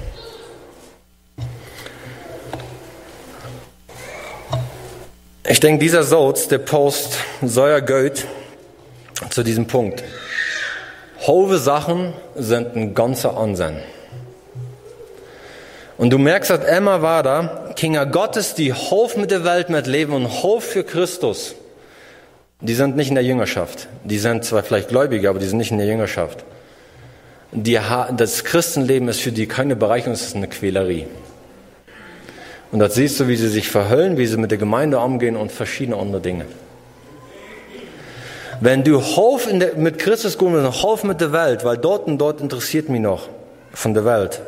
Ich 5.48 5.60
denke, 5.60 5.84
dieser 5.84 6.04
Satz, 6.04 6.48
der 6.48 6.60
Post, 6.60 7.18
säuer 7.42 7.82
Geld 7.82 8.26
zu 9.30 9.44
diesem 9.44 9.68
Punkt. 9.68 10.04
Hove 11.26 11.58
Sachen 11.58 12.14
sind 12.36 12.76
ein 12.76 12.94
ganzer 12.94 13.38
Ansehen. 13.38 13.78
Und 15.98 16.10
du 16.10 16.18
merkst, 16.18 16.50
dass 16.50 16.66
Emma 16.66 17.02
war 17.02 17.24
da, 17.24 17.72
Kinder 17.76 18.06
Gottes, 18.06 18.56
die 18.56 18.74
Hof 18.74 19.16
mit 19.16 19.32
der 19.32 19.46
Welt 19.46 19.70
mit 19.70 19.88
leben 19.88 20.14
und 20.14 20.44
Hof 20.44 20.66
für 20.66 20.84
Christus, 20.84 21.56
die 22.60 22.74
sind 22.74 22.96
nicht 22.96 23.10
in 23.10 23.16
der 23.16 23.24
Jüngerschaft. 23.24 23.88
Die 24.04 24.18
sind 24.18 24.44
zwar 24.44 24.64
vielleicht 24.64 24.90
Gläubige, 24.90 25.30
aber 25.30 25.40
die 25.40 25.46
sind 25.46 25.58
nicht 25.58 25.72
in 25.72 25.78
der 25.78 25.88
Jüngerschaft. 25.88 26.44
Die, 27.52 27.80
das 28.18 28.44
Christenleben 28.44 29.08
ist 29.08 29.22
für 29.22 29.32
die 29.32 29.48
keine 29.48 29.76
Bereicherung, 29.76 30.14
es 30.14 30.24
ist 30.24 30.36
eine 30.36 30.48
Quälerie. 30.48 31.08
Und 32.72 32.80
das 32.80 32.96
siehst 32.96 33.20
du, 33.20 33.28
wie 33.28 33.36
sie 33.36 33.50
sich 33.50 33.70
verhüllen, 33.70 34.18
wie 34.18 34.26
sie 34.26 34.38
mit 34.38 34.52
der 34.52 34.58
Gemeinde 34.58 35.00
umgehen 35.00 35.38
und 35.38 35.52
verschiedene 35.52 35.98
andere 35.98 36.22
Dinge. 36.22 36.46
Wenn 38.64 38.86
du 38.86 39.02
Hof 39.02 39.50
der, 39.52 39.76
mit 39.76 40.00
Christus 40.00 40.38
gehen 40.38 40.54
willst, 40.54 40.84
Hof 40.84 41.04
mit 41.04 41.20
der 41.20 41.34
Welt, 41.34 41.66
weil 41.66 41.78
dort 41.78 42.08
und 42.08 42.18
dort 42.18 42.40
interessiert 42.40 42.88
mich 42.88 43.02
noch 43.02 43.28
von 43.74 43.94
der 43.94 44.06
Welt, 44.06 44.40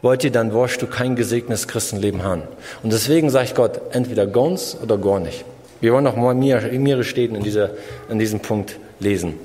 wollt 0.00 0.24
ihr, 0.24 0.32
dann 0.32 0.54
wirst 0.54 0.80
du 0.80 0.86
kein 0.86 1.14
gesegnetes 1.14 1.68
Christenleben 1.68 2.22
haben. 2.22 2.44
Und 2.82 2.90
deswegen 2.90 3.28
sagt 3.28 3.54
Gott, 3.54 3.78
entweder 3.90 4.26
ganz 4.26 4.78
oder 4.82 4.96
gar 4.96 5.20
nicht. 5.20 5.44
Wir 5.82 5.92
wollen 5.92 6.04
noch 6.04 6.16
mal 6.16 6.34
mehrere 6.34 7.04
Städten 7.04 7.34
in, 7.34 7.42
dieser, 7.42 7.72
in 8.08 8.18
diesem 8.18 8.40
Punkt 8.40 8.76
lesen. 8.98 9.38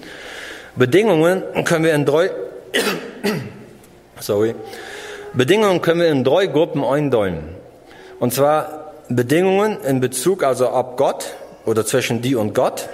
Bedingungen 0.78 1.44
können 1.66 1.84
wir 1.84 1.94
in 1.94 2.06
drei, 2.06 2.32
sorry, 4.22 4.56
Bedingungen 5.34 5.82
können 5.82 6.00
wir 6.00 6.08
in 6.08 6.24
drei 6.24 6.46
Gruppen 6.46 6.86
eindäumen. 6.86 7.50
Und 8.22 8.34
zwar 8.34 8.94
Bedingungen 9.10 9.78
in 9.82 10.00
Bezug, 10.00 10.42
also 10.42 10.70
ab 10.70 10.96
Gott 10.96 11.36
oder 11.66 11.86
zwischen 11.86 12.22
die 12.22 12.36
und 12.36 12.56
Gott. 12.56 12.88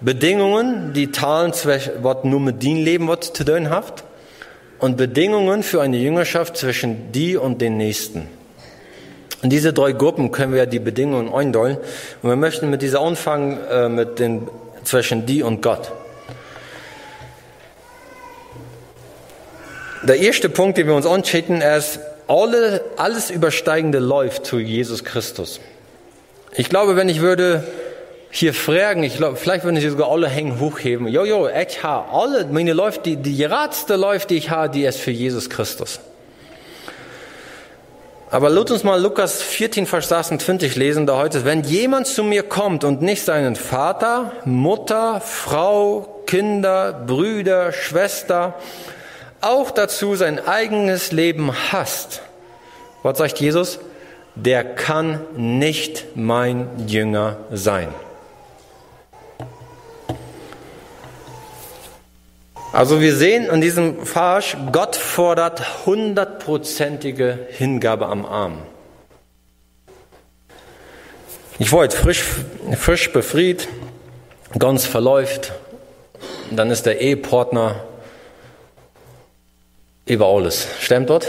Bedingungen, 0.00 0.92
die 0.94 1.10
teilen, 1.10 1.52
was 2.02 2.24
nur 2.24 2.40
mit 2.40 2.62
denen 2.62 2.84
leben, 2.84 3.08
was 3.08 3.32
zu 3.32 3.44
tun 3.44 3.70
habt 3.70 4.04
und 4.78 4.96
Bedingungen 4.96 5.62
für 5.62 5.82
eine 5.82 5.98
Jüngerschaft 5.98 6.56
zwischen 6.56 7.12
die 7.12 7.36
und 7.36 7.60
den 7.60 7.76
Nächsten. 7.76 8.28
In 9.42 9.50
diese 9.50 9.72
drei 9.72 9.92
Gruppen 9.92 10.32
können 10.32 10.52
wir 10.52 10.66
die 10.66 10.78
Bedingungen 10.78 11.32
eindollen. 11.32 11.78
Und 12.22 12.28
wir 12.28 12.36
möchten 12.36 12.68
mit 12.68 12.82
dieser 12.82 13.00
anfangen, 13.00 13.58
äh, 13.70 13.88
mit 13.88 14.18
den, 14.18 14.48
zwischen 14.84 15.24
die 15.24 15.42
und 15.42 15.62
Gott. 15.62 15.92
Der 20.02 20.18
erste 20.18 20.48
Punkt, 20.48 20.78
den 20.78 20.86
wir 20.86 20.94
uns 20.94 21.06
anschauen, 21.06 21.62
ist, 21.62 22.00
alle, 22.26 22.84
alles 22.96 23.30
Übersteigende 23.30 23.98
läuft 23.98 24.46
zu 24.46 24.58
Jesus 24.58 25.04
Christus. 25.04 25.60
Ich 26.54 26.68
glaube, 26.68 26.96
wenn 26.96 27.08
ich 27.08 27.20
würde 27.20 27.64
hier 28.30 28.54
fragen, 28.54 29.02
ich 29.02 29.16
glaub, 29.16 29.38
vielleicht 29.38 29.64
würden 29.64 29.80
sie 29.80 29.88
sogar 29.88 30.10
alle 30.10 30.28
hängen 30.28 30.60
hochheben. 30.60 31.08
Jo, 31.08 31.24
jo, 31.24 31.48
ich 31.48 31.82
habe 31.82 32.12
alle, 32.12 32.46
meine 32.46 32.72
läuft, 32.72 33.04
die, 33.06 33.16
die 33.16 33.36
geradste 33.36 33.96
läuft, 33.96 34.30
die 34.30 34.36
ich 34.36 34.50
habe, 34.50 34.70
die 34.70 34.84
ist 34.84 35.00
für 35.00 35.10
Jesus 35.10 35.50
Christus. 35.50 36.00
Aber 38.30 38.48
lasst 38.48 38.70
uns 38.70 38.84
mal 38.84 39.00
Lukas 39.02 39.42
14, 39.42 39.86
Vers 39.86 40.08
26 40.08 40.76
lesen, 40.76 41.04
da 41.04 41.16
heute, 41.16 41.44
wenn 41.44 41.64
jemand 41.64 42.06
zu 42.06 42.22
mir 42.22 42.44
kommt 42.44 42.84
und 42.84 43.02
nicht 43.02 43.24
seinen 43.24 43.56
Vater, 43.56 44.30
Mutter, 44.44 45.20
Frau, 45.20 46.22
Kinder, 46.26 46.92
Brüder, 46.92 47.72
Schwester, 47.72 48.54
auch 49.40 49.72
dazu 49.72 50.14
sein 50.14 50.46
eigenes 50.46 51.10
Leben 51.10 51.52
hasst, 51.72 52.22
was 53.02 53.18
sagt 53.18 53.40
Jesus? 53.40 53.80
Der 54.36 54.62
kann 54.62 55.20
nicht 55.36 56.04
mein 56.14 56.68
Jünger 56.86 57.38
sein. 57.50 57.88
Also 62.72 63.00
wir 63.00 63.16
sehen 63.16 63.50
an 63.50 63.60
diesem 63.60 64.06
Farsch, 64.06 64.56
Gott 64.70 64.94
fordert 64.94 65.86
hundertprozentige 65.86 67.46
Hingabe 67.50 68.06
am 68.06 68.24
Arm. 68.24 68.62
Ich 71.58 71.72
wollte 71.72 71.96
frisch, 71.96 72.24
frisch 72.76 73.12
befriedet, 73.12 73.68
ganz 74.56 74.86
verläuft, 74.86 75.52
dann 76.52 76.70
ist 76.70 76.86
der 76.86 77.00
Ehepartner 77.00 77.84
über 80.06 80.26
alles. 80.26 80.68
Stimmt 80.80 81.10
dort? 81.10 81.26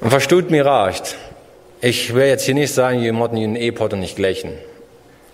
Und 0.00 0.10
versteht 0.10 0.50
mir 0.50 0.66
recht. 0.66 1.16
Ich 1.80 2.14
will 2.14 2.26
jetzt 2.26 2.44
hier 2.44 2.54
nicht 2.54 2.72
sagen, 2.72 3.00
ihr 3.00 3.14
müsst 3.14 3.32
den 3.32 3.56
Ehepartner 3.56 3.98
nicht 3.98 4.16
gleichen. 4.16 4.52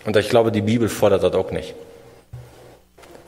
Und 0.05 0.17
ich 0.17 0.29
glaube, 0.29 0.53
die 0.53 0.63
Bibel 0.63 0.89
fordert 0.89 1.25
das 1.25 1.35
auch 1.35 1.51
nicht. 1.51 1.75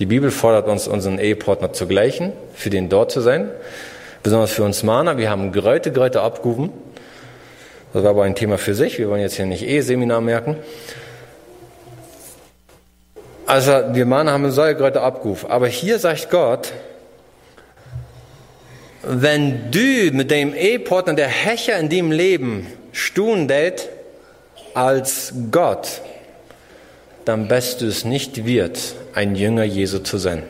Die 0.02 0.06
Bibel 0.06 0.32
fordert 0.32 0.66
uns, 0.66 0.88
unseren 0.88 1.20
Ehepartner 1.20 1.72
zu 1.72 1.86
gleichen, 1.86 2.32
für 2.54 2.70
den 2.70 2.88
dort 2.88 3.12
zu 3.12 3.20
sein. 3.20 3.48
Besonders 4.24 4.50
für 4.50 4.64
uns 4.64 4.82
Mana. 4.82 5.16
Wir 5.16 5.30
haben 5.30 5.52
Gröte, 5.52 5.92
Gröte 5.92 6.22
abgerufen. 6.22 6.72
Das 7.92 8.02
war 8.02 8.10
aber 8.10 8.24
ein 8.24 8.34
Thema 8.34 8.58
für 8.58 8.74
sich. 8.74 8.98
Wir 8.98 9.08
wollen 9.08 9.20
jetzt 9.20 9.36
hier 9.36 9.46
nicht 9.46 9.62
Eheseminar 9.62 10.20
merken. 10.20 10.56
Also, 13.46 13.70
wir 13.92 14.04
Mana 14.04 14.32
haben 14.32 14.50
solche 14.50 14.74
Gröte 14.74 15.02
abgerufen. 15.02 15.48
Aber 15.48 15.68
hier 15.68 16.00
sagt 16.00 16.30
Gott, 16.30 16.72
wenn 19.04 19.70
du 19.70 20.10
mit 20.10 20.32
dem 20.32 20.52
Ehepartner, 20.52 21.14
der 21.14 21.28
Hecher 21.28 21.78
in 21.78 21.88
dem 21.88 22.10
Leben, 22.10 22.66
stun 22.90 23.48
als 24.74 25.32
Gott, 25.52 26.00
dann 27.24 27.48
bist 27.48 27.80
du 27.80 27.86
es 27.86 28.04
nicht 28.04 28.44
wird, 28.46 28.94
ein 29.14 29.36
Jünger 29.36 29.64
Jesu 29.64 29.98
zu 30.00 30.18
sein. 30.18 30.42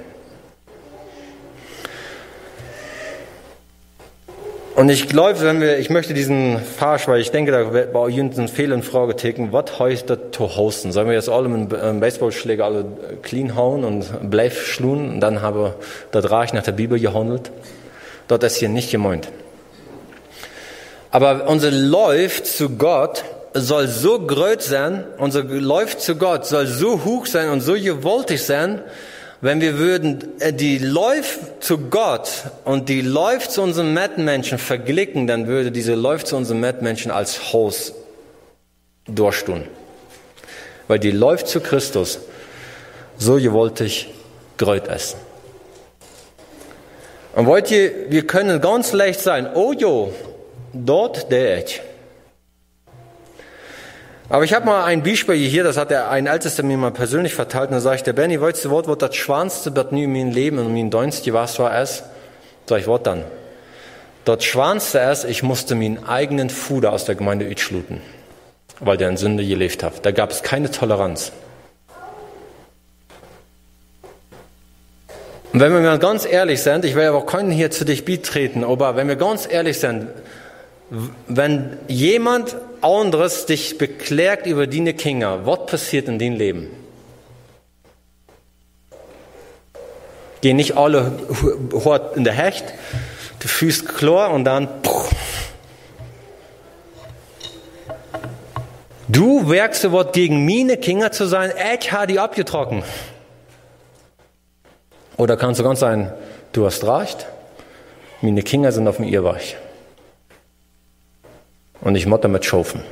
Und 4.75 4.89
ich 4.89 5.07
glaube, 5.07 5.41
wenn 5.43 5.61
wir, 5.61 5.79
ich 5.79 5.91
möchte 5.91 6.15
diesen 6.15 6.59
Farsch, 6.59 7.07
weil 7.07 7.21
ich 7.21 7.31
denke, 7.31 7.53
da 7.53 7.63
bei 7.65 7.99
euch 7.99 8.17
sind 8.17 8.49
Fehler 8.49 8.75
und 8.75 8.85
Frage 8.85 9.15
ticken, 9.15 9.53
was 9.53 9.79
heißt 9.79 10.09
das 10.09 10.19
zu 10.33 10.57
hosten? 10.57 10.93
Sollen 10.93 11.09
wir 11.09 11.15
jetzt 11.15 11.29
alle 11.29 11.49
mit 11.49 11.75
einem 11.75 12.01
Baseballschläger 12.01 12.65
alle 12.65 12.87
clean 13.21 13.55
hauen 13.55 13.85
und 13.85 14.31
bleif 14.31 14.67
schlun 14.67 15.11
und 15.11 15.21
dann 15.21 15.43
habe 15.43 15.75
das 16.11 16.31
Reich 16.31 16.55
nach 16.55 16.63
der 16.63 16.73
Bibel 16.73 16.99
gehandelt? 16.99 17.51
Dort 18.29 18.43
ist 18.45 18.57
hier 18.57 18.71
nicht 18.71 18.91
gemeint. 18.91 19.29
Aber 21.11 21.47
unser 21.49 21.71
läuft 21.71 22.47
zu 22.47 22.71
Gott 22.71 23.25
soll 23.55 23.89
so 23.89 24.19
groß 24.19 24.67
sein, 24.67 25.05
unser 25.19 25.45
Läuft 25.45 26.01
zu 26.01 26.17
Gott 26.17 26.47
soll 26.47 26.67
so 26.67 27.05
hoch 27.05 27.27
sein 27.27 27.51
und 27.51 27.61
so 27.61 27.75
gewaltig 27.75 28.43
sein, 28.43 28.83
wenn 29.41 29.61
wir 29.61 29.77
würden 29.77 30.41
äh, 30.41 30.53
die 30.53 30.79
Läuft 30.79 31.65
zu 31.65 31.77
Gott 31.77 32.31
und 32.65 32.89
die 32.89 33.01
Läuft 33.01 33.51
zu 33.51 33.63
unseren 33.63 33.93
Mitmenschen 33.93 34.57
verglichen, 34.57 35.27
dann 35.27 35.49
würde 35.49 35.73
diese 35.73 35.95
Läuft 35.95 36.29
zu 36.29 36.37
unseren 36.37 36.61
Mitmenschen 36.61 37.11
als 37.11 37.53
Haus 37.53 37.93
durchstun. 39.07 39.65
Weil 40.87 41.01
die 41.01 41.11
Läuft 41.11 41.49
zu 41.49 41.61
Christus 41.61 42.21
so 43.19 43.35
gewaltig 43.35 44.11
groß 44.59 44.83
ist. 44.95 45.17
Und 47.35 47.47
wollt 47.47 47.71
ihr, 47.71 48.11
wir 48.11 48.27
können 48.27 48.61
ganz 48.61 48.93
leicht 48.93 49.21
sein, 49.21 49.49
oh 49.55 49.73
jo, 49.73 50.13
dort 50.73 51.33
der 51.33 51.65
ich. 51.65 51.81
Aber 54.33 54.45
ich 54.45 54.55
habe 54.55 54.65
mal 54.65 54.85
ein 54.85 55.03
Beispiel 55.03 55.35
hier, 55.35 55.63
das 55.63 55.77
hat 55.77 55.91
der, 55.91 56.09
ein 56.09 56.27
Ältester 56.27 56.63
mir 56.63 56.79
mal 56.79 56.91
persönlich 56.91 57.35
verteilt, 57.35 57.69
und 57.69 57.75
da 57.75 57.81
sage 57.81 57.97
ich, 57.97 58.03
der 58.03 58.15
Benny, 58.15 58.41
weißt 58.41 58.65
du, 58.65 58.71
Wort, 58.71 58.89
was 58.89 58.97
das 58.97 59.15
Schwanste 59.15 59.77
wird 59.77 59.93
nie 59.93 60.05
in 60.05 60.13
meinem 60.15 60.31
Leben 60.31 60.59
und 60.59 60.73
mein 60.73 60.91
Dienst, 60.91 61.31
was 61.35 61.59
war 61.59 61.79
es? 61.79 62.03
Sag 62.65 62.81
ich, 62.81 62.89
was 62.89 63.03
dann? 63.03 63.25
Das 64.25 64.43
Schwanste 64.43 65.01
ist, 65.01 65.25
ich 65.25 65.43
musste 65.43 65.75
meinen 65.75 66.03
eigenen 66.05 66.49
Fuder 66.49 66.95
aus 66.95 67.05
der 67.05 67.15
Gemeinde 67.15 67.47
utschluten, 67.47 68.01
weil 68.81 68.97
der 68.97 69.11
in 69.11 69.19
Sünde 69.19 69.47
gelebt 69.47 69.83
hat. 69.83 70.07
Da 70.07 70.13
gab 70.13 70.31
es 70.31 70.43
keine 70.43 70.71
Toleranz. 70.71 71.31
Und 75.53 75.61
wenn 75.61 75.75
wir 75.75 75.81
mal 75.81 75.99
ganz 75.99 76.25
ehrlich 76.25 76.63
sind, 76.63 76.87
ich 76.87 76.95
will 76.95 77.05
aber 77.05 77.27
keinen 77.27 77.51
hier 77.51 77.71
zu 77.71 77.85
dich 77.85 78.07
beitreten, 78.07 78.65
aber 78.65 78.97
wenn 78.97 79.09
wir 79.09 79.17
ganz 79.17 79.47
ehrlich 79.47 79.79
sind, 79.79 80.07
wenn 81.29 81.77
jemand 81.87 82.57
anderes 82.83 83.47
dich 83.47 83.79
beklagt 83.79 84.47
über 84.47 84.67
deine 84.67 84.95
Kinder, 84.95 85.47
was 85.47 85.67
passiert 85.67 86.09
in 86.09 86.19
deinem 86.19 86.37
Leben? 86.37 86.71
Gehen 90.41 90.57
nicht 90.57 90.77
alle 90.77 91.13
hart 91.85 92.17
in 92.17 92.25
der 92.25 92.33
Hecht, 92.33 92.65
du 93.39 93.49
fühlst 93.49 93.89
klar 93.89 94.31
und 94.33 94.45
dann. 94.45 94.69
Du 99.09 99.49
werkst 99.49 99.93
was 99.93 100.13
gegen 100.13 100.45
meine 100.45 100.77
Kinder 100.79 101.13
zu 101.13 101.27
sein, 101.27 101.53
ich 101.75 101.93
habe 101.93 102.07
die 102.07 102.19
abgetrocknet. 102.19 102.85
Oder 105.17 105.37
kannst 105.37 105.61
du 105.61 105.65
ganz 105.65 105.81
sagen, 105.81 106.13
du 106.53 106.67
hast 106.67 106.83
recht, 106.85 107.27
meine 108.21 108.43
Kinder 108.43 108.73
sind 108.73 108.89
auf 108.89 108.97
dem 108.97 109.05
Irrweg. 109.05 109.57
Und 111.83 111.97
ich 111.97 112.07
muss 112.07 112.21
damit 112.21 112.45
schaufen. 112.45 112.83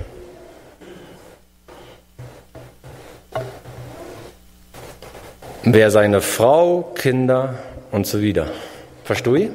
Wer 5.63 5.91
seine 5.91 6.21
Frau, 6.21 6.93
Kinder 6.95 7.55
und 7.93 8.07
so 8.07 8.21
wieder. 8.21 8.49
Verstehe 9.05 9.39
ich? 9.39 9.51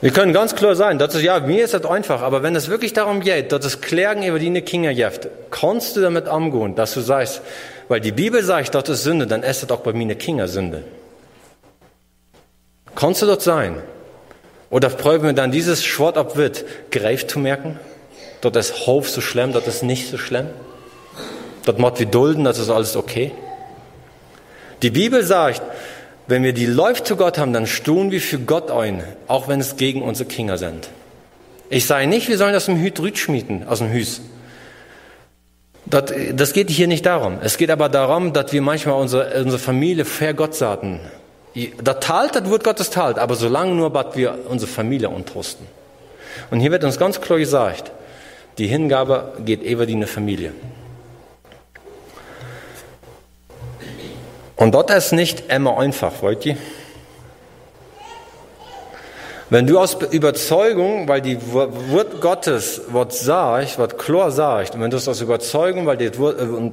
Wir 0.00 0.10
können 0.10 0.32
ganz 0.32 0.54
klar 0.54 0.74
sein, 0.74 0.98
das 0.98 1.14
ist, 1.14 1.22
ja, 1.22 1.40
mir 1.40 1.64
ist 1.64 1.72
das 1.72 1.84
einfach, 1.86 2.20
aber 2.20 2.42
wenn 2.42 2.54
es 2.54 2.68
wirklich 2.68 2.92
darum 2.92 3.20
geht, 3.20 3.50
dass 3.50 3.64
es 3.64 3.80
Klären 3.80 4.22
über 4.22 4.38
die 4.38 4.60
Kinder 4.60 4.92
gibt, 4.92 5.28
kannst 5.50 5.96
du 5.96 6.02
damit 6.02 6.28
umgehen, 6.28 6.74
dass 6.74 6.92
du 6.92 7.00
sagst, 7.00 7.40
weil 7.88 8.00
die 8.00 8.12
Bibel 8.12 8.42
sagt, 8.42 8.74
das 8.74 8.88
ist 8.88 9.04
Sünde, 9.04 9.26
dann 9.26 9.42
ist 9.42 9.62
das 9.62 9.70
auch 9.70 9.80
bei 9.80 9.92
mir 9.94 10.02
eine 10.02 10.16
Kinder 10.16 10.48
Sünde. 10.48 10.84
Kannst 12.94 13.22
du 13.22 13.26
dort 13.26 13.42
sein? 13.42 13.76
Oder 14.76 14.90
probieren 14.90 15.22
wir 15.22 15.32
dann 15.32 15.52
dieses 15.52 15.82
Schwert 15.82 16.18
ab 16.18 16.36
wird, 16.36 16.66
greift 16.90 17.30
zu 17.30 17.38
merken? 17.38 17.78
Dort 18.42 18.56
ist 18.56 18.86
Hof 18.86 19.08
so 19.08 19.22
schlimm, 19.22 19.54
dort 19.54 19.66
ist 19.66 19.82
nicht 19.82 20.10
so 20.10 20.18
schlimm? 20.18 20.48
Dort 21.64 21.78
muss 21.78 21.98
wir 21.98 22.04
dulden, 22.04 22.44
das 22.44 22.58
ist 22.58 22.68
alles 22.68 22.94
okay? 22.94 23.32
Die 24.82 24.90
Bibel 24.90 25.24
sagt, 25.24 25.62
wenn 26.26 26.42
wir 26.42 26.52
die 26.52 26.66
Läufe 26.66 27.04
zu 27.04 27.16
Gott 27.16 27.38
haben, 27.38 27.54
dann 27.54 27.66
stuhlen 27.66 28.10
wir 28.10 28.20
für 28.20 28.38
Gott 28.38 28.70
ein, 28.70 29.02
auch 29.28 29.48
wenn 29.48 29.60
es 29.60 29.76
gegen 29.76 30.02
unsere 30.02 30.28
Kinder 30.28 30.58
sind. 30.58 30.90
Ich 31.70 31.86
sage 31.86 32.06
nicht, 32.06 32.28
wir 32.28 32.36
sollen 32.36 32.52
das 32.52 32.68
im 32.68 32.76
Hüt 32.76 33.16
schmieden, 33.16 33.66
aus 33.66 33.78
dem 33.78 33.90
Hüs. 33.90 34.20
Das, 35.86 36.12
das 36.34 36.52
geht 36.52 36.68
hier 36.68 36.86
nicht 36.86 37.06
darum. 37.06 37.38
Es 37.42 37.56
geht 37.56 37.70
aber 37.70 37.88
darum, 37.88 38.34
dass 38.34 38.52
wir 38.52 38.60
manchmal 38.60 39.00
unsere, 39.00 39.42
unsere 39.42 39.58
Familie 39.58 40.04
fair 40.04 40.34
Gott 40.34 40.54
saten. 40.54 41.00
Das 41.82 42.00
talt, 42.00 42.34
das 42.34 42.50
wird 42.50 42.64
Gottes 42.64 42.90
talt, 42.90 43.18
aber 43.18 43.34
solange 43.34 43.74
nur, 43.74 43.90
dass 43.90 44.14
wir 44.14 44.38
unsere 44.48 44.70
Familie 44.70 45.08
untrusten. 45.08 45.66
Und 46.50 46.60
hier 46.60 46.70
wird 46.70 46.84
uns 46.84 46.98
ganz 46.98 47.20
klar 47.20 47.38
gesagt, 47.38 47.92
die 48.58 48.66
Hingabe 48.66 49.32
geht 49.44 49.62
über 49.62 49.86
die 49.86 50.02
Familie. 50.04 50.52
Und 54.56 54.74
dort 54.74 54.90
ist 54.90 55.12
nicht 55.12 55.50
immer 55.50 55.78
einfach, 55.78 56.12
wollt 56.22 56.44
ihr? 56.44 56.56
Wenn 59.48 59.66
du 59.66 59.78
aus 59.78 59.96
Überzeugung, 60.10 61.06
weil 61.06 61.20
die 61.20 61.38
Wort 61.52 62.20
Gottes 62.20 62.80
was 62.88 63.20
sagt, 63.20 63.78
was 63.78 63.96
klar 63.96 64.30
sagt, 64.30 64.74
und 64.74 64.80
wenn 64.80 64.90
du 64.90 64.96
es 64.96 65.06
aus 65.06 65.20
Überzeugung, 65.20 65.86
weil 65.86 65.96
die, 65.96 66.06
äh, 66.06 66.10
du 66.10 66.72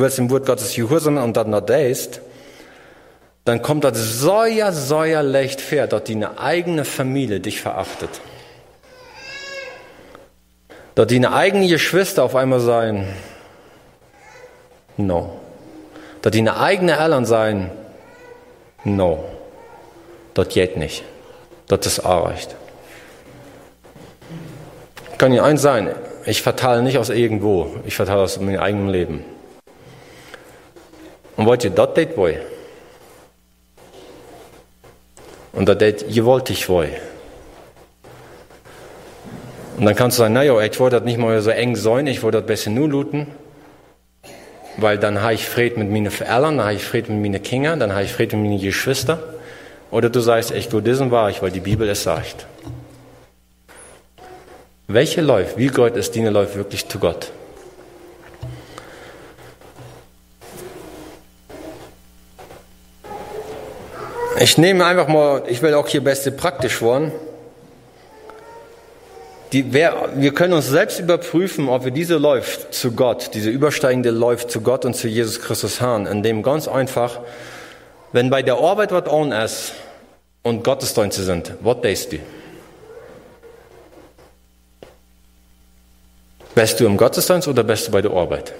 willst 0.00 0.18
dem 0.18 0.30
Wort 0.30 0.46
Gottes 0.46 0.74
gehorsam 0.74 1.18
und 1.18 1.36
dann 1.36 1.50
noch 1.50 1.60
deist, 1.60 2.20
dann 3.44 3.62
kommt 3.62 3.84
das 3.84 4.20
säuer, 4.20 4.72
leicht 5.22 5.60
fair, 5.60 5.86
dass 5.86 6.04
deine 6.04 6.38
eigene 6.38 6.84
Familie 6.84 7.40
dich 7.40 7.60
verachtet. 7.60 8.20
Dass 10.94 11.06
deine 11.08 11.32
eigene 11.32 11.68
Geschwister 11.68 12.22
auf 12.22 12.36
einmal 12.36 12.60
sein, 12.60 13.06
no. 14.96 15.40
Dass 16.22 16.32
deine 16.32 16.58
eigene 16.58 16.92
Eltern 16.92 17.26
sein, 17.26 17.70
no. 18.84 19.24
Das 20.34 20.48
geht 20.48 20.76
nicht 20.76 21.04
dass 21.66 21.86
es 21.86 21.98
erreicht. 21.98 22.54
Kann 25.18 25.32
ja 25.32 25.44
eins 25.44 25.62
sein, 25.62 25.94
ich 26.26 26.42
verteile 26.42 26.82
nicht 26.82 26.98
aus 26.98 27.08
irgendwo, 27.08 27.76
ich 27.86 27.96
verteile 27.96 28.20
aus 28.20 28.38
meinem 28.40 28.60
eigenen 28.60 28.88
Leben. 28.88 29.24
Und 31.36 31.46
wollt 31.46 31.64
ihr 31.64 31.70
das 31.70 31.94
date 31.94 32.16
wollen? 32.16 32.40
Und 35.54 35.68
das 35.68 35.78
date 35.78 36.24
wollt 36.24 36.50
ich 36.50 36.68
wollen. 36.68 36.92
Und 39.76 39.86
dann 39.86 39.94
kannst 39.94 40.18
du 40.18 40.22
sagen, 40.22 40.34
naja, 40.34 40.60
ich 40.60 40.78
wollte 40.78 40.96
das 40.96 41.04
nicht 41.04 41.18
mal 41.18 41.40
so 41.40 41.50
eng 41.50 41.74
sein, 41.76 42.06
ich 42.06 42.22
wollte 42.22 42.38
das 42.38 42.46
besser 42.46 42.70
nur 42.70 42.88
looten. 42.88 43.26
Weil 44.76 44.98
dann 44.98 45.22
habe 45.22 45.34
ich 45.34 45.46
Fried 45.48 45.76
mit 45.76 45.90
meinen 45.90 46.06
Eltern, 46.06 46.58
dann 46.58 46.62
habe 46.62 46.74
ich 46.74 46.84
Fried 46.84 47.08
mit 47.08 47.20
meinen 47.20 47.42
Kindern, 47.42 47.80
dann 47.80 47.92
habe 47.92 48.04
ich 48.04 48.12
Fried 48.12 48.32
mit 48.32 48.42
meinen 48.42 48.60
Geschwistern. 48.60 49.18
Oder 49.90 50.10
du 50.10 50.20
sagst, 50.20 50.50
echt, 50.50 50.70
Buddhismus 50.70 51.10
war 51.10 51.30
ich, 51.30 51.42
weil 51.42 51.52
die 51.52 51.60
Bibel 51.60 51.88
es 51.88 52.02
sagt. 52.02 52.46
Welche 54.88 55.20
läuft, 55.20 55.56
wie 55.56 55.68
Gott 55.68 55.96
ist, 55.96 56.14
diene 56.14 56.30
läuft 56.30 56.56
wirklich 56.56 56.88
zu 56.88 56.98
Gott? 56.98 57.30
Ich 64.40 64.58
nehme 64.58 64.84
einfach 64.84 65.08
mal, 65.08 65.42
ich 65.46 65.62
will 65.62 65.74
auch 65.74 65.86
hier 65.86 66.02
beste 66.02 66.32
praktisch 66.32 66.82
worden. 66.82 67.12
Die, 69.52 69.72
wer, 69.72 70.08
wir 70.16 70.34
können 70.34 70.52
uns 70.52 70.68
selbst 70.68 70.98
überprüfen, 70.98 71.68
ob 71.68 71.84
wir 71.84 71.92
diese 71.92 72.16
läuft 72.16 72.74
zu 72.74 72.92
Gott, 72.92 73.30
diese 73.34 73.50
übersteigende 73.50 74.10
läuft 74.10 74.50
zu 74.50 74.60
Gott 74.60 74.84
und 74.84 74.94
zu 74.94 75.06
Jesus 75.06 75.40
Christus 75.40 75.80
haben, 75.80 76.06
indem 76.06 76.42
ganz 76.42 76.66
einfach, 76.66 77.20
wenn 78.12 78.30
bei 78.30 78.42
der 78.42 78.56
Arbeit 78.56 78.90
was 78.90 79.06
on 79.06 79.30
ist, 79.30 79.72
und 80.44 80.62
Gottesdienste 80.62 81.22
sind, 81.22 81.54
was 81.60 81.80
denkst 81.80 82.08
du? 82.10 82.18
Bist 86.54 86.78
du 86.78 86.86
im 86.86 86.96
Gottesdienst 86.96 87.48
oder 87.48 87.64
bist 87.64 87.88
du 87.88 87.92
bei 87.92 88.02
der 88.02 88.12
Arbeit? 88.12 88.52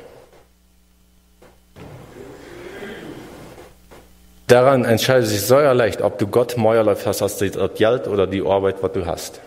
Daran 4.54 4.84
entscheidet 4.84 5.26
sich 5.26 5.40
sehr 5.40 5.74
leicht, 5.74 6.00
ob 6.00 6.16
du 6.16 6.28
Gott 6.28 6.56
mehr 6.56 6.84
läuft 6.84 7.04
hast 7.06 7.22
als 7.22 7.38
das 7.38 7.74
Geld 7.74 8.06
oder 8.06 8.28
die 8.28 8.40
Arbeit, 8.40 8.76
was 8.82 8.92
du 8.92 9.04
hast. 9.04 9.40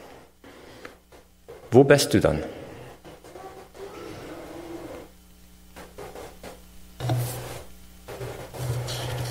Wo 1.72 1.86
bist 1.86 2.14
du 2.14 2.20
dann? 2.20 2.44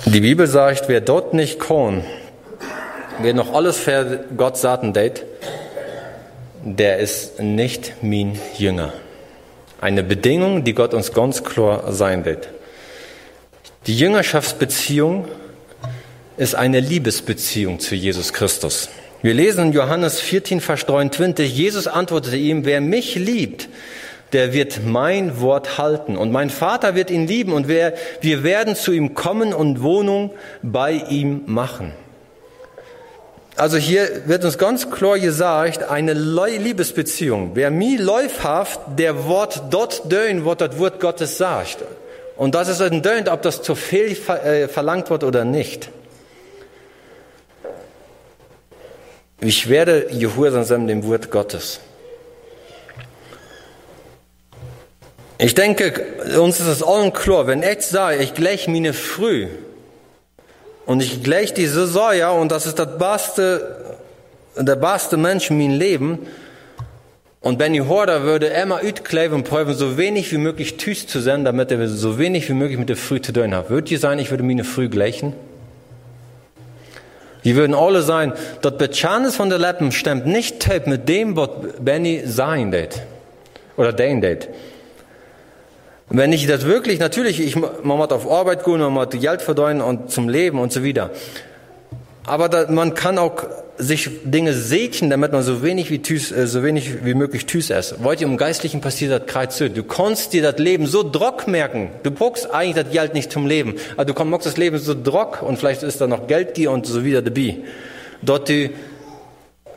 Die 0.05 0.19
Bibel 0.19 0.47
sagt, 0.47 0.89
wer 0.89 0.99
dort 0.99 1.35
nicht 1.35 1.59
kann, 1.59 2.03
Wer 3.19 3.35
noch 3.35 3.53
alles 3.53 3.77
für 3.77 4.25
Gott 4.35 4.57
sagen 4.57 4.93
date, 4.93 5.25
der 6.63 6.97
ist 6.97 7.39
nicht 7.39 8.01
mein 8.01 8.39
Jünger. 8.57 8.93
Eine 9.79 10.01
Bedingung, 10.01 10.63
die 10.63 10.73
Gott 10.73 10.95
uns 10.95 11.13
ganz 11.13 11.43
klar 11.43 11.93
sein 11.93 12.25
wird. 12.25 12.49
Die 13.85 13.95
Jüngerschaftsbeziehung 13.95 15.27
ist 16.37 16.53
eine 16.53 16.79
Liebesbeziehung 16.79 17.79
zu 17.79 17.95
Jesus 17.95 18.31
Christus. 18.31 18.89
Wir 19.23 19.33
lesen 19.33 19.65
in 19.65 19.73
Johannes 19.73 20.21
14, 20.21 20.61
Vers 20.61 20.85
23, 20.85 21.51
Jesus 21.51 21.87
antwortete 21.87 22.37
ihm, 22.37 22.63
wer 22.65 22.79
mich 22.79 23.15
liebt, 23.15 23.67
der 24.33 24.53
wird 24.53 24.85
mein 24.85 25.41
Wort 25.41 25.79
halten 25.79 26.15
und 26.15 26.31
mein 26.31 26.51
Vater 26.51 26.93
wird 26.93 27.09
ihn 27.09 27.25
lieben 27.25 27.53
und 27.53 27.67
wir, 27.67 27.93
wir 28.21 28.43
werden 28.43 28.75
zu 28.75 28.91
ihm 28.91 29.15
kommen 29.15 29.53
und 29.53 29.81
Wohnung 29.81 30.31
bei 30.61 30.91
ihm 31.09 31.41
machen. 31.47 31.93
Also 33.55 33.77
hier 33.77 34.27
wird 34.27 34.45
uns 34.45 34.59
ganz 34.59 34.91
klar 34.91 35.17
gesagt, 35.17 35.89
eine 35.89 36.13
Liebesbeziehung. 36.13 37.51
Wer 37.55 37.71
mir 37.71 37.99
läufhaft 37.99 38.79
der 38.99 39.25
Wort 39.25 39.63
dort 39.71 40.11
dönt, 40.11 40.45
was 40.45 40.57
das 40.57 40.77
Wort 40.77 40.99
Gottes 40.99 41.39
sagt. 41.39 41.77
Und 42.35 42.53
das 42.53 42.67
ist 42.67 42.81
ein 42.83 43.01
Dönt, 43.01 43.29
ob 43.29 43.41
das 43.41 43.63
zu 43.63 43.73
viel 43.73 44.15
äh, 44.27 44.67
verlangt 44.67 45.09
wird 45.09 45.23
oder 45.23 45.43
nicht. 45.43 45.89
Ich 49.39 49.69
werde 49.69 50.07
gehorsam 50.07 50.87
dem 50.87 51.05
Wort 51.07 51.29
Gottes. 51.29 51.79
Ich 55.37 55.53
denke, 55.53 55.93
uns 56.39 56.59
ist 56.59 56.67
es 56.67 56.81
allen 56.81 57.13
klar, 57.13 57.45
wenn 57.45 57.61
ich 57.61 57.81
sage, 57.81 58.17
ich 58.17 58.33
gleich 58.33 58.67
meine 58.67 58.93
früh, 58.93 59.47
und 60.87 61.03
ich 61.03 61.21
gleich 61.21 61.53
diese 61.53 61.85
Säure, 61.85 62.31
und 62.39 62.51
das 62.51 62.65
ist 62.65 62.79
das 62.79 62.97
beste, 62.97 63.97
der 64.55 64.77
beste 64.77 65.17
Mensch 65.17 65.51
in 65.51 65.57
meinem 65.59 65.77
Leben. 65.77 66.19
Und 67.41 67.59
Benny 67.59 67.79
Horder 67.79 68.23
würde 68.23 68.47
immer 68.47 68.81
utkleven 68.83 69.35
und 69.35 69.43
probieren, 69.43 69.75
so 69.75 69.97
wenig 69.97 70.31
wie 70.31 70.37
möglich 70.37 70.77
Tüß 70.77 71.05
zu 71.05 71.19
sein, 71.19 71.45
damit 71.45 71.71
er 71.71 71.87
so 71.87 72.17
wenig 72.17 72.49
wie 72.49 72.53
möglich 72.53 72.79
mit 72.79 72.89
der 72.89 72.97
Früh 72.97 73.21
zu 73.21 73.33
tun 73.33 73.53
hat. 73.53 73.69
Würde 73.69 73.91
ihr 73.91 73.99
sein, 73.99 74.17
ich 74.17 74.31
würde 74.31 74.43
meine 74.43 74.63
Früh 74.63 74.89
gleichen? 74.89 75.33
Die 77.47 77.55
würden 77.55 77.73
alle 77.73 78.01
sein, 78.01 78.33
dat 78.61 78.77
Betjanis 78.77 79.37
von 79.37 79.47
der 79.47 79.57
Leppen 79.57 79.93
stimmt 79.93 80.25
nicht 80.25 80.59
tape 80.59 80.89
mit 80.89 81.07
dem, 81.07 81.37
was 81.37 81.47
Benny 81.79 82.23
sein 82.25 82.71
det. 82.71 83.01
Oder 83.77 83.93
den 83.93 84.19
det. 84.19 84.49
Wenn 86.09 86.33
ich 86.33 86.45
das 86.45 86.65
wirklich, 86.65 86.99
natürlich, 86.99 87.39
ich, 87.39 87.55
man 87.55 87.71
muss 87.83 88.09
auf 88.09 88.29
Arbeit 88.29 88.65
gehen, 88.65 88.81
man 88.81 88.91
muss 88.91 89.11
Geld 89.11 89.41
verdienen 89.41 89.79
und 89.79 90.11
zum 90.11 90.27
Leben 90.27 90.59
und 90.59 90.73
so 90.73 90.83
weiter. 90.83 91.09
Aber 92.27 92.49
da, 92.49 92.69
man 92.69 92.93
kann 92.93 93.17
auch 93.17 93.43
sich 93.77 94.09
Dinge 94.23 94.53
segnen, 94.53 95.09
damit 95.09 95.31
man 95.31 95.43
so 95.43 95.63
wenig 95.63 95.89
wie, 95.89 95.99
tüß, 95.99 96.33
äh, 96.33 96.45
so 96.45 96.61
wenig 96.61 97.05
wie 97.05 97.13
möglich 97.13 97.45
tüß 97.45 97.69
ist. 97.69 98.03
Wollt 98.03 98.19
ihr 98.19 98.27
im 98.27 98.35
Geistlichen 98.35 98.81
passiert 98.81 99.11
das 99.11 99.27
kreuz 99.27 99.57
Du 99.57 99.83
kannst 99.83 100.33
dir 100.33 100.41
das 100.41 100.57
Leben 100.57 100.87
so 100.87 101.03
drock 101.03 101.47
merken. 101.47 101.89
Du 102.03 102.11
brauchst 102.11 102.51
eigentlich 102.51 102.83
das 102.83 102.93
Geld 102.93 103.13
nicht 103.13 103.31
zum 103.31 103.47
Leben. 103.47 103.75
Aber 103.95 104.03
du 104.03 104.13
kannst 104.13 104.45
das 104.45 104.57
Leben 104.57 104.77
so 104.77 104.93
drock 104.93 105.41
und 105.41 105.57
vielleicht 105.57 105.83
ist 105.83 106.01
da 106.01 106.07
noch 106.07 106.27
Geldgier 106.27 106.71
und 106.71 106.85
so 106.85 107.05
wieder 107.05 107.21
dabei. 107.21 107.59
Dort 108.21 108.49
du 108.49 108.71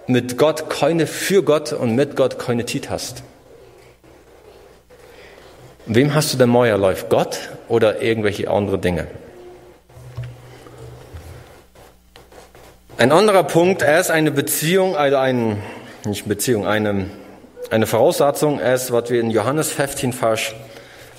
mit 0.08 0.36
Gott 0.36 0.68
keine, 0.68 1.06
für 1.06 1.44
Gott 1.44 1.72
und 1.72 1.94
mit 1.94 2.16
Gott 2.16 2.36
keine 2.38 2.64
Tit 2.64 2.90
hast. 2.90 3.22
Wem 5.86 6.14
hast 6.14 6.34
du 6.34 6.38
denn 6.38 6.50
läuft? 6.52 7.10
Gott 7.10 7.38
oder 7.68 8.02
irgendwelche 8.02 8.50
andere 8.50 8.78
Dinge? 8.78 9.06
Ein 12.98 13.12
anderer 13.12 13.44
Punkt, 13.44 13.82
er 13.82 14.00
ist 14.00 14.10
eine 14.10 14.30
Beziehung, 14.30 14.96
also 14.96 15.16
ein, 15.16 15.62
nicht 16.04 16.28
Beziehung, 16.28 16.66
eine, 16.66 17.06
eine 17.70 17.86
Voraussetzung, 17.86 18.58
er 18.58 18.74
ist, 18.74 18.92
was 18.92 19.10
wir 19.10 19.20
in 19.20 19.30
Johannes 19.30 19.70
15, 19.70 20.12
Vers 20.12 20.52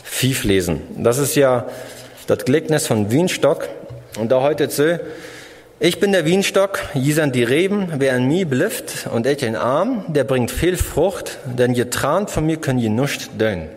5 0.03 0.43
lesen. 0.43 0.82
Das 0.97 1.17
ist 1.17 1.36
ja 1.36 1.65
das 2.28 2.45
Gleichnis 2.45 2.86
von 2.86 3.09
Wienstock. 3.09 3.67
Und 4.19 4.32
da 4.32 4.41
heute 4.41 4.69
so, 4.69 4.99
ich 5.80 5.99
bin 5.99 6.11
der 6.11 6.26
Wienstock, 6.26 6.80
je 6.93 7.13
sind 7.13 7.34
die 7.34 7.43
Reben, 7.43 7.93
wer 7.97 8.13
an 8.13 8.28
mir 8.28 8.45
blifft 8.45 9.07
und 9.11 9.26
ich 9.26 9.43
ein 9.43 9.55
Arm, 9.55 10.05
der 10.09 10.24
bringt 10.24 10.51
viel 10.51 10.78
Frucht, 10.78 11.39
denn 11.45 11.74
je 11.74 11.86
trant 11.86 12.30
von 12.30 12.45
mir 12.45 12.57
können 12.57 12.78
je 12.78 12.89
nuscht 12.89 13.30
dön. 13.39 13.69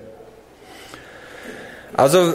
Also, 1.97 2.35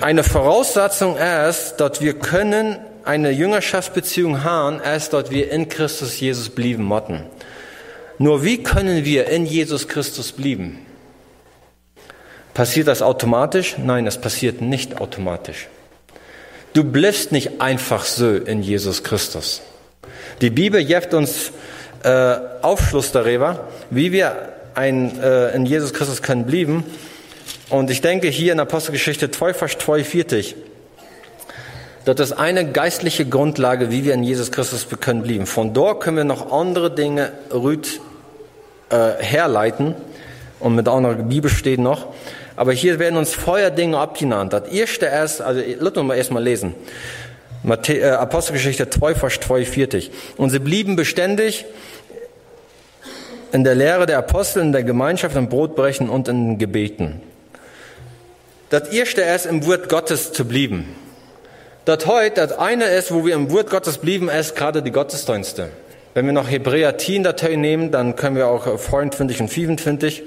eine 0.00 0.22
Voraussetzung 0.22 1.18
ist, 1.18 1.74
dass 1.76 2.00
wir 2.00 2.14
können 2.14 2.78
eine 3.04 3.30
Jüngerschaftsbeziehung 3.30 4.44
haben, 4.44 4.80
erst 4.80 5.12
dort 5.12 5.30
wir 5.30 5.50
in 5.50 5.68
Christus 5.68 6.18
Jesus 6.20 6.48
blieben 6.48 6.84
motten. 6.84 7.22
Nur 8.18 8.44
wie 8.44 8.62
können 8.62 9.04
wir 9.04 9.28
in 9.28 9.46
Jesus 9.46 9.88
Christus 9.88 10.32
blieben? 10.32 10.78
Passiert 12.54 12.88
das 12.88 13.00
automatisch? 13.00 13.76
Nein, 13.78 14.06
es 14.06 14.18
passiert 14.18 14.60
nicht 14.60 15.00
automatisch. 15.00 15.68
Du 16.72 16.84
bliffst 16.84 17.32
nicht 17.32 17.60
einfach 17.60 18.04
so 18.04 18.30
in 18.30 18.62
Jesus 18.62 19.02
Christus. 19.02 19.62
Die 20.40 20.50
Bibel 20.50 20.84
gibt 20.84 21.14
uns 21.14 21.52
äh, 22.02 22.36
Aufschluss 22.62 23.12
darüber, 23.12 23.68
wie 23.90 24.12
wir 24.12 24.52
ein, 24.74 25.20
äh, 25.20 25.54
in 25.54 25.66
Jesus 25.66 25.92
Christus 25.92 26.22
können 26.22 26.46
blieben. 26.46 26.84
Und 27.70 27.90
ich 27.90 28.00
denke 28.00 28.28
hier 28.28 28.52
in 28.52 28.60
Apostelgeschichte 28.60 29.30
2, 29.30 29.54
Vers 29.54 29.78
42, 29.78 30.56
das 32.14 32.30
ist 32.30 32.38
eine 32.38 32.70
geistliche 32.70 33.26
Grundlage, 33.26 33.90
wie 33.90 34.04
wir 34.04 34.14
in 34.14 34.22
Jesus 34.22 34.50
Christus 34.50 34.86
können 35.00 35.22
blieben. 35.22 35.46
Von 35.46 35.74
dort 35.74 36.02
können 36.02 36.16
wir 36.16 36.24
noch 36.24 36.50
andere 36.50 36.90
Dinge 36.90 37.32
rüt, 37.52 38.00
äh, 38.90 39.22
herleiten. 39.22 39.94
Und 40.60 40.74
mit 40.74 40.88
anderen 40.88 41.28
Bibel 41.28 41.50
steht 41.50 41.80
noch. 41.80 42.08
Aber 42.56 42.72
hier 42.72 42.98
werden 42.98 43.16
uns 43.16 43.32
Feuerdinge 43.32 43.98
abgenannt. 43.98 44.52
Das 44.52 44.68
erste 44.68 45.06
erst, 45.06 45.40
also 45.40 45.62
lass 45.78 45.92
uns 45.94 46.06
mal 46.06 46.16
erstmal 46.16 46.42
lesen. 46.42 46.74
Matthä 47.62 48.00
äh, 48.00 48.10
Apostelgeschichte 48.10 48.88
2, 48.88 49.14
Vers 49.14 49.40
42. 49.40 50.10
Und 50.36 50.50
sie 50.50 50.58
blieben 50.58 50.96
beständig 50.96 51.64
in 53.52 53.64
der 53.64 53.74
Lehre 53.74 54.06
der 54.06 54.18
Apostel, 54.18 54.62
in 54.62 54.72
der 54.72 54.84
Gemeinschaft, 54.84 55.36
im 55.36 55.48
Brotbrechen 55.48 56.08
und 56.08 56.28
in 56.28 56.50
den 56.50 56.58
Gebeten. 56.58 57.20
Das 58.70 58.88
erste 58.88 59.22
erst 59.22 59.46
im 59.46 59.66
Wort 59.66 59.88
Gottes 59.88 60.32
zu 60.32 60.44
blieben. 60.44 60.84
Das 61.86 62.04
heute, 62.04 62.46
das 62.46 62.52
eine 62.58 62.84
ist, 62.84 63.10
wo 63.10 63.24
wir 63.24 63.34
im 63.34 63.50
Wort 63.50 63.70
Gottes 63.70 63.98
blieben, 63.98 64.28
ist 64.28 64.54
gerade 64.54 64.82
die 64.82 64.90
Gottesdienste. 64.90 65.70
Wenn 66.12 66.26
wir 66.26 66.34
noch 66.34 66.50
Hebräer 66.50 66.98
10 66.98 67.22
Datei 67.22 67.56
nehmen, 67.56 67.90
dann 67.90 68.16
können 68.16 68.36
wir 68.36 68.48
auch 68.48 68.78
freundfindig 68.78 69.40
und 69.40 69.48
25. 69.48 70.22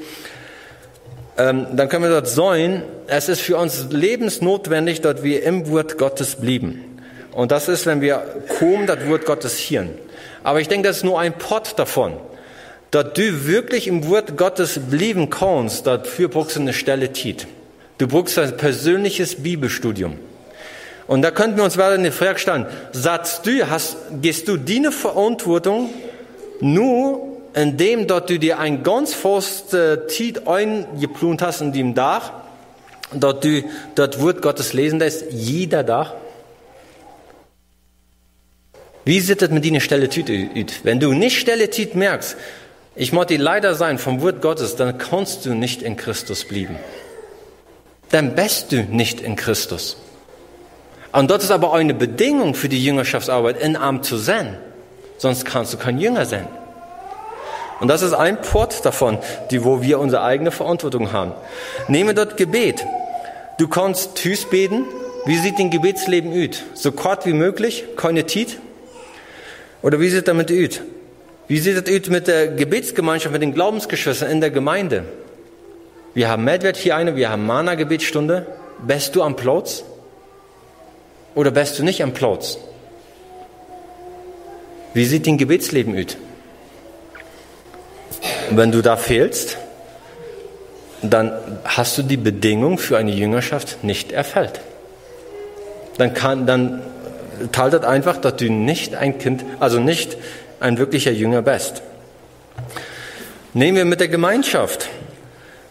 Ähm, 1.37 1.67
dann 1.73 1.89
können 1.89 2.03
wir 2.03 2.09
dort 2.09 2.27
sagen, 2.27 2.81
es 3.05 3.29
ist 3.29 3.41
für 3.41 3.57
uns 3.57 3.85
lebensnotwendig, 3.91 5.01
dass 5.01 5.21
wir 5.21 5.43
im 5.43 5.69
Wort 5.69 5.99
Gottes 5.99 6.37
blieben. 6.37 6.99
Und 7.31 7.51
das 7.51 7.67
ist, 7.67 7.85
wenn 7.85 8.01
wir 8.01 8.23
kommen, 8.57 8.87
das 8.87 9.07
Wort 9.07 9.25
Gottes 9.25 9.57
hirn. 9.57 9.89
Aber 10.43 10.59
ich 10.59 10.67
denke, 10.67 10.87
das 10.87 10.97
ist 10.97 11.03
nur 11.03 11.19
ein 11.19 11.33
Pott 11.33 11.77
davon. 11.77 12.13
Dass 12.89 13.13
du 13.13 13.45
wirklich 13.45 13.87
im 13.87 14.07
Wort 14.07 14.37
Gottes 14.37 14.79
blieben 14.89 15.29
kannst, 15.29 15.85
dafür 15.85 16.29
brauchst 16.29 16.55
du 16.55 16.61
eine 16.61 16.73
Stelle 16.73 17.13
Tiet. 17.13 17.45
Du 17.99 18.07
brauchst 18.07 18.39
ein 18.39 18.57
persönliches 18.57 19.35
Bibelstudium. 19.35 20.17
Und 21.13 21.21
da 21.21 21.29
könnten 21.29 21.57
wir 21.57 21.63
uns 21.63 21.77
weiter 21.77 21.93
in 21.93 22.03
die 22.03 22.09
Frage 22.09 22.39
stellen, 22.39 22.65
sagst 22.91 23.45
du, 23.45 23.69
hast, 23.69 23.97
gehst 24.19 24.47
du 24.47 24.57
deine 24.57 24.91
Verantwortung 24.91 25.91
nur, 26.59 27.37
indem 27.53 28.07
dort 28.07 28.31
du 28.31 28.39
dir 28.39 28.57
ein 28.57 28.81
ganz 28.81 29.13
feste 29.13 30.07
Tiet 30.07 30.47
eingeplant 30.47 31.43
hast 31.43 31.61
in 31.61 31.71
dem 31.71 31.93
Dach, 31.93 32.31
dort 33.11 33.43
du 33.43 33.61
dort 33.93 34.19
Wort 34.23 34.41
Gottes 34.41 34.73
lesen 34.73 34.97
lässt, 34.97 35.25
jeder 35.29 35.83
Dach? 35.83 36.15
Wie 39.05 39.19
sieht 39.19 39.43
das 39.43 39.51
mit 39.51 39.63
deiner 39.63 39.81
Stelle 39.81 40.09
Tiet? 40.09 40.31
Wenn 40.83 40.99
du 40.99 41.13
nicht 41.13 41.39
Stelle 41.39 41.69
Tiet 41.69 41.93
merkst, 41.93 42.37
ich 42.95 43.13
muss 43.13 43.27
dir 43.27 43.37
leider 43.37 43.75
sein 43.75 43.99
vom 43.99 44.19
Wort 44.23 44.41
Gottes, 44.41 44.77
dann 44.77 44.97
kannst 44.97 45.45
du 45.45 45.53
nicht 45.53 45.83
in 45.83 45.95
Christus 45.95 46.43
bleiben. 46.43 46.79
Dann 48.09 48.33
bist 48.33 48.71
du 48.71 48.81
nicht 48.81 49.21
in 49.21 49.35
Christus. 49.35 49.97
Und 51.13 51.29
dort 51.29 51.43
ist 51.43 51.51
aber 51.51 51.69
auch 51.69 51.75
eine 51.75 51.93
Bedingung 51.93 52.55
für 52.55 52.69
die 52.69 52.83
Jüngerschaftsarbeit, 52.83 53.61
in 53.61 53.75
Arm 53.75 54.01
zu 54.01 54.17
sein. 54.17 54.57
Sonst 55.17 55.45
kannst 55.45 55.71
du 55.71 55.77
kein 55.77 55.99
Jünger 55.99 56.25
sein. 56.25 56.47
Und 57.79 57.87
das 57.87 58.01
ist 58.01 58.13
ein 58.13 58.41
Port 58.41 58.83
davon, 58.85 59.19
die, 59.51 59.63
wo 59.63 59.81
wir 59.81 59.99
unsere 59.99 60.23
eigene 60.23 60.51
Verantwortung 60.51 61.13
haben. 61.13 61.33
Nehme 61.87 62.13
dort 62.13 62.35
Gebet. 62.35 62.83
Du 63.59 63.67
kannst 63.67 64.15
Tüß 64.15 64.49
beten. 64.49 64.85
Wie 65.25 65.37
sieht 65.37 65.59
dein 65.59 65.69
Gebetsleben 65.69 66.31
aus? 66.31 66.63
So 66.73 66.91
kurz 66.91 67.25
wie 67.25 67.33
möglich? 67.33 67.85
Keine 67.95 68.25
Tit? 68.25 68.57
Oder 69.83 69.99
wie 69.99 70.09
sieht 70.09 70.27
damit 70.27 70.51
aus? 70.51 70.81
Wie 71.47 71.59
sieht 71.59 71.87
es 71.87 72.01
aus 72.01 72.09
mit 72.09 72.27
der 72.27 72.47
Gebetsgemeinschaft, 72.47 73.31
mit 73.31 73.41
den 73.41 73.53
Glaubensgeschwistern 73.53 74.31
in 74.31 74.41
der 74.41 74.49
Gemeinde? 74.49 75.03
Wir 76.15 76.29
haben 76.29 76.43
Medwert 76.43 76.77
hier 76.77 76.95
eine, 76.95 77.15
wir 77.15 77.29
haben 77.29 77.45
Mana-Gebetsstunde. 77.45 78.47
Bist 78.87 79.15
du 79.15 79.21
am 79.21 79.35
Platz? 79.35 79.83
Oder 81.35 81.51
bist 81.51 81.79
du 81.79 81.83
nicht 81.83 82.03
am 82.03 82.13
Platz? 82.13 82.57
Wie 84.93 85.05
sieht 85.05 85.25
dein 85.25 85.37
Gebetsleben 85.37 85.97
aus? 85.97 86.17
wenn 88.57 88.71
du 88.71 88.81
da 88.81 88.97
fehlst, 88.97 89.57
dann 91.01 91.33
hast 91.63 91.97
du 91.97 92.03
die 92.03 92.17
Bedingung 92.17 92.77
für 92.77 92.97
eine 92.97 93.11
Jüngerschaft 93.11 93.83
nicht 93.83 94.11
erfüllt. 94.11 94.61
Dann 95.97 96.13
kann, 96.13 96.45
dann 96.45 96.81
teilt 97.51 97.73
das 97.73 97.83
einfach, 97.83 98.17
dass 98.17 98.37
du 98.37 98.49
nicht 98.49 98.95
ein 98.95 99.17
Kind, 99.17 99.43
also 99.59 99.79
nicht 99.79 100.17
ein 100.59 100.77
wirklicher 100.77 101.11
Jünger 101.11 101.41
bist. 101.41 101.81
Nehmen 103.53 103.77
wir 103.77 103.85
mit 103.85 103.99
der 103.99 104.07
Gemeinschaft. 104.07 104.89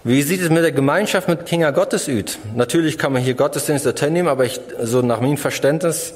Wie 0.05 0.21
sieht 0.23 0.43
es 0.43 0.51
mit 0.51 0.65
der 0.65 0.73
Gemeinschaft 0.73 1.29
mit 1.29 1.47
Kinder 1.47 1.71
Gottes 1.71 2.09
aus? 2.09 2.37
Natürlich 2.57 2.99
kann 2.99 3.13
man 3.13 3.23
hier 3.23 3.35
Gottesdienste 3.35 3.95
teilnehmen, 3.95 4.27
aber 4.27 4.45
ich, 4.45 4.61
so 4.83 5.01
nach 5.01 5.21
meinem 5.21 5.37
Verständnis, 5.37 6.15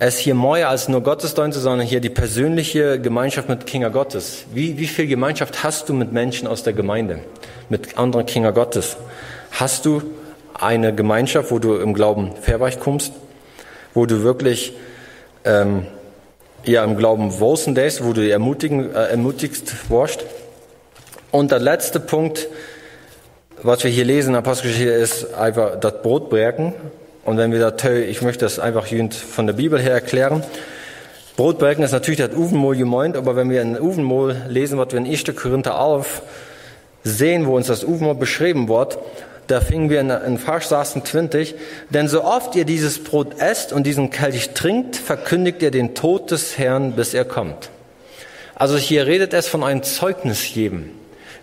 es 0.00 0.18
hier 0.18 0.34
mehr 0.34 0.68
als 0.68 0.88
nur 0.88 1.00
Gottesdienste, 1.00 1.60
sondern 1.60 1.86
hier 1.86 2.00
die 2.00 2.10
persönliche 2.10 3.00
Gemeinschaft 3.00 3.48
mit 3.48 3.66
Kinder 3.66 3.90
Gottes. 3.90 4.46
Wie, 4.52 4.78
wie 4.78 4.88
viel 4.88 5.06
Gemeinschaft 5.06 5.62
hast 5.62 5.88
du 5.88 5.94
mit 5.94 6.12
Menschen 6.12 6.48
aus 6.48 6.64
der 6.64 6.72
Gemeinde, 6.72 7.20
mit 7.68 7.96
anderen 7.98 8.26
Kinder 8.26 8.50
Gottes? 8.50 8.96
Hast 9.52 9.86
du 9.86 10.02
eine 10.54 10.92
Gemeinschaft, 10.92 11.52
wo 11.52 11.60
du 11.60 11.76
im 11.76 11.94
Glauben 11.94 12.32
verweich 12.42 12.80
kommst, 12.80 13.12
wo 13.94 14.06
du 14.06 14.24
wirklich 14.24 14.72
ähm, 15.44 15.86
ja, 16.64 16.82
im 16.82 16.96
Glauben 16.96 17.38
wosen 17.38 17.76
lässt, 17.76 18.04
wo 18.04 18.12
du 18.12 18.28
ermutigen, 18.28 18.92
äh, 18.92 19.10
ermutigst 19.10 19.88
warst? 19.88 20.24
Und 21.30 21.52
der 21.52 21.60
letzte 21.60 22.00
Punkt, 22.00 22.48
was 23.62 23.84
wir 23.84 23.90
hier 23.90 24.04
lesen 24.04 24.30
in 24.30 24.36
Apostelgeschichte 24.36 24.90
ist 24.90 25.34
einfach 25.34 25.78
das 25.80 26.02
Brotbergen. 26.02 26.74
Und 27.24 27.36
wenn 27.36 27.52
wir 27.52 27.58
das, 27.58 27.84
ich 27.84 28.22
möchte 28.22 28.44
das 28.44 28.58
einfach 28.58 28.86
von 29.10 29.46
der 29.46 29.54
Bibel 29.54 29.80
her 29.80 29.92
erklären. 29.92 30.42
Brotbergen 31.36 31.84
ist 31.84 31.92
natürlich 31.92 32.20
das 32.20 32.34
Uvenmol 32.34 32.76
gemeint, 32.76 33.16
aber 33.16 33.36
wenn 33.36 33.50
wir 33.50 33.62
in 33.62 33.78
Uvenmol 33.78 34.34
lesen, 34.48 34.78
was 34.78 34.90
wir 34.92 34.98
in 34.98 35.06
1. 35.06 35.24
Korinther 35.36 35.78
11 35.78 36.22
sehen, 37.04 37.46
wo 37.46 37.56
uns 37.56 37.66
das 37.68 37.84
Uvenmol 37.84 38.14
beschrieben 38.14 38.68
wird, 38.68 38.98
da 39.46 39.60
fingen 39.60 39.88
wir 39.88 40.00
in, 40.00 40.10
in 40.10 40.38
Vers 40.38 40.68
20, 40.68 41.54
denn 41.90 42.08
so 42.08 42.24
oft 42.24 42.54
ihr 42.54 42.64
dieses 42.64 43.02
Brot 43.02 43.38
esst 43.40 43.72
und 43.72 43.86
diesen 43.86 44.10
Kelch 44.10 44.50
trinkt, 44.50 44.96
verkündigt 44.96 45.62
ihr 45.62 45.70
den 45.70 45.94
Tod 45.94 46.30
des 46.30 46.58
Herrn, 46.58 46.92
bis 46.92 47.14
er 47.14 47.24
kommt. 47.24 47.70
Also 48.54 48.76
hier 48.76 49.06
redet 49.06 49.32
es 49.32 49.46
von 49.48 49.62
einem 49.62 49.82
Zeugnis 49.82 50.52
geben. 50.52 50.97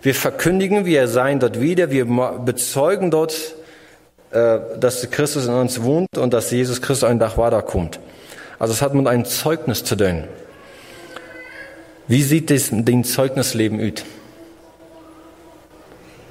Wir 0.06 0.14
verkündigen, 0.14 0.84
wir 0.86 1.08
seien 1.08 1.40
dort 1.40 1.60
wieder, 1.60 1.90
wir 1.90 2.04
bezeugen 2.04 3.10
dort, 3.10 3.56
äh, 4.30 4.60
dass 4.78 5.10
Christus 5.10 5.46
in 5.46 5.52
uns 5.52 5.82
wohnt 5.82 6.16
und 6.16 6.32
dass 6.32 6.52
Jesus 6.52 6.80
Christus 6.80 7.10
ein 7.10 7.18
Dach 7.18 7.36
weiter 7.38 7.60
kommt. 7.60 7.98
Also 8.60 8.72
es 8.72 8.82
hat 8.82 8.94
mit 8.94 9.08
einem 9.08 9.24
Zeugnis 9.24 9.82
zu 9.82 9.96
tun. 9.96 10.22
Wie 12.06 12.22
sieht 12.22 12.50
das, 12.50 12.68
den 12.70 13.02
Zeugnisleben 13.02 13.80
aus? 13.80 14.04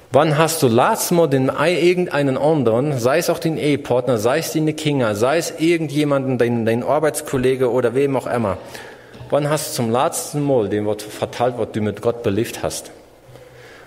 Wann 0.09 0.37
hast 0.37 0.63
du 0.63 0.69
letztes 0.69 1.11
Mal 1.11 1.27
den 1.27 1.49
irgendeinen 1.49 2.37
anderen, 2.37 2.97
sei 2.97 3.17
es 3.17 3.29
auch 3.29 3.39
den 3.39 3.57
Ehepartner, 3.57 4.19
sei 4.19 4.37
es 4.37 4.53
deine 4.53 4.71
Kinder, 4.71 5.15
sei 5.15 5.37
es 5.37 5.53
irgendjemanden, 5.59 6.37
dein, 6.37 6.65
dein 6.65 6.81
Arbeitskollege 6.81 7.69
oder 7.69 7.93
wem 7.93 8.15
auch 8.15 8.27
immer, 8.27 8.57
wann 9.29 9.49
hast 9.49 9.71
du 9.71 9.83
zum 9.83 9.91
letzten 9.91 10.41
Mal 10.41 10.69
den 10.69 10.85
Wort 10.85 11.01
verteilt, 11.01 11.55
was 11.57 11.73
du 11.73 11.81
mit 11.81 12.01
Gott 12.01 12.23
belebt 12.23 12.63
hast? 12.63 12.91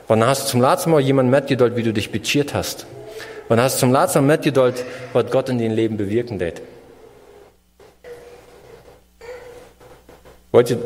Wann 0.09 0.27
hast 0.27 0.45
du 0.45 0.53
zum 0.53 0.63
letzten 0.63 0.91
Mal 0.91 1.01
jemanden 1.01 1.31
mitgedollt, 1.31 1.77
wie 1.77 1.83
du 1.83 1.93
dich 1.93 2.11
beziert 2.11 2.55
hast? 2.55 2.87
Wann 3.49 3.61
hast 3.61 3.77
du 3.77 3.81
zum 3.81 3.93
letzten 3.93 4.27
Mal 4.27 4.37
mitgedollt, 4.37 4.85
was 5.13 5.31
Gott 5.31 5.51
in 5.51 5.59
dein 5.59 5.71
Leben 5.71 5.99
bewirken 5.99 6.41
wird? 6.41 6.63
Wollt 10.51 10.71
ihr, 10.71 10.79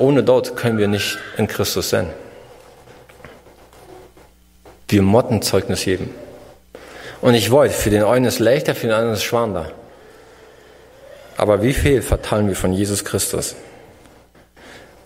ohne 0.00 0.22
dort 0.22 0.54
können 0.54 0.76
wir 0.76 0.86
nicht 0.86 1.18
in 1.38 1.46
Christus 1.46 1.88
sein. 1.88 2.10
Wir 4.86 5.00
motten 5.00 5.40
Zeugnis 5.40 5.84
geben. 5.84 6.14
Und 7.22 7.34
ich 7.34 7.50
wollte, 7.50 7.74
für 7.74 7.90
den 7.90 8.04
einen 8.04 8.26
ist 8.26 8.38
leichter, 8.38 8.74
für 8.74 8.88
den 8.88 8.94
anderen 8.94 9.14
ist 9.14 9.24
schwander. 9.24 9.72
Aber 11.38 11.62
wie 11.62 11.72
viel 11.72 12.02
verteilen 12.02 12.48
wir 12.48 12.56
von 12.56 12.72
Jesus 12.72 13.04
Christus? 13.04 13.56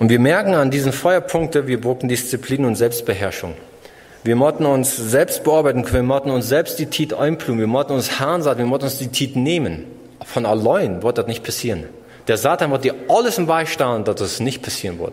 Und 0.02 0.08
wir 0.08 0.18
merken 0.18 0.54
an 0.54 0.72
diesen 0.72 0.92
Feuerpunkten, 0.92 1.68
wir 1.68 1.80
brauchen 1.80 2.08
Disziplin 2.08 2.64
und 2.64 2.74
Selbstbeherrschung. 2.74 3.54
Wir 4.24 4.34
motten 4.34 4.66
uns 4.66 4.96
selbst 4.96 5.44
bearbeiten 5.44 5.84
können, 5.84 5.94
wir 5.94 6.14
motten 6.14 6.30
uns 6.32 6.48
selbst 6.48 6.80
die 6.80 6.86
Tit 6.86 7.14
einblumen, 7.14 7.60
wir 7.60 7.66
motten 7.68 7.92
uns 7.92 8.18
Hahn 8.18 8.44
wir 8.44 8.66
motten 8.66 8.86
uns 8.86 8.98
die 8.98 9.06
Tit 9.06 9.36
nehmen. 9.36 9.84
Von 10.24 10.44
allein 10.44 11.04
wird 11.04 11.18
das 11.18 11.28
nicht 11.28 11.44
passieren. 11.44 11.84
Der 12.26 12.36
Satan 12.36 12.72
wird 12.72 12.82
dir 12.82 12.96
alles 13.06 13.38
im 13.38 13.46
Beistand, 13.46 14.08
dass 14.08 14.16
das 14.16 14.40
nicht 14.40 14.60
passieren 14.60 14.98
wird. 14.98 15.12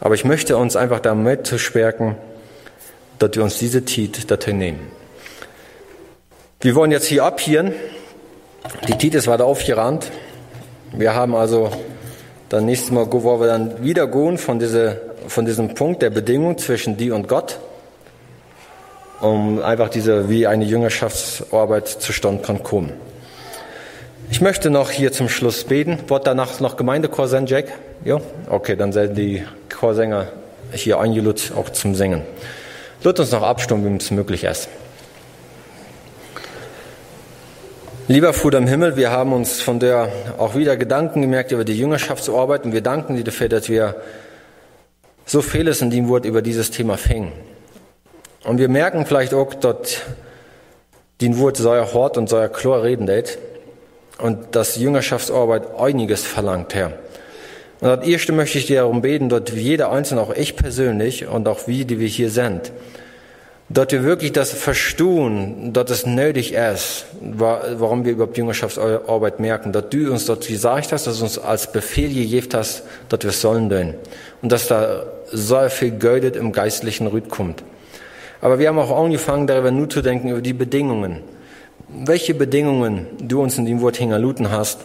Aber 0.00 0.16
ich 0.16 0.24
möchte 0.24 0.56
uns 0.56 0.74
einfach 0.74 0.98
damit 0.98 1.46
zu 1.46 1.60
stärken, 1.60 2.16
dass 3.20 3.30
wir 3.34 3.44
uns 3.44 3.56
diese 3.60 3.84
Tit 3.84 4.28
dazu 4.32 4.50
nehmen. 4.50 4.80
Wir 6.60 6.74
wollen 6.74 6.90
jetzt 6.90 7.06
hier 7.06 7.22
abhieren. 7.22 7.72
Die 8.88 8.98
Tit 8.98 9.14
ist 9.14 9.28
weiter 9.28 9.44
aufgerannt. 9.44 10.10
Wir 10.90 11.14
haben 11.14 11.36
also 11.36 11.70
dann 12.48 12.66
nächstes 12.66 12.90
Mal, 12.90 13.06
wo 13.10 13.40
wir 13.40 13.46
dann 13.46 13.82
wieder 13.82 14.06
gehen 14.06 14.38
von, 14.38 14.58
diese, 14.58 15.00
von 15.28 15.44
diesem 15.44 15.74
Punkt 15.74 16.02
der 16.02 16.10
Bedingung 16.10 16.58
zwischen 16.58 16.96
die 16.96 17.10
und 17.10 17.28
Gott, 17.28 17.58
um 19.20 19.62
einfach 19.62 19.88
diese, 19.88 20.28
wie 20.28 20.46
eine 20.46 20.64
Jüngerschaftsarbeit 20.64 21.88
zustande 21.88 22.42
kann 22.42 22.62
kommen. 22.62 22.92
Ich 24.30 24.40
möchte 24.40 24.70
noch 24.70 24.90
hier 24.90 25.12
zum 25.12 25.28
Schluss 25.28 25.64
beten. 25.64 25.98
Wird 26.08 26.26
danach 26.26 26.58
noch 26.58 26.76
Gemeindechor 26.76 27.28
sein, 27.28 27.46
Jack? 27.46 27.66
Ja? 28.04 28.20
Okay, 28.48 28.76
dann 28.76 28.92
sind 28.92 29.16
die 29.16 29.44
Chorsänger 29.68 30.26
hier 30.72 30.98
eingelud, 30.98 31.52
auch 31.56 31.70
zum 31.70 31.94
Singen. 31.94 32.22
Lasst 33.02 33.20
uns 33.20 33.30
noch 33.30 33.42
abstimmen, 33.42 33.84
wie 33.84 33.96
es 33.96 34.10
möglich 34.10 34.42
ist. 34.44 34.68
Lieber 38.08 38.32
Vater 38.32 38.58
im 38.58 38.68
Himmel, 38.68 38.94
wir 38.94 39.10
haben 39.10 39.32
uns 39.32 39.60
von 39.60 39.80
der 39.80 40.08
auch 40.38 40.54
wieder 40.54 40.76
Gedanken 40.76 41.22
gemerkt 41.22 41.50
über 41.50 41.64
die 41.64 41.76
Jüngerschaftsarbeit 41.76 42.64
und 42.64 42.72
wir 42.72 42.80
danken 42.80 43.16
dir 43.16 43.24
dafür, 43.24 43.48
dass 43.48 43.68
wir 43.68 43.96
so 45.24 45.42
vieles 45.42 45.82
in 45.82 45.90
dem 45.90 46.08
Wort 46.08 46.24
über 46.24 46.40
dieses 46.40 46.70
Thema 46.70 46.98
fängen. 46.98 47.32
Und 48.44 48.58
wir 48.58 48.68
merken 48.68 49.06
vielleicht 49.06 49.34
auch, 49.34 49.52
dass 49.54 50.02
den 51.20 51.36
Wort 51.40 51.56
sehr 51.56 51.92
hart 51.92 52.16
und 52.16 52.28
sehr 52.28 52.48
klar 52.48 52.84
reden 52.84 53.08
wird 53.08 53.38
und 54.18 54.54
dass 54.54 54.76
Jüngerschaftsarbeit 54.76 55.76
einiges 55.76 56.24
verlangt, 56.24 56.76
Herr. 56.76 56.92
Und 57.80 57.88
das 57.88 58.06
erste 58.06 58.30
möchte 58.30 58.58
ich 58.58 58.66
dir 58.66 58.82
darum 58.82 59.02
beten, 59.02 59.28
dass 59.28 59.50
jeder 59.52 59.90
Einzelne, 59.90 60.20
auch 60.20 60.32
ich 60.32 60.54
persönlich 60.54 61.26
und 61.26 61.48
auch 61.48 61.66
wir, 61.66 61.84
die 61.84 61.98
wir 61.98 62.06
hier 62.06 62.30
sind, 62.30 62.70
dass 63.68 63.90
wir 63.90 64.04
wirklich 64.04 64.32
das 64.32 64.52
verstehen, 64.52 65.72
dass 65.72 65.90
es 65.90 66.06
nötig 66.06 66.54
ist, 66.54 67.06
warum 67.20 68.04
wir 68.04 68.12
überhaupt 68.12 68.38
Jüngerschaftsarbeit 68.38 69.40
merken, 69.40 69.72
dass 69.72 69.88
du 69.90 70.12
uns 70.12 70.26
dort 70.26 70.46
gesagt 70.46 70.92
hast, 70.92 71.06
dass 71.06 71.18
du 71.18 71.24
uns 71.24 71.38
als 71.38 71.72
Befehl 71.72 72.12
gegeben 72.14 72.48
hast, 72.52 72.84
dass 73.08 73.22
wir 73.22 73.32
sollen 73.32 73.68
tun. 73.68 73.94
Und 74.40 74.52
dass 74.52 74.68
da 74.68 75.04
so 75.32 75.68
viel 75.68 75.90
Geld 75.90 76.36
im 76.36 76.52
geistlichen 76.52 77.08
Rüd 77.08 77.28
kommt. 77.28 77.64
Aber 78.40 78.60
wir 78.60 78.68
haben 78.68 78.78
auch 78.78 78.96
angefangen, 78.96 79.48
darüber 79.48 79.72
nur 79.72 79.90
zu 79.90 80.00
denken, 80.00 80.28
über 80.28 80.42
die 80.42 80.52
Bedingungen. 80.52 81.22
Welche 81.88 82.34
Bedingungen 82.34 83.06
du 83.20 83.42
uns 83.42 83.58
in 83.58 83.66
dem 83.66 83.80
Wort 83.80 83.96
hingerluten 83.96 84.50
hast. 84.52 84.80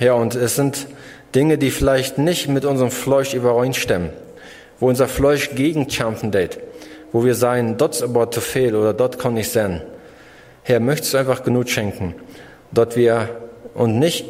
Ja, 0.00 0.14
und 0.14 0.34
es 0.34 0.56
sind 0.56 0.88
Dinge, 1.34 1.58
die 1.58 1.70
vielleicht 1.70 2.18
nicht 2.18 2.48
mit 2.48 2.64
unserem 2.64 2.90
Fleisch 2.90 3.34
übereinstimmen, 3.34 4.10
wo 4.80 4.88
unser 4.88 5.06
Fleisch 5.06 5.50
gegenkämpfen 5.54 6.32
wird, 6.32 6.58
wo 7.12 7.24
wir 7.24 7.34
sagen, 7.34 7.76
dort 7.76 8.02
aber 8.02 8.30
zu 8.30 8.40
viel 8.40 8.74
oder 8.74 8.92
dort 8.92 9.18
kann 9.18 9.36
ich 9.36 9.50
sein. 9.50 9.82
Herr, 10.62 10.80
möchtest 10.80 11.14
du 11.14 11.18
einfach 11.18 11.42
genug 11.42 11.68
schenken, 11.68 12.14
dort 12.72 12.96
wir 12.96 13.28
und 13.74 13.98
nicht 13.98 14.26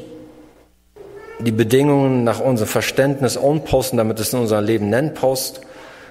die 1.41 1.53
Bedingungen 1.53 2.25
nach 2.25 2.41
unserem 2.41 2.69
Verständnis 2.69 3.37
anpassen, 3.37 3.97
damit 3.97 4.19
es 4.21 4.33
in 4.33 4.41
unser 4.41 4.61
Leben 4.61 4.91
nennt 4.91 5.15
passt, 5.15 5.61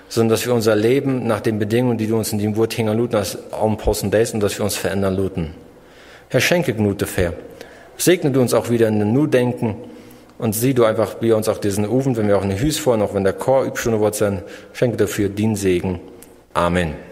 sondern 0.09 0.29
dass 0.29 0.45
wir 0.45 0.53
unser 0.53 0.75
Leben 0.75 1.27
nach 1.27 1.41
den 1.41 1.59
Bedingungen, 1.59 1.97
die 1.97 2.07
du 2.07 2.17
uns 2.17 2.31
in 2.31 2.39
dem 2.39 2.55
Wort 2.55 2.73
hingerluten 2.73 3.19
hast, 3.19 3.37
anpassen 3.53 4.09
lässt 4.11 4.33
und 4.33 4.39
dass 4.39 4.57
wir 4.57 4.63
uns 4.63 4.75
verändern 4.75 5.15
luten. 5.15 5.53
Herr, 6.29 6.39
schenke 6.39 6.73
genug 6.73 6.97
dafür. 6.99 7.33
Segne 7.97 8.31
du 8.31 8.41
uns 8.41 8.53
auch 8.53 8.69
wieder 8.69 8.87
in 8.87 8.99
den 8.99 9.11
Nu-Denken, 9.11 9.75
und 10.39 10.53
sieh 10.53 10.73
du 10.73 10.83
einfach 10.85 11.15
wie 11.21 11.31
uns 11.31 11.49
auch 11.49 11.57
diesen 11.57 11.87
Ofen, 11.87 12.15
wenn 12.15 12.27
wir 12.27 12.37
auch 12.37 12.43
in 12.43 12.49
den 12.49 12.59
Hüs 12.59 12.77
fahren, 12.77 13.01
auch 13.01 13.13
wenn 13.13 13.23
der 13.23 13.33
Chor 13.33 13.63
übstunde 13.63 13.99
wird 13.99 14.15
sein, 14.15 14.43
schenke 14.73 14.97
dafür 14.97 15.29
den 15.29 15.55
Segen. 15.55 15.99
Amen. 16.57 17.06